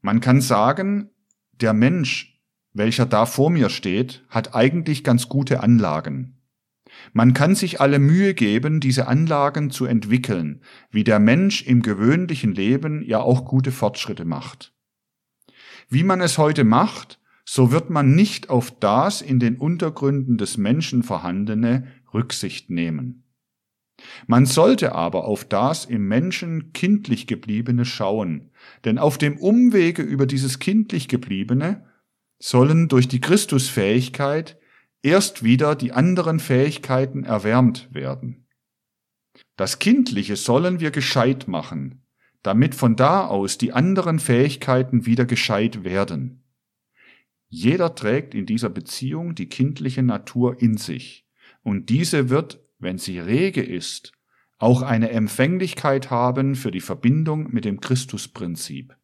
Man 0.00 0.20
kann 0.20 0.40
sagen, 0.40 1.10
der 1.52 1.74
Mensch, 1.74 2.40
welcher 2.72 3.04
da 3.04 3.26
vor 3.26 3.50
mir 3.50 3.68
steht, 3.68 4.24
hat 4.30 4.54
eigentlich 4.54 5.04
ganz 5.04 5.28
gute 5.28 5.60
Anlagen. 5.60 6.40
Man 7.12 7.34
kann 7.34 7.54
sich 7.54 7.78
alle 7.78 7.98
Mühe 7.98 8.32
geben, 8.32 8.80
diese 8.80 9.06
Anlagen 9.06 9.70
zu 9.70 9.84
entwickeln, 9.84 10.62
wie 10.90 11.04
der 11.04 11.18
Mensch 11.18 11.60
im 11.62 11.82
gewöhnlichen 11.82 12.54
Leben 12.54 13.02
ja 13.02 13.20
auch 13.20 13.44
gute 13.44 13.70
Fortschritte 13.70 14.24
macht. 14.24 14.72
Wie 15.90 16.04
man 16.04 16.22
es 16.22 16.38
heute 16.38 16.64
macht, 16.64 17.20
so 17.48 17.70
wird 17.70 17.90
man 17.90 18.14
nicht 18.14 18.50
auf 18.50 18.76
das 18.78 19.22
in 19.22 19.38
den 19.38 19.56
Untergründen 19.56 20.36
des 20.36 20.56
Menschen 20.56 21.04
vorhandene 21.04 21.86
Rücksicht 22.12 22.70
nehmen. 22.70 23.22
Man 24.26 24.44
sollte 24.44 24.94
aber 24.94 25.24
auf 25.24 25.44
das 25.44 25.84
im 25.84 26.06
Menschen 26.06 26.72
kindlich 26.72 27.26
gebliebene 27.26 27.84
schauen, 27.84 28.50
denn 28.84 28.98
auf 28.98 29.16
dem 29.16 29.38
Umwege 29.38 30.02
über 30.02 30.26
dieses 30.26 30.58
kindlich 30.58 31.08
gebliebene 31.08 31.86
sollen 32.38 32.88
durch 32.88 33.08
die 33.08 33.20
Christusfähigkeit 33.20 34.58
erst 35.02 35.42
wieder 35.42 35.76
die 35.76 35.92
anderen 35.92 36.40
Fähigkeiten 36.40 37.24
erwärmt 37.24 37.88
werden. 37.94 38.48
Das 39.56 39.78
Kindliche 39.78 40.36
sollen 40.36 40.80
wir 40.80 40.90
gescheit 40.90 41.48
machen, 41.48 42.02
damit 42.42 42.74
von 42.74 42.96
da 42.96 43.26
aus 43.26 43.56
die 43.56 43.72
anderen 43.72 44.18
Fähigkeiten 44.18 45.06
wieder 45.06 45.24
gescheit 45.24 45.84
werden. 45.84 46.42
Jeder 47.48 47.94
trägt 47.94 48.34
in 48.34 48.46
dieser 48.46 48.68
Beziehung 48.68 49.34
die 49.34 49.48
kindliche 49.48 50.02
Natur 50.02 50.60
in 50.60 50.76
sich, 50.76 51.26
und 51.62 51.88
diese 51.88 52.30
wird, 52.30 52.60
wenn 52.78 52.98
sie 52.98 53.18
rege 53.18 53.62
ist, 53.62 54.12
auch 54.58 54.82
eine 54.82 55.10
Empfänglichkeit 55.10 56.10
haben 56.10 56.54
für 56.54 56.70
die 56.70 56.80
Verbindung 56.80 57.52
mit 57.52 57.64
dem 57.64 57.80
Christusprinzip. 57.80 58.96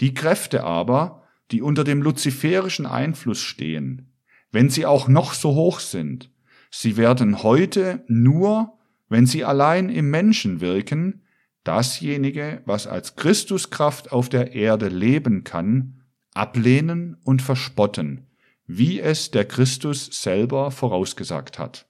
Die 0.00 0.14
Kräfte 0.14 0.64
aber, 0.64 1.24
die 1.50 1.62
unter 1.62 1.84
dem 1.84 2.02
luziferischen 2.02 2.86
Einfluss 2.86 3.40
stehen, 3.40 4.12
wenn 4.50 4.70
sie 4.70 4.86
auch 4.86 5.08
noch 5.08 5.34
so 5.34 5.54
hoch 5.54 5.80
sind. 5.80 6.30
Sie 6.70 6.96
werden 6.96 7.42
heute 7.42 8.04
nur, 8.08 8.78
wenn 9.08 9.26
sie 9.26 9.44
allein 9.44 9.88
im 9.88 10.10
Menschen 10.10 10.60
wirken, 10.60 11.22
dasjenige, 11.64 12.62
was 12.64 12.86
als 12.86 13.16
Christuskraft 13.16 14.12
auf 14.12 14.28
der 14.28 14.52
Erde 14.52 14.88
leben 14.88 15.44
kann, 15.44 15.95
ablehnen 16.36 17.16
und 17.24 17.42
verspotten, 17.42 18.26
wie 18.66 19.00
es 19.00 19.30
der 19.30 19.44
Christus 19.44 20.06
selber 20.12 20.70
vorausgesagt 20.70 21.58
hat. 21.58 21.88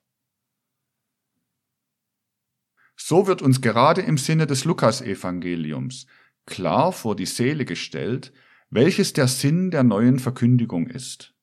So 2.97 3.27
wird 3.27 3.43
uns 3.43 3.61
gerade 3.61 4.01
im 4.01 4.19
Sinne 4.19 4.47
des 4.47 4.65
Lukasevangeliums 4.65 6.07
klar 6.47 6.93
vor 6.93 7.17
die 7.17 7.27
Seele 7.27 7.65
gestellt, 7.65 8.33
welches 8.71 9.13
der 9.13 9.29
Sinn 9.29 9.71
der 9.71 9.83
neuen 9.83 10.19
Verkündigung 10.19 10.87
ist. 10.87 11.35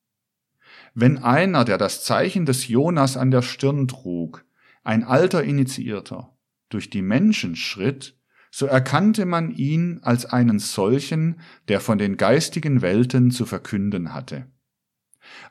Wenn 0.93 1.17
einer, 1.17 1.65
der 1.65 1.77
das 1.77 2.03
Zeichen 2.03 2.45
des 2.45 2.67
Jonas 2.67 3.17
an 3.17 3.31
der 3.31 3.41
Stirn 3.41 3.87
trug, 3.87 4.45
ein 4.83 5.03
alter 5.03 5.43
Initiierter, 5.43 6.35
durch 6.69 6.89
die 6.89 7.01
Menschen 7.01 7.55
schritt, 7.55 8.17
so 8.55 8.67
erkannte 8.67 9.25
man 9.25 9.49
ihn 9.49 9.99
als 10.03 10.27
einen 10.27 10.59
solchen, 10.59 11.39
der 11.69 11.79
von 11.79 11.97
den 11.97 12.17
geistigen 12.17 12.83
Welten 12.83 13.31
zu 13.31 13.47
verkünden 13.47 14.13
hatte. 14.13 14.45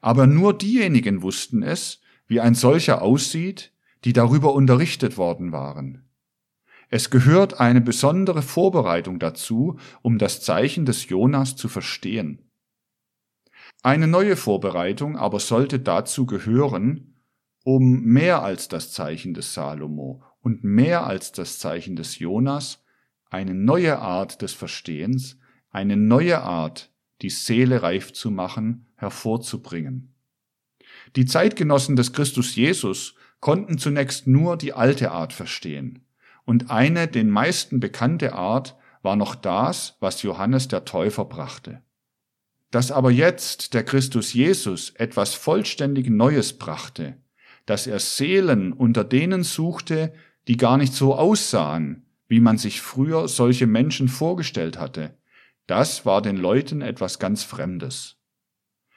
Aber 0.00 0.28
nur 0.28 0.56
diejenigen 0.56 1.20
wussten 1.20 1.64
es, 1.64 2.00
wie 2.28 2.40
ein 2.40 2.54
solcher 2.54 3.02
aussieht, 3.02 3.72
die 4.04 4.12
darüber 4.12 4.54
unterrichtet 4.54 5.16
worden 5.16 5.50
waren. 5.50 6.08
Es 6.90 7.10
gehört 7.10 7.58
eine 7.58 7.80
besondere 7.80 8.40
Vorbereitung 8.40 9.18
dazu, 9.18 9.80
um 10.02 10.18
das 10.18 10.40
Zeichen 10.40 10.84
des 10.84 11.08
Jonas 11.08 11.56
zu 11.56 11.68
verstehen. 11.68 12.52
Eine 13.82 14.06
neue 14.06 14.36
Vorbereitung 14.36 15.16
aber 15.16 15.40
sollte 15.40 15.80
dazu 15.80 16.24
gehören, 16.24 17.16
um 17.64 18.02
mehr 18.02 18.44
als 18.44 18.68
das 18.68 18.92
Zeichen 18.92 19.34
des 19.34 19.54
Salomo 19.54 20.22
und 20.40 20.62
mehr 20.62 21.04
als 21.04 21.32
das 21.32 21.58
Zeichen 21.58 21.96
des 21.96 22.20
Jonas 22.20 22.78
eine 23.32 23.54
neue 23.54 23.98
Art 23.98 24.42
des 24.42 24.52
Verstehens, 24.52 25.38
eine 25.70 25.96
neue 25.96 26.42
Art, 26.42 26.90
die 27.22 27.30
Seele 27.30 27.82
reif 27.82 28.12
zu 28.12 28.30
machen, 28.30 28.86
hervorzubringen. 28.96 30.12
Die 31.16 31.24
Zeitgenossen 31.24 31.96
des 31.96 32.12
Christus 32.12 32.54
Jesus 32.54 33.14
konnten 33.40 33.78
zunächst 33.78 34.26
nur 34.26 34.58
die 34.58 34.74
alte 34.74 35.12
Art 35.12 35.32
verstehen, 35.32 36.04
und 36.44 36.70
eine 36.70 37.08
den 37.08 37.30
meisten 37.30 37.80
bekannte 37.80 38.34
Art 38.34 38.76
war 39.00 39.16
noch 39.16 39.34
das, 39.34 39.96
was 40.00 40.22
Johannes 40.22 40.68
der 40.68 40.84
Täufer 40.84 41.24
brachte. 41.24 41.80
Dass 42.70 42.90
aber 42.90 43.10
jetzt 43.10 43.72
der 43.72 43.84
Christus 43.84 44.34
Jesus 44.34 44.90
etwas 44.90 45.34
vollständig 45.34 46.10
Neues 46.10 46.58
brachte, 46.58 47.16
dass 47.64 47.86
er 47.86 47.98
Seelen 47.98 48.72
unter 48.74 49.04
denen 49.04 49.42
suchte, 49.42 50.12
die 50.48 50.56
gar 50.56 50.76
nicht 50.76 50.92
so 50.92 51.14
aussahen, 51.14 52.04
wie 52.32 52.40
man 52.40 52.56
sich 52.56 52.80
früher 52.80 53.28
solche 53.28 53.66
Menschen 53.66 54.08
vorgestellt 54.08 54.78
hatte, 54.78 55.18
das 55.66 56.06
war 56.06 56.22
den 56.22 56.38
Leuten 56.38 56.80
etwas 56.80 57.18
ganz 57.18 57.42
Fremdes. 57.42 58.16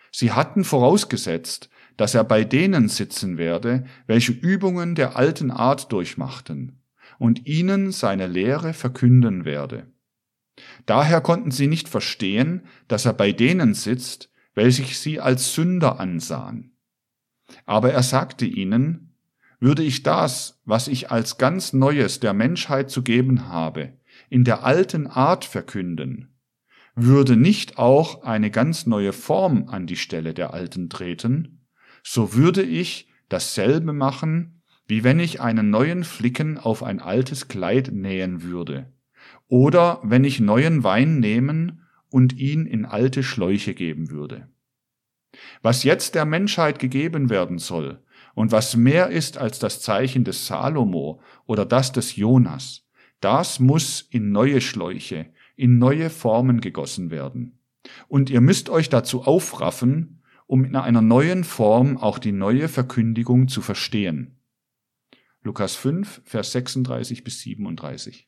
Sie 0.09 0.31
hatten 0.31 0.63
vorausgesetzt, 0.63 1.69
dass 1.97 2.15
er 2.15 2.23
bei 2.23 2.45
denen 2.45 2.87
sitzen 2.87 3.37
werde, 3.37 3.83
welche 4.07 4.31
Übungen 4.31 4.95
der 4.95 5.17
alten 5.17 5.51
Art 5.51 5.91
durchmachten, 5.91 6.81
und 7.19 7.45
ihnen 7.45 7.91
seine 7.91 8.27
Lehre 8.27 8.71
verkünden 8.71 9.43
werde. 9.43 9.91
Daher 10.85 11.19
konnten 11.19 11.51
sie 11.51 11.67
nicht 11.67 11.89
verstehen, 11.89 12.61
dass 12.87 13.03
er 13.03 13.11
bei 13.11 13.33
denen 13.33 13.73
sitzt, 13.73 14.31
welche 14.53 14.85
sie 14.85 15.19
als 15.19 15.53
Sünder 15.53 15.99
ansahen. 15.99 16.77
Aber 17.65 17.91
er 17.91 18.03
sagte 18.03 18.45
ihnen, 18.45 19.14
würde 19.59 19.83
ich 19.83 20.03
das, 20.03 20.61
was 20.65 20.87
ich 20.87 21.11
als 21.11 21.37
ganz 21.37 21.73
Neues 21.73 22.19
der 22.19 22.33
Menschheit 22.33 22.89
zu 22.89 23.01
geben 23.01 23.47
habe, 23.47 23.93
in 24.29 24.43
der 24.43 24.63
alten 24.63 25.07
Art 25.07 25.45
verkünden, 25.45 26.35
würde 26.95 27.35
nicht 27.35 27.77
auch 27.77 28.23
eine 28.23 28.51
ganz 28.51 28.85
neue 28.85 29.13
Form 29.13 29.67
an 29.67 29.87
die 29.87 29.97
Stelle 29.97 30.33
der 30.33 30.53
alten 30.53 30.89
treten, 30.89 31.65
so 32.03 32.33
würde 32.33 32.63
ich 32.63 33.09
dasselbe 33.29 33.93
machen, 33.93 34.61
wie 34.87 35.03
wenn 35.03 35.19
ich 35.19 35.41
einen 35.41 35.69
neuen 35.69 36.03
Flicken 36.03 36.57
auf 36.57 36.83
ein 36.83 36.99
altes 36.99 37.47
Kleid 37.47 37.91
nähen 37.91 38.43
würde, 38.43 38.93
oder 39.47 39.99
wenn 40.03 40.23
ich 40.23 40.39
neuen 40.39 40.83
Wein 40.83 41.19
nehmen 41.19 41.81
und 42.09 42.37
ihn 42.37 42.65
in 42.65 42.85
alte 42.85 43.23
Schläuche 43.23 43.73
geben 43.73 44.09
würde. 44.09 44.47
Was 45.61 45.83
jetzt 45.83 46.15
der 46.15 46.25
Menschheit 46.25 46.79
gegeben 46.79 47.29
werden 47.29 47.57
soll, 47.57 47.99
und 48.35 48.51
was 48.51 48.75
mehr 48.75 49.09
ist 49.09 49.37
als 49.37 49.57
das 49.59 49.81
Zeichen 49.81 50.23
des 50.23 50.45
Salomo 50.45 51.21
oder 51.45 51.65
das 51.65 51.91
des 51.91 52.15
Jonas, 52.15 52.85
das 53.21 53.59
muss 53.59 54.01
in 54.01 54.31
neue 54.31 54.61
Schläuche, 54.61 55.27
in 55.55 55.79
neue 55.79 56.09
Formen 56.09 56.61
gegossen 56.61 57.09
werden. 57.09 57.59
Und 58.07 58.29
ihr 58.29 58.41
müsst 58.41 58.69
euch 58.69 58.89
dazu 58.89 59.23
aufraffen, 59.23 60.21
um 60.47 60.65
in 60.65 60.75
einer 60.75 61.01
neuen 61.01 61.43
Form 61.43 61.97
auch 61.97 62.19
die 62.19 62.33
neue 62.33 62.67
Verkündigung 62.67 63.47
zu 63.47 63.61
verstehen. 63.61 64.37
Lukas 65.41 65.75
5, 65.75 66.21
Vers 66.25 66.51
36 66.51 67.23
bis 67.23 67.39
37. 67.41 68.27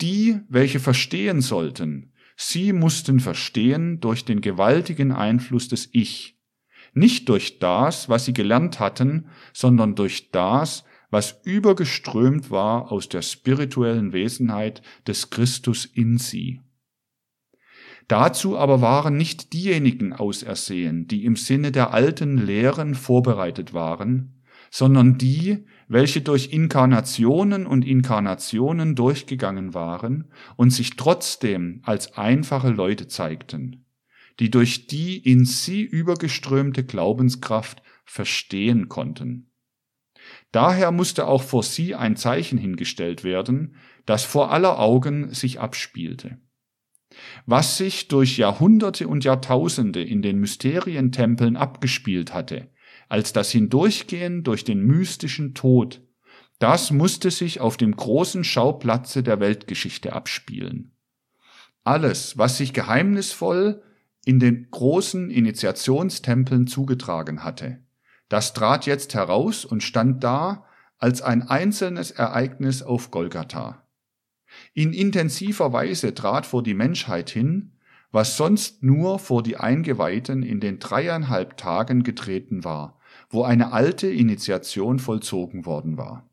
Die, 0.00 0.40
welche 0.48 0.80
verstehen 0.80 1.40
sollten, 1.40 2.12
sie 2.36 2.72
mussten 2.72 3.20
verstehen 3.20 4.00
durch 4.00 4.24
den 4.24 4.40
gewaltigen 4.40 5.12
Einfluss 5.12 5.68
des 5.68 5.88
Ich, 5.92 6.33
nicht 6.94 7.28
durch 7.28 7.58
das, 7.58 8.08
was 8.08 8.24
sie 8.24 8.32
gelernt 8.32 8.80
hatten, 8.80 9.26
sondern 9.52 9.94
durch 9.94 10.30
das, 10.30 10.84
was 11.10 11.40
übergeströmt 11.44 12.50
war 12.50 12.90
aus 12.90 13.08
der 13.08 13.22
spirituellen 13.22 14.12
Wesenheit 14.12 14.82
des 15.06 15.30
Christus 15.30 15.84
in 15.84 16.18
sie. 16.18 16.60
Dazu 18.08 18.58
aber 18.58 18.80
waren 18.80 19.16
nicht 19.16 19.52
diejenigen 19.52 20.12
ausersehen, 20.12 21.06
die 21.06 21.24
im 21.24 21.36
Sinne 21.36 21.72
der 21.72 21.92
alten 21.92 22.36
Lehren 22.36 22.94
vorbereitet 22.94 23.72
waren, 23.72 24.42
sondern 24.70 25.16
die, 25.16 25.64
welche 25.88 26.20
durch 26.20 26.52
Inkarnationen 26.52 27.66
und 27.66 27.84
Inkarnationen 27.84 28.96
durchgegangen 28.96 29.72
waren 29.72 30.24
und 30.56 30.70
sich 30.70 30.96
trotzdem 30.96 31.80
als 31.84 32.18
einfache 32.18 32.70
Leute 32.70 33.06
zeigten, 33.06 33.83
die 34.40 34.50
durch 34.50 34.86
die 34.86 35.18
in 35.18 35.44
sie 35.44 35.82
übergeströmte 35.82 36.84
Glaubenskraft 36.84 37.82
verstehen 38.04 38.88
konnten. 38.88 39.50
Daher 40.52 40.90
musste 40.90 41.26
auch 41.26 41.42
vor 41.42 41.62
sie 41.62 41.94
ein 41.94 42.16
Zeichen 42.16 42.58
hingestellt 42.58 43.24
werden, 43.24 43.76
das 44.06 44.24
vor 44.24 44.52
aller 44.52 44.78
Augen 44.78 45.32
sich 45.32 45.60
abspielte. 45.60 46.38
Was 47.46 47.76
sich 47.76 48.08
durch 48.08 48.38
Jahrhunderte 48.38 49.06
und 49.08 49.24
Jahrtausende 49.24 50.02
in 50.02 50.22
den 50.22 50.38
Mysterientempeln 50.38 51.56
abgespielt 51.56 52.34
hatte, 52.34 52.70
als 53.08 53.32
das 53.32 53.50
Hindurchgehen 53.50 54.42
durch 54.42 54.64
den 54.64 54.80
mystischen 54.80 55.54
Tod, 55.54 56.02
das 56.58 56.90
musste 56.90 57.30
sich 57.30 57.60
auf 57.60 57.76
dem 57.76 57.94
großen 57.94 58.44
Schauplatze 58.44 59.22
der 59.22 59.40
Weltgeschichte 59.40 60.12
abspielen. 60.12 60.96
Alles, 61.82 62.38
was 62.38 62.56
sich 62.56 62.72
geheimnisvoll 62.72 63.82
in 64.24 64.40
den 64.40 64.68
großen 64.70 65.30
Initiationstempeln 65.30 66.66
zugetragen 66.66 67.44
hatte, 67.44 67.78
das 68.28 68.54
trat 68.54 68.86
jetzt 68.86 69.14
heraus 69.14 69.64
und 69.64 69.82
stand 69.82 70.24
da 70.24 70.64
als 70.98 71.22
ein 71.22 71.42
einzelnes 71.42 72.10
Ereignis 72.10 72.82
auf 72.82 73.10
Golgatha. 73.10 73.86
In 74.72 74.92
intensiver 74.92 75.72
Weise 75.72 76.14
trat 76.14 76.46
vor 76.46 76.62
die 76.62 76.74
Menschheit 76.74 77.30
hin, 77.30 77.72
was 78.12 78.36
sonst 78.36 78.82
nur 78.82 79.18
vor 79.18 79.42
die 79.42 79.56
Eingeweihten 79.56 80.42
in 80.42 80.60
den 80.60 80.78
dreieinhalb 80.78 81.56
Tagen 81.56 82.04
getreten 82.04 82.62
war, 82.62 82.98
wo 83.28 83.42
eine 83.42 83.72
alte 83.72 84.08
Initiation 84.08 85.00
vollzogen 85.00 85.66
worden 85.66 85.98
war. 85.98 86.30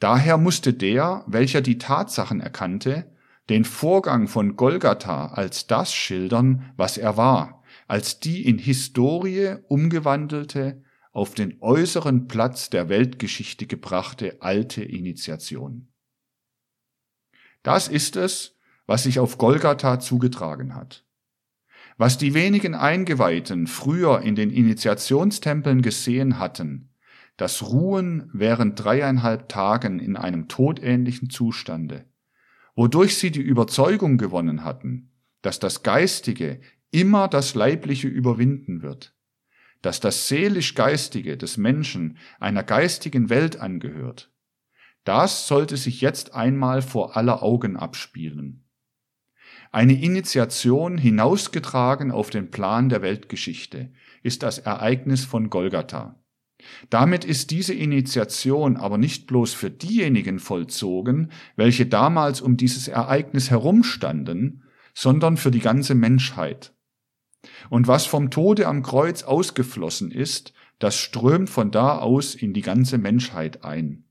Daher 0.00 0.36
musste 0.36 0.74
der, 0.74 1.24
welcher 1.26 1.62
die 1.62 1.78
Tatsachen 1.78 2.40
erkannte, 2.40 3.11
den 3.48 3.64
Vorgang 3.64 4.28
von 4.28 4.56
Golgatha 4.56 5.26
als 5.28 5.66
das 5.66 5.92
schildern, 5.92 6.72
was 6.76 6.96
er 6.96 7.16
war, 7.16 7.62
als 7.88 8.20
die 8.20 8.46
in 8.46 8.58
Historie 8.58 9.56
umgewandelte, 9.68 10.82
auf 11.12 11.34
den 11.34 11.60
äußeren 11.60 12.26
Platz 12.26 12.70
der 12.70 12.88
Weltgeschichte 12.88 13.66
gebrachte 13.66 14.38
alte 14.40 14.82
Initiation. 14.82 15.92
Das 17.62 17.88
ist 17.88 18.16
es, 18.16 18.56
was 18.86 19.04
sich 19.04 19.18
auf 19.18 19.38
Golgatha 19.38 20.00
zugetragen 20.00 20.74
hat. 20.74 21.04
Was 21.98 22.18
die 22.18 22.34
wenigen 22.34 22.74
Eingeweihten 22.74 23.66
früher 23.66 24.22
in 24.22 24.34
den 24.34 24.50
Initiationstempeln 24.50 25.82
gesehen 25.82 26.38
hatten, 26.38 26.90
das 27.36 27.62
Ruhen 27.62 28.30
während 28.32 28.82
dreieinhalb 28.82 29.48
Tagen 29.48 29.98
in 29.98 30.16
einem 30.16 30.48
todähnlichen 30.48 31.28
Zustande, 31.30 32.06
wodurch 32.74 33.16
sie 33.16 33.30
die 33.30 33.40
Überzeugung 33.40 34.18
gewonnen 34.18 34.64
hatten, 34.64 35.10
dass 35.42 35.58
das 35.58 35.82
Geistige 35.82 36.60
immer 36.90 37.28
das 37.28 37.54
Leibliche 37.54 38.08
überwinden 38.08 38.82
wird, 38.82 39.14
dass 39.82 40.00
das 40.00 40.28
seelisch-geistige 40.28 41.36
des 41.36 41.56
Menschen 41.56 42.18
einer 42.38 42.62
geistigen 42.62 43.30
Welt 43.30 43.60
angehört. 43.60 44.30
Das 45.04 45.48
sollte 45.48 45.76
sich 45.76 46.00
jetzt 46.00 46.34
einmal 46.34 46.80
vor 46.80 47.16
aller 47.16 47.42
Augen 47.42 47.76
abspielen. 47.76 48.64
Eine 49.72 50.00
Initiation 50.00 50.98
hinausgetragen 50.98 52.12
auf 52.12 52.30
den 52.30 52.50
Plan 52.50 52.88
der 52.88 53.02
Weltgeschichte 53.02 53.92
ist 54.22 54.42
das 54.42 54.58
Ereignis 54.58 55.24
von 55.24 55.50
Golgatha. 55.50 56.21
Damit 56.90 57.24
ist 57.24 57.50
diese 57.50 57.74
Initiation 57.74 58.76
aber 58.76 58.98
nicht 58.98 59.26
bloß 59.26 59.54
für 59.54 59.70
diejenigen 59.70 60.38
vollzogen, 60.38 61.30
welche 61.56 61.86
damals 61.86 62.40
um 62.40 62.56
dieses 62.56 62.88
Ereignis 62.88 63.50
herumstanden, 63.50 64.64
sondern 64.94 65.36
für 65.36 65.50
die 65.50 65.60
ganze 65.60 65.94
Menschheit. 65.94 66.74
Und 67.70 67.88
was 67.88 68.06
vom 68.06 68.30
Tode 68.30 68.66
am 68.66 68.82
Kreuz 68.82 69.22
ausgeflossen 69.22 70.10
ist, 70.10 70.52
das 70.78 70.96
strömt 70.96 71.50
von 71.50 71.70
da 71.70 71.98
aus 71.98 72.34
in 72.34 72.52
die 72.52 72.62
ganze 72.62 72.98
Menschheit 72.98 73.64
ein. 73.64 74.04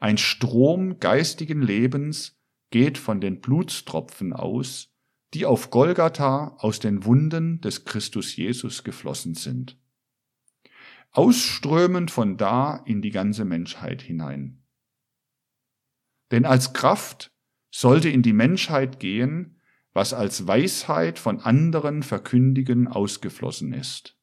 Ein 0.00 0.18
Strom 0.18 0.98
geistigen 0.98 1.62
Lebens 1.62 2.38
geht 2.70 2.98
von 2.98 3.20
den 3.20 3.40
Blutstropfen 3.40 4.32
aus, 4.32 4.88
die 5.34 5.46
auf 5.46 5.70
Golgatha 5.70 6.56
aus 6.58 6.80
den 6.80 7.04
Wunden 7.04 7.60
des 7.60 7.84
Christus 7.84 8.34
Jesus 8.36 8.84
geflossen 8.84 9.34
sind. 9.34 9.78
Ausströmend 11.12 12.10
von 12.10 12.36
da 12.36 12.82
in 12.86 13.02
die 13.02 13.10
ganze 13.10 13.44
Menschheit 13.44 14.00
hinein. 14.02 14.62
Denn 16.30 16.46
als 16.46 16.72
Kraft 16.72 17.32
sollte 17.70 18.08
in 18.08 18.22
die 18.22 18.32
Menschheit 18.32 18.98
gehen, 18.98 19.60
was 19.92 20.14
als 20.14 20.46
Weisheit 20.46 21.18
von 21.18 21.40
anderen 21.40 22.02
verkündigen 22.02 22.88
ausgeflossen 22.88 23.74
ist. 23.74 24.16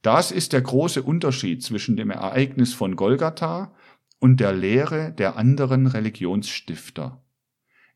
Das 0.00 0.30
ist 0.30 0.52
der 0.52 0.62
große 0.62 1.02
Unterschied 1.02 1.62
zwischen 1.62 1.96
dem 1.96 2.10
Ereignis 2.10 2.72
von 2.72 2.96
Golgatha 2.96 3.74
und 4.18 4.40
der 4.40 4.52
Lehre 4.52 5.12
der 5.12 5.36
anderen 5.36 5.86
Religionsstifter. 5.86 7.22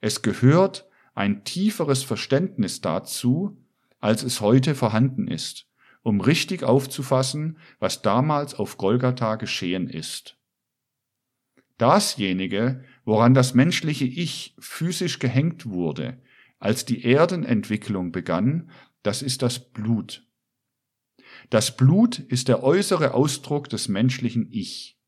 Es 0.00 0.20
gehört 0.20 0.88
ein 1.14 1.44
tieferes 1.44 2.02
Verständnis 2.02 2.80
dazu, 2.80 3.64
als 4.00 4.22
es 4.22 4.40
heute 4.40 4.74
vorhanden 4.74 5.28
ist, 5.28 5.69
um 6.02 6.20
richtig 6.20 6.62
aufzufassen, 6.62 7.58
was 7.78 8.02
damals 8.02 8.54
auf 8.54 8.78
Golgatha 8.78 9.36
geschehen 9.36 9.88
ist. 9.88 10.38
Dasjenige, 11.78 12.84
woran 13.04 13.34
das 13.34 13.54
menschliche 13.54 14.04
Ich 14.04 14.54
physisch 14.58 15.18
gehängt 15.18 15.66
wurde, 15.66 16.20
als 16.58 16.84
die 16.84 17.04
Erdenentwicklung 17.04 18.12
begann, 18.12 18.70
das 19.02 19.22
ist 19.22 19.42
das 19.42 19.72
Blut. 19.72 20.26
Das 21.48 21.76
Blut 21.76 22.18
ist 22.18 22.48
der 22.48 22.62
äußere 22.62 23.14
Ausdruck 23.14 23.68
des 23.68 23.88
menschlichen 23.88 24.48
Ich. 24.50 24.98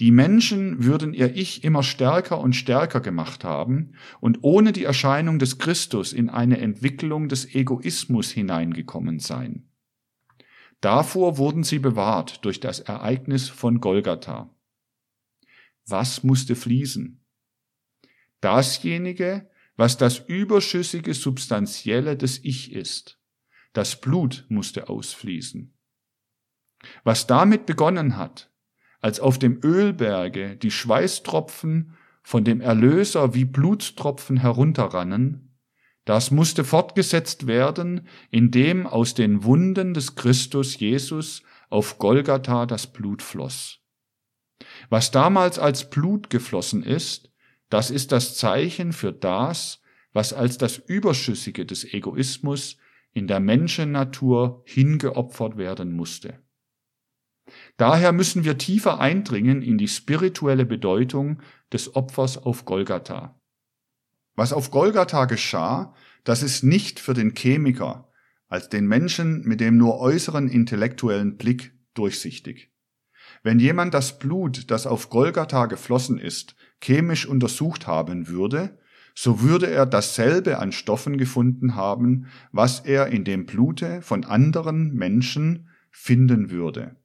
Die 0.00 0.10
Menschen 0.10 0.84
würden 0.84 1.14
ihr 1.14 1.36
Ich 1.36 1.64
immer 1.64 1.82
stärker 1.82 2.40
und 2.40 2.54
stärker 2.54 3.00
gemacht 3.00 3.44
haben 3.44 3.94
und 4.20 4.38
ohne 4.42 4.72
die 4.72 4.84
Erscheinung 4.84 5.38
des 5.38 5.58
Christus 5.58 6.12
in 6.12 6.28
eine 6.28 6.58
Entwicklung 6.58 7.28
des 7.28 7.54
Egoismus 7.54 8.30
hineingekommen 8.30 9.20
sein. 9.20 9.68
Davor 10.82 11.38
wurden 11.38 11.62
sie 11.62 11.78
bewahrt 11.78 12.44
durch 12.44 12.58
das 12.58 12.80
Ereignis 12.80 13.48
von 13.48 13.80
Golgatha. 13.80 14.52
Was 15.86 16.24
musste 16.24 16.56
fließen? 16.56 17.24
Dasjenige, 18.40 19.48
was 19.76 19.96
das 19.96 20.18
überschüssige 20.18 21.14
Substanzielle 21.14 22.16
des 22.16 22.44
Ich 22.44 22.72
ist. 22.72 23.20
Das 23.72 24.00
Blut 24.00 24.44
musste 24.48 24.88
ausfließen. 24.88 25.72
Was 27.04 27.28
damit 27.28 27.64
begonnen 27.64 28.16
hat, 28.16 28.50
als 29.00 29.20
auf 29.20 29.38
dem 29.38 29.60
Ölberge 29.62 30.56
die 30.56 30.72
Schweißtropfen 30.72 31.96
von 32.24 32.42
dem 32.42 32.60
Erlöser 32.60 33.34
wie 33.34 33.44
Blutstropfen 33.44 34.36
herunterrannen, 34.36 35.51
das 36.04 36.30
musste 36.30 36.64
fortgesetzt 36.64 37.46
werden, 37.46 38.08
indem 38.30 38.86
aus 38.86 39.14
den 39.14 39.44
Wunden 39.44 39.94
des 39.94 40.16
Christus 40.16 40.78
Jesus 40.78 41.42
auf 41.70 41.98
Golgatha 41.98 42.66
das 42.66 42.92
Blut 42.92 43.22
floss. 43.22 43.80
Was 44.90 45.10
damals 45.10 45.58
als 45.58 45.90
Blut 45.90 46.30
geflossen 46.30 46.82
ist, 46.82 47.30
das 47.68 47.90
ist 47.90 48.12
das 48.12 48.36
Zeichen 48.36 48.92
für 48.92 49.12
das, 49.12 49.80
was 50.12 50.32
als 50.32 50.58
das 50.58 50.76
Überschüssige 50.76 51.64
des 51.64 51.84
Egoismus 51.84 52.76
in 53.12 53.26
der 53.26 53.40
Menschennatur 53.40 54.62
hingeopfert 54.66 55.56
werden 55.56 55.92
musste. 55.92 56.42
Daher 57.76 58.12
müssen 58.12 58.44
wir 58.44 58.58
tiefer 58.58 59.00
eindringen 59.00 59.62
in 59.62 59.78
die 59.78 59.88
spirituelle 59.88 60.66
Bedeutung 60.66 61.40
des 61.72 61.94
Opfers 61.96 62.38
auf 62.38 62.64
Golgatha. 62.64 63.40
Was 64.34 64.52
auf 64.52 64.70
Golgatha 64.70 65.26
geschah, 65.26 65.94
das 66.24 66.42
ist 66.42 66.62
nicht 66.62 67.00
für 67.00 67.14
den 67.14 67.34
Chemiker, 67.34 68.08
als 68.48 68.68
den 68.68 68.86
Menschen 68.86 69.42
mit 69.44 69.60
dem 69.60 69.76
nur 69.76 69.98
äußeren 69.98 70.48
intellektuellen 70.48 71.36
Blick 71.36 71.72
durchsichtig. 71.94 72.72
Wenn 73.42 73.58
jemand 73.58 73.94
das 73.94 74.18
Blut, 74.18 74.70
das 74.70 74.86
auf 74.86 75.10
Golgatha 75.10 75.66
geflossen 75.66 76.18
ist, 76.18 76.54
chemisch 76.80 77.26
untersucht 77.26 77.86
haben 77.86 78.28
würde, 78.28 78.78
so 79.14 79.42
würde 79.42 79.70
er 79.70 79.84
dasselbe 79.84 80.58
an 80.58 80.72
Stoffen 80.72 81.18
gefunden 81.18 81.74
haben, 81.74 82.26
was 82.50 82.80
er 82.80 83.08
in 83.08 83.24
dem 83.24 83.46
Blute 83.46 84.00
von 84.02 84.24
anderen 84.24 84.94
Menschen 84.94 85.68
finden 85.90 86.50
würde. 86.50 86.96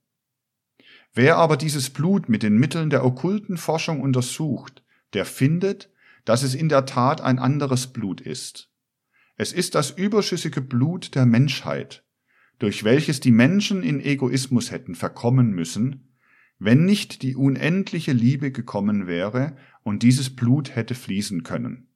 Wer 1.14 1.38
aber 1.38 1.58
dieses 1.58 1.90
Blut 1.90 2.30
mit 2.30 2.44
den 2.44 2.58
Mitteln 2.58 2.90
der 2.90 3.04
okkulten 3.04 3.58
Forschung 3.58 4.02
untersucht, 4.02 4.84
der 5.14 5.26
findet, 5.26 5.90
dass 6.28 6.44
es 6.44 6.56
in 6.56 6.68
der 6.68 6.86
Tat 6.86 7.22
ein 7.22 7.40
anderes 7.40 7.88
Blut 7.88 8.20
ist. 8.20 8.70
Es 9.38 9.54
ist 9.54 9.76
das 9.76 9.92
überschüssige 9.92 10.60
Blut 10.60 11.16
der 11.16 11.26
Menschheit, 11.26 12.04
durch 12.60 12.84
welches 12.84 13.22
die 13.22 13.32
Menschen 13.32 13.82
in 13.82 14.02
Egoismus 14.02 14.72
hätten 14.72 14.94
verkommen 14.94 15.52
müssen, 15.52 16.18
wenn 16.60 16.84
nicht 16.84 17.22
die 17.22 17.38
unendliche 17.38 18.12
Liebe 18.12 18.52
gekommen 18.52 19.08
wäre 19.08 19.56
und 19.84 20.04
dieses 20.04 20.36
Blut 20.36 20.76
hätte 20.76 20.96
fließen 20.96 21.44
können. 21.44 21.94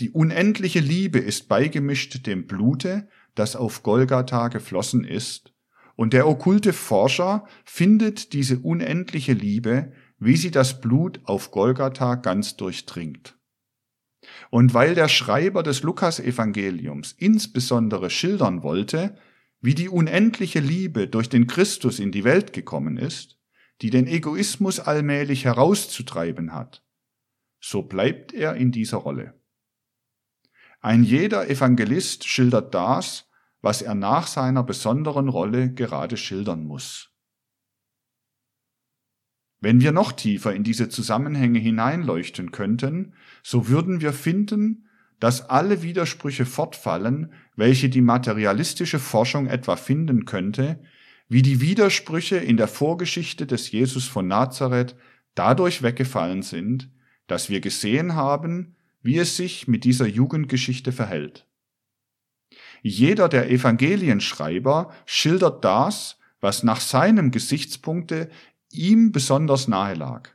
Die 0.00 0.10
unendliche 0.10 0.80
Liebe 0.80 1.18
ist 1.18 1.48
beigemischt 1.48 2.26
dem 2.26 2.46
Blute, 2.46 3.08
das 3.34 3.56
auf 3.56 3.82
Golgatha 3.82 4.48
geflossen 4.48 5.04
ist, 5.04 5.54
und 5.96 6.12
der 6.12 6.28
okkulte 6.28 6.74
Forscher 6.74 7.46
findet 7.64 8.34
diese 8.34 8.58
unendliche 8.58 9.32
Liebe, 9.32 9.94
wie 10.18 10.36
sie 10.36 10.50
das 10.50 10.80
Blut 10.80 11.20
auf 11.24 11.50
Golgatha 11.50 12.16
ganz 12.16 12.56
durchdringt. 12.56 13.36
Und 14.50 14.74
weil 14.74 14.94
der 14.94 15.08
Schreiber 15.08 15.62
des 15.62 15.82
Lukas-Evangeliums 15.82 17.12
insbesondere 17.12 18.10
schildern 18.10 18.62
wollte, 18.62 19.16
wie 19.60 19.74
die 19.74 19.88
unendliche 19.88 20.60
Liebe 20.60 21.08
durch 21.08 21.28
den 21.28 21.46
Christus 21.46 21.98
in 21.98 22.12
die 22.12 22.24
Welt 22.24 22.52
gekommen 22.52 22.96
ist, 22.96 23.38
die 23.80 23.90
den 23.90 24.06
Egoismus 24.06 24.80
allmählich 24.80 25.44
herauszutreiben 25.44 26.52
hat, 26.52 26.84
so 27.60 27.82
bleibt 27.82 28.32
er 28.32 28.54
in 28.54 28.72
dieser 28.72 28.98
Rolle. 28.98 29.34
Ein 30.80 31.02
jeder 31.02 31.48
Evangelist 31.48 32.26
schildert 32.26 32.74
das, 32.74 33.28
was 33.60 33.82
er 33.82 33.94
nach 33.94 34.26
seiner 34.26 34.62
besonderen 34.62 35.28
Rolle 35.28 35.72
gerade 35.72 36.16
schildern 36.16 36.64
muss. 36.64 37.10
Wenn 39.60 39.80
wir 39.80 39.92
noch 39.92 40.12
tiefer 40.12 40.54
in 40.54 40.62
diese 40.62 40.88
Zusammenhänge 40.88 41.58
hineinleuchten 41.58 42.52
könnten, 42.52 43.14
so 43.42 43.68
würden 43.68 44.00
wir 44.00 44.12
finden, 44.12 44.88
dass 45.20 45.48
alle 45.50 45.82
Widersprüche 45.82 46.46
fortfallen, 46.46 47.32
welche 47.56 47.88
die 47.88 48.00
materialistische 48.00 49.00
Forschung 49.00 49.48
etwa 49.48 49.76
finden 49.76 50.26
könnte, 50.26 50.78
wie 51.28 51.42
die 51.42 51.60
Widersprüche 51.60 52.36
in 52.36 52.56
der 52.56 52.68
Vorgeschichte 52.68 53.46
des 53.46 53.70
Jesus 53.70 54.06
von 54.06 54.28
Nazareth 54.28 54.94
dadurch 55.34 55.82
weggefallen 55.82 56.42
sind, 56.42 56.90
dass 57.26 57.50
wir 57.50 57.60
gesehen 57.60 58.14
haben, 58.14 58.76
wie 59.02 59.18
es 59.18 59.36
sich 59.36 59.68
mit 59.68 59.84
dieser 59.84 60.06
Jugendgeschichte 60.06 60.92
verhält. 60.92 61.46
Jeder 62.82 63.28
der 63.28 63.50
Evangelienschreiber 63.50 64.92
schildert 65.04 65.64
das, 65.64 66.18
was 66.40 66.62
nach 66.62 66.80
seinem 66.80 67.30
Gesichtspunkte 67.30 68.30
ihm 68.70 69.12
besonders 69.12 69.68
nahe 69.68 69.94
lag. 69.94 70.30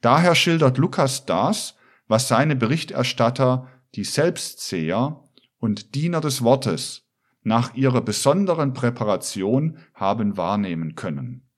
Daher 0.00 0.34
schildert 0.34 0.78
Lukas 0.78 1.26
das, 1.26 1.76
was 2.06 2.28
seine 2.28 2.56
Berichterstatter, 2.56 3.68
die 3.94 4.04
Selbstseher 4.04 5.22
und 5.58 5.94
Diener 5.94 6.20
des 6.20 6.42
Wortes, 6.42 7.06
nach 7.42 7.74
ihrer 7.74 8.00
besonderen 8.00 8.74
Präparation 8.74 9.78
haben 9.94 10.36
wahrnehmen 10.36 10.94
können. 10.94 11.48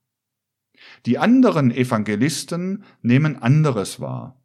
Die 1.07 1.19
anderen 1.19 1.71
Evangelisten 1.71 2.85
nehmen 3.03 3.37
anderes 3.37 4.01
wahr. 4.01 4.41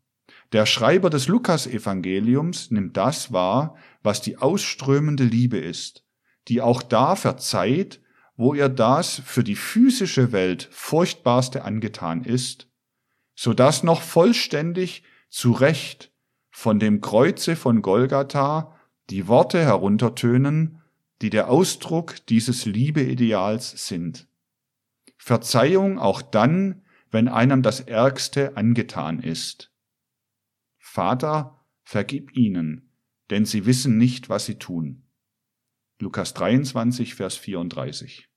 Der 0.52 0.66
Schreiber 0.66 1.10
des 1.10 1.28
Lukas-Evangeliums 1.28 2.72
nimmt 2.72 2.98
das 2.98 3.32
wahr, 3.32 3.76
was 4.04 4.22
die 4.22 4.38
ausströmende 4.38 5.24
Liebe 5.24 5.58
ist, 5.58 6.06
die 6.48 6.62
auch 6.62 6.82
da 6.82 7.16
verzeiht, 7.16 8.02
wo 8.38 8.54
ihr 8.54 8.70
das 8.70 9.22
für 9.26 9.44
die 9.44 9.56
physische 9.56 10.32
Welt 10.32 10.68
furchtbarste 10.72 11.64
angetan 11.64 12.24
ist, 12.24 12.68
so 13.36 13.54
dass 13.54 13.84
noch 13.84 14.02
vollständig 14.02 15.04
zu 15.30 15.52
Recht 15.52 16.12
von 16.50 16.80
dem 16.80 17.02
Kreuze 17.02 17.56
von 17.56 17.82
Golgatha 17.82 18.76
die 19.10 19.28
Worte 19.28 19.62
heruntertönen, 19.62 20.82
die 21.22 21.30
der 21.30 21.50
Ausdruck 21.50 22.26
dieses 22.28 22.66
Liebeideals 22.66 23.88
sind. 23.88 24.28
Verzeihung 25.18 26.00
auch 26.00 26.22
dann, 26.22 26.84
wenn 27.12 27.28
einem 27.28 27.62
das 27.62 27.80
Ärgste 27.80 28.58
angetan 28.58 29.20
ist. 29.20 29.72
Vater, 30.78 31.66
vergib 31.84 32.36
ihnen, 32.36 32.92
denn 33.30 33.46
sie 33.46 33.66
wissen 33.66 33.98
nicht, 33.98 34.30
was 34.30 34.46
sie 34.46 34.56
tun. 34.56 35.05
Lukas 36.00 36.34
23, 36.34 37.16
Vers 37.16 37.38
34. 37.38 38.28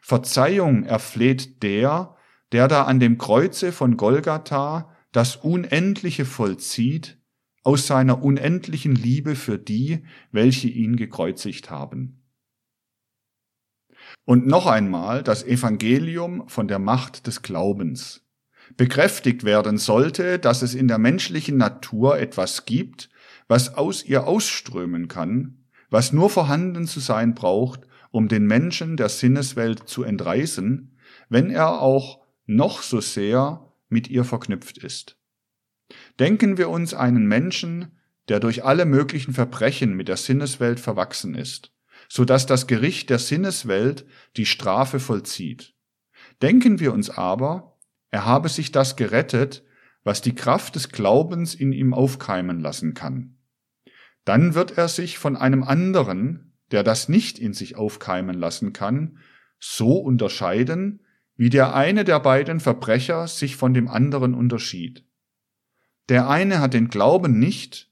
Verzeihung 0.00 0.84
erfleht 0.84 1.62
der, 1.62 2.16
der 2.52 2.66
da 2.68 2.84
an 2.84 2.98
dem 2.98 3.18
Kreuze 3.18 3.72
von 3.72 3.96
Golgatha 3.96 4.90
das 5.12 5.36
Unendliche 5.36 6.24
vollzieht, 6.24 7.18
aus 7.62 7.86
seiner 7.86 8.22
unendlichen 8.22 8.94
Liebe 8.94 9.36
für 9.36 9.58
die, 9.58 10.04
welche 10.32 10.68
ihn 10.68 10.96
gekreuzigt 10.96 11.70
haben. 11.70 12.24
Und 14.24 14.46
noch 14.46 14.66
einmal 14.66 15.22
das 15.22 15.44
Evangelium 15.44 16.48
von 16.48 16.68
der 16.68 16.78
Macht 16.78 17.26
des 17.26 17.42
Glaubens 17.42 18.26
bekräftigt 18.76 19.44
werden 19.44 19.76
sollte, 19.76 20.38
dass 20.38 20.62
es 20.62 20.74
in 20.74 20.88
der 20.88 20.98
menschlichen 20.98 21.56
Natur 21.56 22.18
etwas 22.18 22.64
gibt, 22.64 23.10
was 23.46 23.74
aus 23.74 24.04
ihr 24.04 24.26
ausströmen 24.26 25.08
kann, 25.08 25.61
was 25.92 26.12
nur 26.12 26.30
vorhanden 26.30 26.86
zu 26.86 27.00
sein 27.00 27.34
braucht, 27.34 27.82
um 28.10 28.26
den 28.28 28.46
Menschen 28.46 28.96
der 28.96 29.08
Sinneswelt 29.08 29.88
zu 29.88 30.02
entreißen, 30.02 30.96
wenn 31.28 31.50
er 31.50 31.80
auch 31.80 32.20
noch 32.46 32.82
so 32.82 33.00
sehr 33.00 33.72
mit 33.88 34.08
ihr 34.08 34.24
verknüpft 34.24 34.78
ist. 34.78 35.18
Denken 36.18 36.56
wir 36.56 36.70
uns 36.70 36.94
einen 36.94 37.26
Menschen, 37.26 37.98
der 38.28 38.40
durch 38.40 38.64
alle 38.64 38.86
möglichen 38.86 39.34
Verbrechen 39.34 39.94
mit 39.94 40.08
der 40.08 40.16
Sinneswelt 40.16 40.80
verwachsen 40.80 41.34
ist, 41.34 41.72
so 42.08 42.24
dass 42.24 42.46
das 42.46 42.66
Gericht 42.66 43.10
der 43.10 43.18
Sinneswelt 43.18 44.06
die 44.36 44.46
Strafe 44.46 44.98
vollzieht. 44.98 45.74
Denken 46.40 46.80
wir 46.80 46.92
uns 46.92 47.10
aber 47.10 47.72
er 48.10 48.26
habe 48.26 48.48
sich 48.48 48.72
das 48.72 48.96
gerettet, 48.96 49.64
was 50.04 50.20
die 50.20 50.34
Kraft 50.34 50.76
des 50.76 50.90
Glaubens 50.90 51.54
in 51.54 51.72
ihm 51.72 51.94
aufkeimen 51.94 52.60
lassen 52.60 52.94
kann. 52.94 53.31
Dann 54.24 54.54
wird 54.54 54.78
er 54.78 54.88
sich 54.88 55.18
von 55.18 55.36
einem 55.36 55.62
anderen, 55.62 56.54
der 56.70 56.82
das 56.82 57.08
nicht 57.08 57.38
in 57.38 57.52
sich 57.52 57.76
aufkeimen 57.76 58.36
lassen 58.36 58.72
kann, 58.72 59.18
so 59.58 59.98
unterscheiden, 59.98 61.04
wie 61.36 61.50
der 61.50 61.74
eine 61.74 62.04
der 62.04 62.20
beiden 62.20 62.60
Verbrecher 62.60 63.26
sich 63.26 63.56
von 63.56 63.74
dem 63.74 63.88
anderen 63.88 64.34
unterschied. 64.34 65.04
Der 66.08 66.28
eine 66.28 66.60
hat 66.60 66.74
den 66.74 66.88
Glauben 66.88 67.38
nicht, 67.38 67.90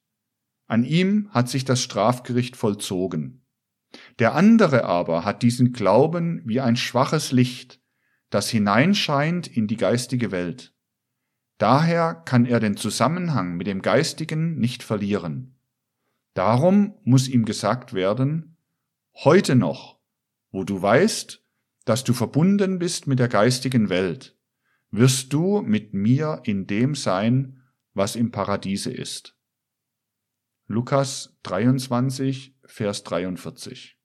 an 0.66 0.84
ihm 0.84 1.28
hat 1.30 1.48
sich 1.48 1.64
das 1.64 1.82
Strafgericht 1.82 2.56
vollzogen. 2.56 3.44
Der 4.18 4.34
andere 4.34 4.84
aber 4.84 5.24
hat 5.24 5.42
diesen 5.42 5.72
Glauben 5.72 6.42
wie 6.44 6.60
ein 6.60 6.76
schwaches 6.76 7.32
Licht, 7.32 7.80
das 8.30 8.48
hineinscheint 8.48 9.48
in 9.48 9.66
die 9.66 9.76
geistige 9.76 10.30
Welt. 10.30 10.72
Daher 11.58 12.14
kann 12.14 12.46
er 12.46 12.60
den 12.60 12.76
Zusammenhang 12.76 13.56
mit 13.56 13.66
dem 13.66 13.82
Geistigen 13.82 14.58
nicht 14.58 14.82
verlieren. 14.82 15.59
Darum 16.34 16.94
muss 17.04 17.28
ihm 17.28 17.44
gesagt 17.44 17.92
werden, 17.92 18.56
heute 19.14 19.56
noch, 19.56 19.98
wo 20.52 20.64
du 20.64 20.80
weißt, 20.80 21.44
dass 21.84 22.04
du 22.04 22.12
verbunden 22.12 22.78
bist 22.78 23.06
mit 23.06 23.18
der 23.18 23.28
geistigen 23.28 23.88
Welt, 23.88 24.36
wirst 24.90 25.32
du 25.32 25.60
mit 25.60 25.92
mir 25.94 26.40
in 26.44 26.66
dem 26.66 26.94
sein, 26.94 27.62
was 27.94 28.16
im 28.16 28.30
Paradiese 28.30 28.92
ist. 28.92 29.36
Lukas 30.66 31.36
23, 31.42 32.54
Vers 32.64 33.02
43. 33.02 33.98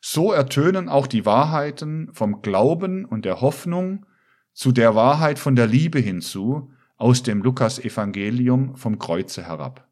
So 0.00 0.32
ertönen 0.32 0.88
auch 0.88 1.06
die 1.06 1.26
Wahrheiten 1.26 2.12
vom 2.12 2.40
Glauben 2.42 3.04
und 3.04 3.24
der 3.24 3.40
Hoffnung 3.40 4.06
zu 4.52 4.72
der 4.72 4.94
Wahrheit 4.94 5.38
von 5.38 5.54
der 5.54 5.66
Liebe 5.66 5.98
hinzu 6.00 6.72
aus 6.96 7.22
dem 7.22 7.42
Lukas-Evangelium 7.42 8.74
vom 8.76 8.98
Kreuze 8.98 9.44
herab. 9.44 9.91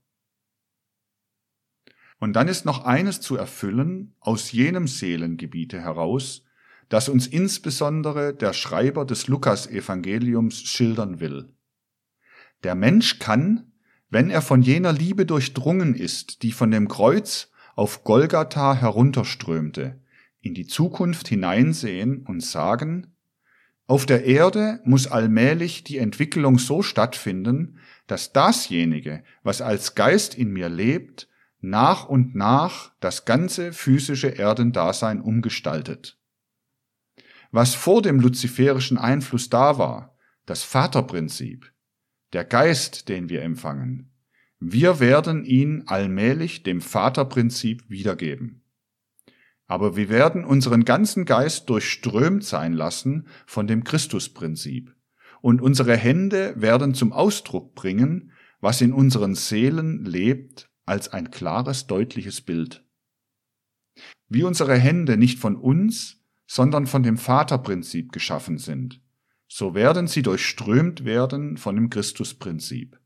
Und 2.21 2.35
dann 2.35 2.49
ist 2.49 2.65
noch 2.65 2.85
eines 2.85 3.21
zu 3.21 3.37
erfüllen 3.37 4.15
aus 4.21 4.53
jenem 4.53 4.87
Seelengebiete 4.87 5.81
heraus, 5.81 6.45
das 6.91 7.09
uns 7.09 7.27
insbesondere 7.27 8.35
der 8.35 8.53
Schreiber 8.53 9.05
des 9.05 9.27
Lukas-Evangeliums 9.27 10.61
schildern 10.63 11.19
will. 11.21 11.49
Der 12.63 12.75
Mensch 12.75 13.19
kann, 13.19 13.73
wenn 14.11 14.29
er 14.29 14.43
von 14.43 14.61
jener 14.61 14.93
Liebe 14.93 15.25
durchdrungen 15.25 15.95
ist, 15.95 16.43
die 16.43 16.53
von 16.53 16.71
dem 16.71 16.89
Kreuz 16.89 17.51
auf 17.75 18.05
Golgatha 18.05 18.75
herunterströmte, 18.75 20.01
in 20.43 20.53
die 20.53 20.67
Zukunft 20.67 21.29
hineinsehen 21.29 22.27
und 22.27 22.43
sagen, 22.43 23.15
auf 23.87 24.05
der 24.05 24.25
Erde 24.25 24.81
muss 24.85 25.07
allmählich 25.07 25.85
die 25.85 25.99
Entwicklung 25.99 26.59
so 26.59 26.83
stattfinden, 26.83 27.79
dass 28.07 28.33
dasjenige, 28.33 29.25
was 29.43 29.63
als 29.63 29.95
Geist 29.95 30.35
in 30.35 30.53
mir 30.53 30.69
lebt, 30.69 31.30
nach 31.61 32.09
und 32.09 32.35
nach 32.35 32.93
das 33.01 33.25
ganze 33.25 33.73
physische 33.73 34.29
Erdendasein 34.39 35.21
umgestaltet. 35.21 36.19
Was 37.51 37.75
vor 37.75 38.03
dem 38.03 38.21
luziferischen 38.21 38.97
Einfluss 38.99 39.51
da 39.51 39.79
war, 39.79 40.17
das 40.47 40.63
Vaterprinzip, 40.63 41.73
der 42.33 42.45
Geist, 42.45 43.09
den 43.09 43.29
wir 43.29 43.43
empfangen, 43.43 44.11
wir 44.59 45.01
werden 45.01 45.45
ihn 45.45 45.85
allmählich 45.87 46.63
dem 46.63 46.81
Vaterprinzip 46.81 47.89
wiedergeben. 47.89 48.63
Aber 49.67 49.97
wir 49.97 50.09
werden 50.09 50.45
unseren 50.45 50.85
ganzen 50.85 51.25
Geist 51.25 51.71
durchströmt 51.71 52.45
sein 52.45 52.73
lassen 52.73 53.29
von 53.47 53.67
dem 53.67 53.85
Christusprinzip. 53.85 54.95
Und 55.41 55.63
unsere 55.63 55.97
Hände 55.97 56.55
werden 56.57 56.93
zum 56.95 57.13
Ausdruck 57.13 57.75
bringen, 57.75 58.33
was 58.61 58.81
in 58.81 58.93
unseren 58.93 59.35
Seelen 59.35 60.05
lebt, 60.05 60.70
als 60.87 61.09
ein 61.09 61.31
klares, 61.31 61.87
deutliches 61.87 62.41
Bild. 62.41 62.85
Wie 64.29 64.43
unsere 64.43 64.77
Hände 64.77 65.17
nicht 65.17 65.39
von 65.39 65.57
uns, 65.57 66.23
sondern 66.47 66.87
von 66.87 67.03
dem 67.03 67.17
Vaterprinzip 67.17 68.13
geschaffen 68.13 68.59
sind, 68.59 69.01
so 69.47 69.75
werden 69.75 70.07
sie 70.07 70.23
durchströmt 70.23 71.05
werden 71.05 71.57
von 71.57 71.75
dem 71.75 71.91
Christusprinzip. 71.91 72.99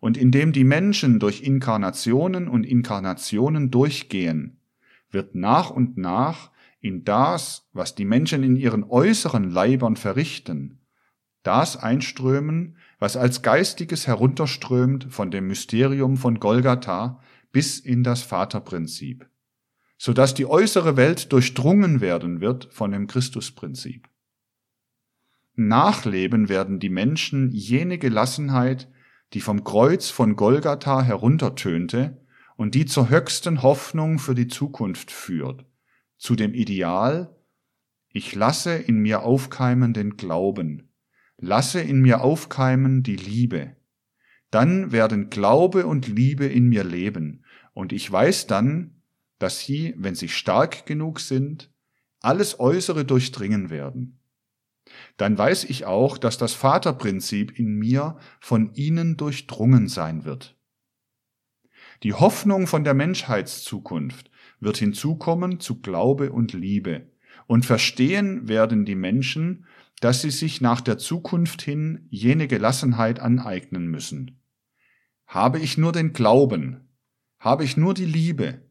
Und 0.00 0.16
indem 0.16 0.52
die 0.52 0.64
Menschen 0.64 1.18
durch 1.18 1.42
Inkarnationen 1.42 2.48
und 2.48 2.64
Inkarnationen 2.64 3.70
durchgehen, 3.70 4.60
wird 5.10 5.34
nach 5.34 5.70
und 5.70 5.96
nach 5.96 6.50
in 6.80 7.04
das, 7.04 7.68
was 7.72 7.94
die 7.94 8.04
Menschen 8.04 8.42
in 8.42 8.56
ihren 8.56 8.84
äußeren 8.84 9.50
Leibern 9.50 9.96
verrichten, 9.96 10.80
das 11.42 11.76
einströmen, 11.76 12.76
was 13.04 13.18
als 13.18 13.42
Geistiges 13.42 14.06
herunterströmt 14.06 15.08
von 15.10 15.30
dem 15.30 15.46
Mysterium 15.46 16.16
von 16.16 16.40
Golgatha 16.40 17.20
bis 17.52 17.78
in 17.78 18.02
das 18.02 18.22
Vaterprinzip, 18.22 19.28
so 19.98 20.14
dass 20.14 20.32
die 20.32 20.46
äußere 20.46 20.96
Welt 20.96 21.30
durchdrungen 21.30 22.00
werden 22.00 22.40
wird 22.40 22.72
von 22.72 22.92
dem 22.92 23.06
Christusprinzip. 23.06 24.08
Nachleben 25.54 26.48
werden 26.48 26.80
die 26.80 26.88
Menschen 26.88 27.50
jene 27.52 27.98
Gelassenheit, 27.98 28.90
die 29.34 29.42
vom 29.42 29.64
Kreuz 29.64 30.08
von 30.08 30.34
Golgatha 30.34 31.02
heruntertönte 31.02 32.24
und 32.56 32.74
die 32.74 32.86
zur 32.86 33.10
höchsten 33.10 33.60
Hoffnung 33.60 34.18
für 34.18 34.34
die 34.34 34.48
Zukunft 34.48 35.10
führt, 35.10 35.66
zu 36.16 36.36
dem 36.36 36.54
Ideal, 36.54 37.36
ich 38.08 38.34
lasse 38.34 38.74
in 38.76 39.00
mir 39.00 39.24
aufkeimen 39.24 39.92
den 39.92 40.16
Glauben, 40.16 40.88
lasse 41.38 41.80
in 41.80 42.00
mir 42.00 42.22
aufkeimen 42.22 43.02
die 43.02 43.16
Liebe. 43.16 43.76
Dann 44.50 44.92
werden 44.92 45.30
Glaube 45.30 45.86
und 45.86 46.06
Liebe 46.06 46.46
in 46.46 46.68
mir 46.68 46.84
leben, 46.84 47.44
und 47.72 47.92
ich 47.92 48.10
weiß 48.10 48.46
dann, 48.46 49.02
dass 49.38 49.60
sie, 49.60 49.94
wenn 49.96 50.14
sie 50.14 50.28
stark 50.28 50.86
genug 50.86 51.18
sind, 51.18 51.72
alles 52.20 52.60
Äußere 52.60 53.04
durchdringen 53.04 53.68
werden. 53.68 54.20
Dann 55.16 55.36
weiß 55.36 55.64
ich 55.64 55.86
auch, 55.86 56.18
dass 56.18 56.38
das 56.38 56.54
Vaterprinzip 56.54 57.58
in 57.58 57.74
mir 57.74 58.16
von 58.40 58.72
ihnen 58.74 59.16
durchdrungen 59.16 59.88
sein 59.88 60.24
wird. 60.24 60.56
Die 62.02 62.12
Hoffnung 62.12 62.66
von 62.66 62.84
der 62.84 62.94
Menschheitszukunft 62.94 64.30
wird 64.60 64.76
hinzukommen 64.76 65.60
zu 65.60 65.80
Glaube 65.80 66.32
und 66.32 66.52
Liebe. 66.52 67.10
Und 67.46 67.66
verstehen 67.66 68.48
werden 68.48 68.84
die 68.84 68.94
Menschen, 68.94 69.66
dass 70.04 70.20
sie 70.20 70.30
sich 70.30 70.60
nach 70.60 70.82
der 70.82 70.98
Zukunft 70.98 71.62
hin 71.62 72.08
jene 72.10 72.46
Gelassenheit 72.46 73.20
aneignen 73.20 73.86
müssen. 73.86 74.38
Habe 75.26 75.58
ich 75.58 75.78
nur 75.78 75.92
den 75.92 76.12
Glauben, 76.12 76.90
habe 77.38 77.64
ich 77.64 77.78
nur 77.78 77.94
die 77.94 78.04
Liebe, 78.04 78.68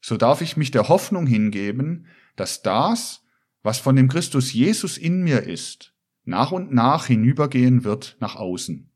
so 0.00 0.16
darf 0.16 0.40
ich 0.40 0.56
mich 0.56 0.70
der 0.70 0.88
Hoffnung 0.88 1.26
hingeben, 1.26 2.06
dass 2.36 2.62
das, 2.62 3.24
was 3.64 3.80
von 3.80 3.96
dem 3.96 4.06
Christus 4.06 4.52
Jesus 4.52 4.98
in 4.98 5.24
mir 5.24 5.42
ist, 5.42 5.96
nach 6.22 6.52
und 6.52 6.72
nach 6.72 7.06
hinübergehen 7.06 7.82
wird 7.82 8.16
nach 8.20 8.36
außen. 8.36 8.88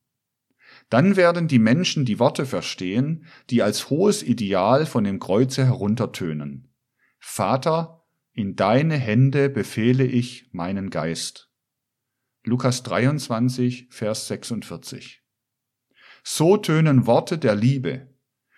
Dann 0.89 1.17
werden 1.17 1.49
die 1.49 1.59
Menschen 1.59 2.05
die 2.05 2.21
Worte 2.21 2.47
verstehen, 2.47 3.27
die 3.51 3.61
als 3.61 3.91
hohes 3.91 4.23
Ideal 4.23 4.87
von 4.87 5.03
dem 5.03 5.19
Kreuze 5.19 5.65
heruntertönen. 5.65 6.69
Vater, 7.19 8.05
in 8.33 8.55
deine 8.55 8.99
Hände 8.99 9.51
befehle 9.51 10.05
ich 10.05 10.49
meinen 10.53 10.89
Geist. 10.89 11.52
Lukas 12.45 12.83
23, 12.83 13.87
Vers 13.89 14.27
46. 14.27 15.23
So 16.25 16.57
tönen 16.57 17.07
Worte 17.07 17.39
der 17.39 17.55
Liebe, 17.55 18.09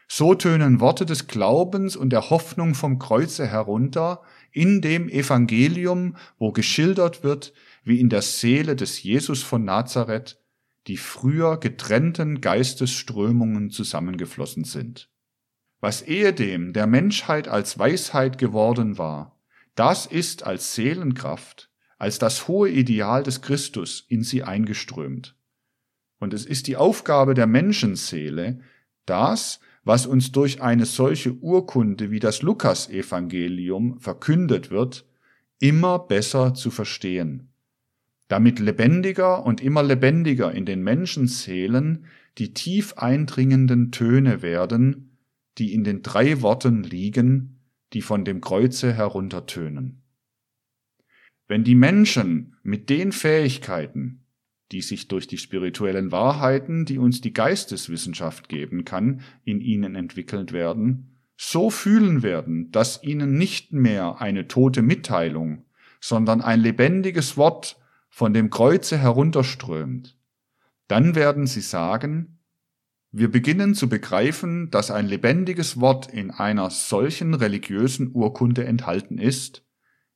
so 0.08 0.34
tönen 0.34 0.80
Worte 0.80 1.04
des 1.04 1.26
Glaubens 1.26 1.94
und 1.94 2.08
der 2.08 2.30
Hoffnung 2.30 2.74
vom 2.74 2.98
Kreuze 2.98 3.46
herunter 3.46 4.22
in 4.52 4.80
dem 4.80 5.10
Evangelium, 5.10 6.16
wo 6.38 6.50
geschildert 6.50 7.24
wird, 7.24 7.52
wie 7.82 8.00
in 8.00 8.08
der 8.08 8.22
Seele 8.22 8.74
des 8.74 9.02
Jesus 9.02 9.42
von 9.42 9.66
Nazareth 9.66 10.40
die 10.86 10.96
früher 10.96 11.58
getrennten 11.58 12.40
Geistesströmungen 12.40 13.68
zusammengeflossen 13.68 14.64
sind. 14.64 15.10
Was 15.80 16.00
ehedem 16.00 16.72
der 16.72 16.86
Menschheit 16.86 17.48
als 17.48 17.78
Weisheit 17.78 18.38
geworden 18.38 18.96
war, 18.96 19.38
das 19.74 20.06
ist 20.06 20.42
als 20.44 20.74
Seelenkraft, 20.74 21.70
als 21.98 22.18
das 22.18 22.48
hohe 22.48 22.70
Ideal 22.70 23.22
des 23.22 23.42
Christus 23.42 24.04
in 24.08 24.22
sie 24.22 24.42
eingeströmt. 24.42 25.36
Und 26.18 26.34
es 26.34 26.46
ist 26.46 26.66
die 26.66 26.76
Aufgabe 26.76 27.34
der 27.34 27.46
Menschenseele, 27.46 28.60
das, 29.06 29.60
was 29.84 30.06
uns 30.06 30.32
durch 30.32 30.62
eine 30.62 30.86
solche 30.86 31.32
Urkunde 31.32 32.10
wie 32.10 32.20
das 32.20 32.42
Lukasevangelium 32.42 34.00
verkündet 34.00 34.70
wird, 34.70 35.04
immer 35.58 35.98
besser 35.98 36.54
zu 36.54 36.70
verstehen 36.70 37.54
damit 38.28 38.58
lebendiger 38.58 39.44
und 39.44 39.60
immer 39.60 39.82
lebendiger 39.82 40.52
in 40.52 40.66
den 40.66 40.82
Menschenseelen 40.82 42.06
die 42.38 42.52
tief 42.52 42.94
eindringenden 42.94 43.92
Töne 43.92 44.42
werden, 44.42 45.18
die 45.58 45.72
in 45.72 45.84
den 45.84 46.02
drei 46.02 46.42
Worten 46.42 46.82
liegen, 46.82 47.60
die 47.92 48.02
von 48.02 48.24
dem 48.24 48.40
Kreuze 48.40 48.92
heruntertönen. 48.92 50.02
Wenn 51.46 51.64
die 51.64 51.74
Menschen 51.74 52.56
mit 52.62 52.88
den 52.88 53.12
Fähigkeiten, 53.12 54.24
die 54.72 54.80
sich 54.80 55.08
durch 55.08 55.26
die 55.26 55.38
spirituellen 55.38 56.10
Wahrheiten, 56.10 56.84
die 56.84 56.98
uns 56.98 57.20
die 57.20 57.32
Geisteswissenschaft 57.32 58.48
geben 58.48 58.84
kann, 58.84 59.20
in 59.44 59.60
ihnen 59.60 59.94
entwickelt 59.94 60.52
werden, 60.52 61.20
so 61.36 61.70
fühlen 61.70 62.22
werden, 62.22 62.70
dass 62.70 63.02
ihnen 63.02 63.36
nicht 63.36 63.72
mehr 63.72 64.20
eine 64.20 64.48
tote 64.48 64.82
Mitteilung, 64.82 65.64
sondern 66.00 66.40
ein 66.40 66.60
lebendiges 66.60 67.36
Wort 67.36 67.78
von 68.08 68.32
dem 68.32 68.50
Kreuze 68.50 68.96
herunterströmt, 68.98 70.16
dann 70.88 71.14
werden 71.14 71.46
sie 71.46 71.60
sagen, 71.60 72.38
wir 73.10 73.30
beginnen 73.30 73.74
zu 73.74 73.88
begreifen, 73.88 74.70
dass 74.70 74.90
ein 74.90 75.06
lebendiges 75.06 75.80
Wort 75.80 76.12
in 76.12 76.30
einer 76.30 76.70
solchen 76.70 77.34
religiösen 77.34 78.10
Urkunde 78.12 78.64
enthalten 78.64 79.18
ist, 79.18 79.64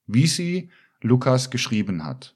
wie 0.06 0.26
sie 0.26 0.70
Lukas 1.00 1.50
geschrieben 1.50 2.04
hat. 2.04 2.34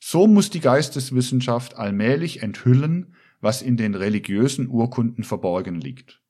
So 0.00 0.26
muss 0.26 0.50
die 0.50 0.60
Geisteswissenschaft 0.60 1.76
allmählich 1.76 2.42
enthüllen, 2.42 3.14
was 3.40 3.62
in 3.62 3.76
den 3.76 3.94
religiösen 3.94 4.68
Urkunden 4.68 5.24
verborgen 5.24 5.80
liegt. 5.80 6.20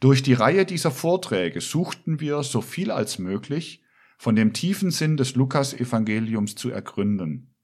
Durch 0.00 0.22
die 0.22 0.34
Reihe 0.34 0.64
dieser 0.64 0.90
Vorträge 0.90 1.60
suchten 1.60 2.20
wir 2.20 2.42
so 2.42 2.60
viel 2.60 2.90
als 2.90 3.18
möglich 3.18 3.82
von 4.18 4.36
dem 4.36 4.52
tiefen 4.52 4.90
Sinn 4.90 5.16
des 5.16 5.34
Lukas-Evangeliums 5.34 6.54
zu 6.54 6.70
ergründen. 6.70 7.54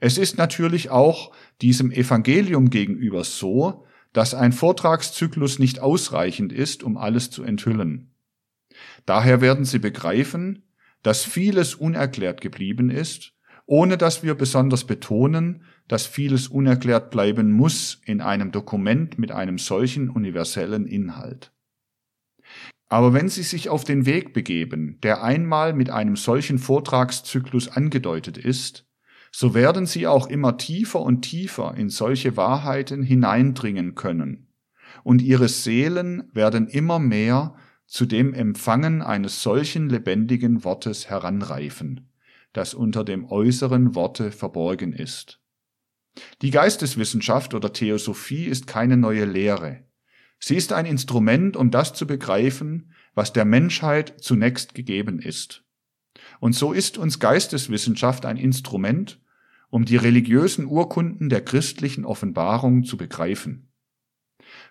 Es 0.00 0.18
ist 0.18 0.38
natürlich 0.38 0.90
auch 0.90 1.34
diesem 1.60 1.90
Evangelium 1.90 2.70
gegenüber 2.70 3.24
so, 3.24 3.84
dass 4.12 4.34
ein 4.34 4.52
Vortragszyklus 4.52 5.58
nicht 5.58 5.80
ausreichend 5.80 6.52
ist, 6.52 6.82
um 6.82 6.96
alles 6.96 7.30
zu 7.30 7.42
enthüllen. 7.42 8.14
Daher 9.06 9.40
werden 9.40 9.64
Sie 9.64 9.78
begreifen, 9.78 10.62
dass 11.02 11.24
vieles 11.24 11.74
unerklärt 11.74 12.40
geblieben 12.40 12.90
ist, 12.90 13.32
ohne 13.66 13.96
dass 13.96 14.22
wir 14.22 14.34
besonders 14.34 14.84
betonen, 14.84 15.64
dass 15.88 16.06
vieles 16.06 16.48
unerklärt 16.48 17.10
bleiben 17.10 17.52
muss 17.52 18.00
in 18.04 18.20
einem 18.20 18.52
Dokument 18.52 19.18
mit 19.18 19.32
einem 19.32 19.58
solchen 19.58 20.08
universellen 20.10 20.86
Inhalt. 20.86 21.52
Aber 22.88 23.14
wenn 23.14 23.28
Sie 23.28 23.42
sich 23.42 23.70
auf 23.70 23.84
den 23.84 24.04
Weg 24.04 24.34
begeben, 24.34 24.98
der 25.02 25.22
einmal 25.22 25.72
mit 25.72 25.88
einem 25.88 26.16
solchen 26.16 26.58
Vortragszyklus 26.58 27.68
angedeutet 27.68 28.36
ist, 28.36 28.86
so 29.30 29.54
werden 29.54 29.86
Sie 29.86 30.06
auch 30.06 30.28
immer 30.28 30.58
tiefer 30.58 31.00
und 31.00 31.22
tiefer 31.22 31.74
in 31.74 31.88
solche 31.88 32.36
Wahrheiten 32.36 33.02
hineindringen 33.02 33.94
können, 33.94 34.48
und 35.04 35.22
Ihre 35.22 35.48
Seelen 35.48 36.28
werden 36.32 36.68
immer 36.68 36.98
mehr 36.98 37.54
zu 37.86 38.06
dem 38.06 38.34
Empfangen 38.34 39.02
eines 39.02 39.42
solchen 39.42 39.88
lebendigen 39.88 40.64
Wortes 40.64 41.10
heranreifen, 41.10 42.10
das 42.52 42.74
unter 42.74 43.04
dem 43.04 43.24
äußeren 43.24 43.94
Worte 43.94 44.32
verborgen 44.32 44.92
ist. 44.92 45.40
Die 46.42 46.50
Geisteswissenschaft 46.50 47.54
oder 47.54 47.72
Theosophie 47.72 48.44
ist 48.44 48.66
keine 48.66 48.96
neue 48.96 49.24
Lehre. 49.24 49.84
Sie 50.38 50.56
ist 50.56 50.72
ein 50.72 50.86
Instrument, 50.86 51.56
um 51.56 51.70
das 51.70 51.94
zu 51.94 52.06
begreifen, 52.06 52.92
was 53.14 53.32
der 53.32 53.44
Menschheit 53.44 54.14
zunächst 54.20 54.74
gegeben 54.74 55.18
ist. 55.20 55.64
Und 56.40 56.54
so 56.54 56.72
ist 56.72 56.98
uns 56.98 57.20
Geisteswissenschaft 57.20 58.26
ein 58.26 58.36
Instrument, 58.36 59.20
um 59.70 59.84
die 59.84 59.96
religiösen 59.96 60.66
Urkunden 60.66 61.28
der 61.28 61.42
christlichen 61.42 62.04
Offenbarung 62.04 62.84
zu 62.84 62.96
begreifen. 62.96 63.71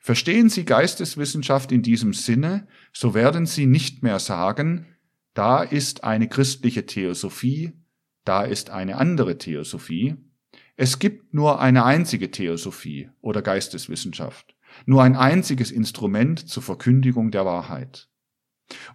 Verstehen 0.03 0.49
Sie 0.49 0.65
Geisteswissenschaft 0.65 1.71
in 1.71 1.83
diesem 1.83 2.13
Sinne, 2.13 2.67
so 2.91 3.13
werden 3.13 3.45
Sie 3.45 3.65
nicht 3.65 4.03
mehr 4.03 4.19
sagen, 4.19 4.87
da 5.33 5.63
ist 5.63 6.03
eine 6.03 6.27
christliche 6.27 6.85
Theosophie, 6.85 7.71
da 8.25 8.43
ist 8.43 8.69
eine 8.69 8.97
andere 8.97 9.37
Theosophie. 9.37 10.17
Es 10.75 10.99
gibt 10.99 11.33
nur 11.33 11.61
eine 11.61 11.85
einzige 11.85 12.31
Theosophie 12.31 13.09
oder 13.21 13.41
Geisteswissenschaft 13.41 14.55
nur 14.85 15.03
ein 15.03 15.15
einziges 15.15 15.71
Instrument 15.71 16.47
zur 16.47 16.63
Verkündigung 16.63 17.31
der 17.31 17.45
Wahrheit. 17.45 18.09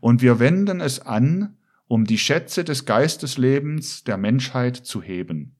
Und 0.01 0.23
wir 0.23 0.39
wenden 0.39 0.81
es 0.81 1.01
an, 1.01 1.57
um 1.87 2.05
die 2.05 2.19
Schätze 2.19 2.65
des 2.65 2.85
Geisteslebens 2.85 4.05
der 4.05 4.17
Menschheit 4.17 4.77
zu 4.77 5.03
heben. 5.03 5.57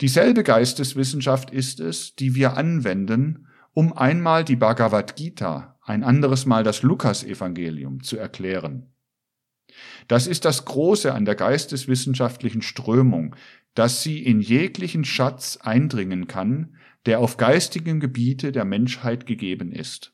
Dieselbe 0.00 0.44
Geisteswissenschaft 0.44 1.50
ist 1.50 1.80
es, 1.80 2.14
die 2.14 2.34
wir 2.34 2.56
anwenden, 2.56 3.48
um 3.72 3.92
einmal 3.92 4.44
die 4.44 4.56
Bhagavad 4.56 5.16
Gita, 5.16 5.78
ein 5.82 6.04
anderes 6.04 6.46
Mal 6.46 6.64
das 6.64 6.82
Lukasevangelium 6.82 8.02
zu 8.02 8.16
erklären. 8.16 8.92
Das 10.08 10.26
ist 10.26 10.44
das 10.44 10.64
Große 10.64 11.14
an 11.14 11.24
der 11.24 11.36
geisteswissenschaftlichen 11.36 12.62
Strömung, 12.62 13.36
dass 13.74 14.02
sie 14.02 14.24
in 14.24 14.40
jeglichen 14.40 15.04
Schatz 15.04 15.58
eindringen 15.60 16.26
kann, 16.26 16.76
der 17.06 17.20
auf 17.20 17.36
geistigem 17.36 18.00
Gebiete 18.00 18.52
der 18.52 18.64
Menschheit 18.64 19.26
gegeben 19.26 19.72
ist. 19.72 20.12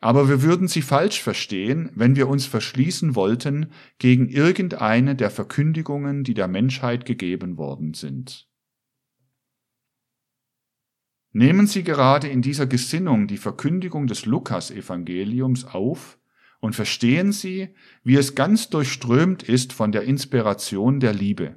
Aber 0.00 0.28
wir 0.28 0.42
würden 0.42 0.66
sie 0.66 0.82
falsch 0.82 1.22
verstehen, 1.22 1.90
wenn 1.94 2.16
wir 2.16 2.28
uns 2.28 2.46
verschließen 2.46 3.14
wollten 3.14 3.72
gegen 3.98 4.28
irgendeine 4.28 5.14
der 5.14 5.30
Verkündigungen, 5.30 6.24
die 6.24 6.34
der 6.34 6.48
Menschheit 6.48 7.04
gegeben 7.04 7.56
worden 7.56 7.94
sind. 7.94 8.49
Nehmen 11.32 11.66
Sie 11.66 11.84
gerade 11.84 12.28
in 12.28 12.42
dieser 12.42 12.66
Gesinnung 12.66 13.28
die 13.28 13.36
Verkündigung 13.36 14.06
des 14.06 14.26
Lukas-Evangeliums 14.26 15.64
auf 15.64 16.18
und 16.60 16.74
verstehen 16.74 17.32
Sie, 17.32 17.68
wie 18.02 18.16
es 18.16 18.34
ganz 18.34 18.68
durchströmt 18.68 19.42
ist 19.42 19.72
von 19.72 19.92
der 19.92 20.02
Inspiration 20.02 20.98
der 20.98 21.14
Liebe. 21.14 21.56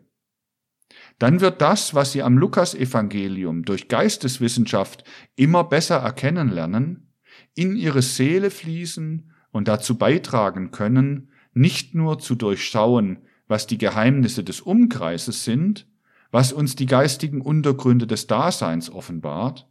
Dann 1.17 1.41
wird 1.41 1.61
das, 1.61 1.95
was 1.95 2.11
Sie 2.11 2.21
am 2.21 2.37
Lukasevangelium 2.37 3.65
durch 3.65 3.87
Geisteswissenschaft 3.87 5.03
immer 5.35 5.63
besser 5.63 5.97
erkennen 5.97 6.49
lernen, 6.49 7.13
in 7.55 7.75
Ihre 7.75 8.01
Seele 8.01 8.51
fließen 8.51 9.31
und 9.51 9.67
dazu 9.67 9.97
beitragen 9.97 10.71
können, 10.71 11.31
nicht 11.53 11.95
nur 11.95 12.19
zu 12.19 12.35
durchschauen, 12.35 13.19
was 13.47 13.67
die 13.67 13.77
Geheimnisse 13.77 14.43
des 14.43 14.61
Umkreises 14.61 15.43
sind, 15.43 15.87
was 16.33 16.51
uns 16.51 16.75
die 16.75 16.87
geistigen 16.87 17.41
Untergründe 17.41 18.07
des 18.07 18.25
Daseins 18.25 18.89
offenbart, 18.89 19.69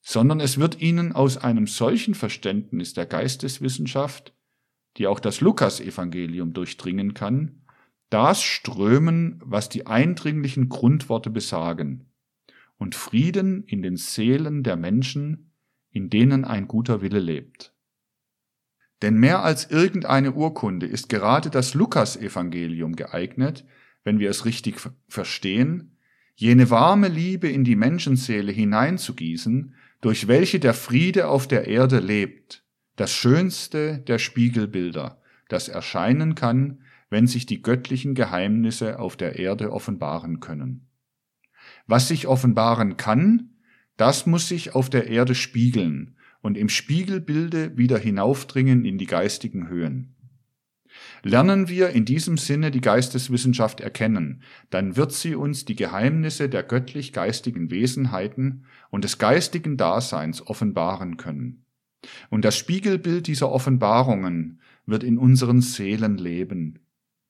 sondern 0.00 0.40
es 0.40 0.56
wird 0.56 0.80
ihnen 0.80 1.12
aus 1.12 1.36
einem 1.36 1.66
solchen 1.66 2.14
Verständnis 2.14 2.94
der 2.94 3.04
Geisteswissenschaft, 3.04 4.34
die 4.96 5.06
auch 5.06 5.20
das 5.20 5.42
Lukasevangelium 5.42 6.54
durchdringen 6.54 7.12
kann, 7.12 7.60
das 8.08 8.42
strömen, 8.42 9.42
was 9.44 9.68
die 9.68 9.86
eindringlichen 9.86 10.70
Grundworte 10.70 11.28
besagen, 11.28 12.06
und 12.78 12.94
Frieden 12.94 13.64
in 13.64 13.82
den 13.82 13.98
Seelen 13.98 14.62
der 14.62 14.76
Menschen, 14.76 15.52
in 15.90 16.08
denen 16.08 16.46
ein 16.46 16.68
guter 16.68 17.02
Wille 17.02 17.20
lebt. 17.20 17.74
Denn 19.02 19.18
mehr 19.18 19.42
als 19.42 19.70
irgendeine 19.70 20.32
Urkunde 20.32 20.86
ist 20.86 21.10
gerade 21.10 21.50
das 21.50 21.74
Lukasevangelium 21.74 22.96
geeignet, 22.96 23.66
wenn 24.04 24.18
wir 24.18 24.30
es 24.30 24.44
richtig 24.44 24.76
verstehen, 25.08 25.96
jene 26.34 26.70
warme 26.70 27.08
Liebe 27.08 27.48
in 27.48 27.64
die 27.64 27.76
Menschenseele 27.76 28.52
hineinzugießen, 28.52 29.74
durch 30.00 30.28
welche 30.28 30.58
der 30.58 30.74
Friede 30.74 31.28
auf 31.28 31.46
der 31.46 31.66
Erde 31.68 32.00
lebt, 32.00 32.64
das 32.96 33.12
schönste 33.12 33.98
der 33.98 34.18
Spiegelbilder, 34.18 35.20
das 35.48 35.68
erscheinen 35.68 36.34
kann, 36.34 36.82
wenn 37.10 37.26
sich 37.26 37.46
die 37.46 37.62
göttlichen 37.62 38.14
Geheimnisse 38.14 38.98
auf 38.98 39.16
der 39.16 39.38
Erde 39.38 39.72
offenbaren 39.72 40.40
können. 40.40 40.88
Was 41.86 42.08
sich 42.08 42.26
offenbaren 42.26 42.96
kann, 42.96 43.50
das 43.96 44.26
muss 44.26 44.48
sich 44.48 44.74
auf 44.74 44.90
der 44.90 45.08
Erde 45.08 45.34
spiegeln 45.34 46.16
und 46.40 46.56
im 46.56 46.68
Spiegelbilde 46.68 47.76
wieder 47.76 47.98
hinaufdringen 47.98 48.84
in 48.84 48.98
die 48.98 49.06
geistigen 49.06 49.68
Höhen. 49.68 50.16
Lernen 51.24 51.68
wir 51.68 51.90
in 51.90 52.04
diesem 52.04 52.36
Sinne 52.36 52.72
die 52.72 52.80
Geisteswissenschaft 52.80 53.80
erkennen, 53.80 54.42
dann 54.70 54.96
wird 54.96 55.12
sie 55.12 55.36
uns 55.36 55.64
die 55.64 55.76
Geheimnisse 55.76 56.48
der 56.48 56.64
göttlich-geistigen 56.64 57.70
Wesenheiten 57.70 58.64
und 58.90 59.04
des 59.04 59.18
geistigen 59.18 59.76
Daseins 59.76 60.44
offenbaren 60.44 61.16
können. 61.16 61.64
Und 62.28 62.44
das 62.44 62.56
Spiegelbild 62.56 63.28
dieser 63.28 63.52
Offenbarungen 63.52 64.60
wird 64.84 65.04
in 65.04 65.16
unseren 65.16 65.60
Seelen 65.60 66.18
leben, 66.18 66.80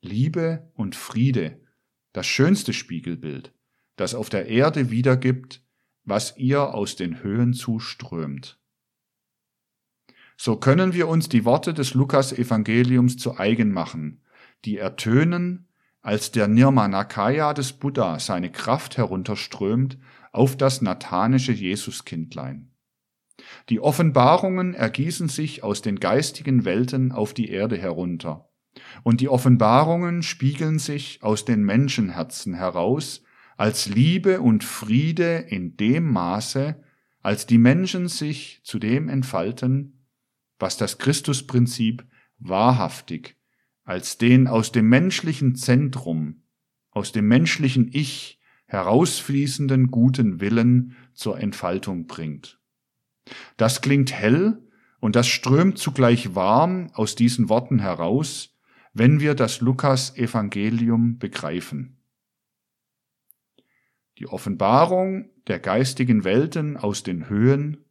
Liebe 0.01 0.70
und 0.74 0.97
Friede, 0.97 1.60
das 2.14 2.27
schönste 2.27 2.73
Spiegelbild, 2.73 3.52
das 3.97 4.14
auf 4.14 4.31
der 4.31 4.47
Erde 4.48 4.90
wiedergibt, 4.90 5.62
was 6.05 6.36
ihr 6.39 6.74
aus 6.74 6.97
den 6.97 7.23
Höhen 7.23 7.52
zuströmt. 7.52 8.61
So 10.44 10.56
können 10.56 10.93
wir 10.93 11.06
uns 11.06 11.28
die 11.28 11.44
Worte 11.44 11.73
des 11.73 11.94
Lukas-Evangeliums 11.94 13.16
zu 13.16 13.39
eigen 13.39 13.70
machen, 13.70 14.23
die 14.64 14.77
ertönen, 14.77 15.69
als 16.01 16.32
der 16.32 16.48
Nirmanakaya 16.48 17.55
des 17.55 17.74
Buddha 17.74 18.19
seine 18.19 18.51
Kraft 18.51 18.97
herunterströmt 18.97 19.98
auf 20.32 20.56
das 20.56 20.82
nathanische 20.82 21.52
Jesuskindlein. 21.52 22.73
Die 23.69 23.78
Offenbarungen 23.78 24.74
ergießen 24.74 25.28
sich 25.28 25.62
aus 25.62 25.81
den 25.81 26.01
geistigen 26.01 26.64
Welten 26.64 27.12
auf 27.12 27.35
die 27.35 27.48
Erde 27.48 27.78
herunter 27.78 28.48
und 29.05 29.20
die 29.20 29.28
Offenbarungen 29.28 30.24
spiegeln 30.24 30.81
sich 30.81 31.23
aus 31.23 31.44
den 31.44 31.62
Menschenherzen 31.62 32.55
heraus 32.55 33.23
als 33.56 33.86
Liebe 33.86 34.40
und 34.40 34.64
Friede 34.64 35.36
in 35.36 35.77
dem 35.77 36.10
Maße, 36.10 36.82
als 37.23 37.47
die 37.47 37.59
Menschen 37.59 38.09
sich 38.09 38.60
zu 38.64 38.81
dem 38.81 39.09
entfalten, 39.09 40.02
was 40.62 40.76
das 40.76 40.98
Christusprinzip 40.98 42.06
wahrhaftig 42.39 43.36
als 43.82 44.16
den 44.16 44.47
aus 44.47 44.70
dem 44.70 44.89
menschlichen 44.89 45.56
Zentrum, 45.56 46.44
aus 46.93 47.10
dem 47.10 47.26
menschlichen 47.26 47.90
Ich 47.93 48.40
herausfließenden 48.66 49.90
guten 49.90 50.40
Willen 50.40 50.97
zur 51.14 51.40
Entfaltung 51.40 52.06
bringt. 52.06 52.60
Das 53.56 53.80
klingt 53.80 54.12
hell 54.12 54.62
und 55.01 55.16
das 55.16 55.26
strömt 55.26 55.78
zugleich 55.78 56.36
warm 56.36 56.93
aus 56.94 57.16
diesen 57.16 57.48
Worten 57.48 57.80
heraus, 57.80 58.56
wenn 58.93 59.18
wir 59.18 59.34
das 59.34 59.60
Lukas-Evangelium 59.60 61.18
begreifen. 61.18 61.97
Die 64.18 64.28
Offenbarung 64.28 65.28
der 65.48 65.59
geistigen 65.59 66.22
Welten 66.22 66.76
aus 66.76 67.02
den 67.02 67.28
Höhen 67.28 67.84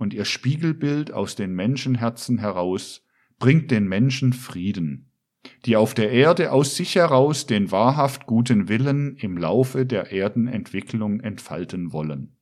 und 0.00 0.14
ihr 0.14 0.24
Spiegelbild 0.24 1.12
aus 1.12 1.36
den 1.36 1.54
Menschenherzen 1.54 2.38
heraus 2.38 3.04
bringt 3.38 3.70
den 3.70 3.86
Menschen 3.86 4.32
Frieden, 4.32 5.12
die 5.66 5.76
auf 5.76 5.92
der 5.94 6.10
Erde 6.10 6.52
aus 6.52 6.74
sich 6.74 6.96
heraus 6.96 7.46
den 7.46 7.70
wahrhaft 7.70 8.26
guten 8.26 8.68
Willen 8.68 9.16
im 9.16 9.36
Laufe 9.36 9.84
der 9.84 10.10
Erdenentwicklung 10.10 11.20
entfalten 11.20 11.92
wollen. 11.92 12.39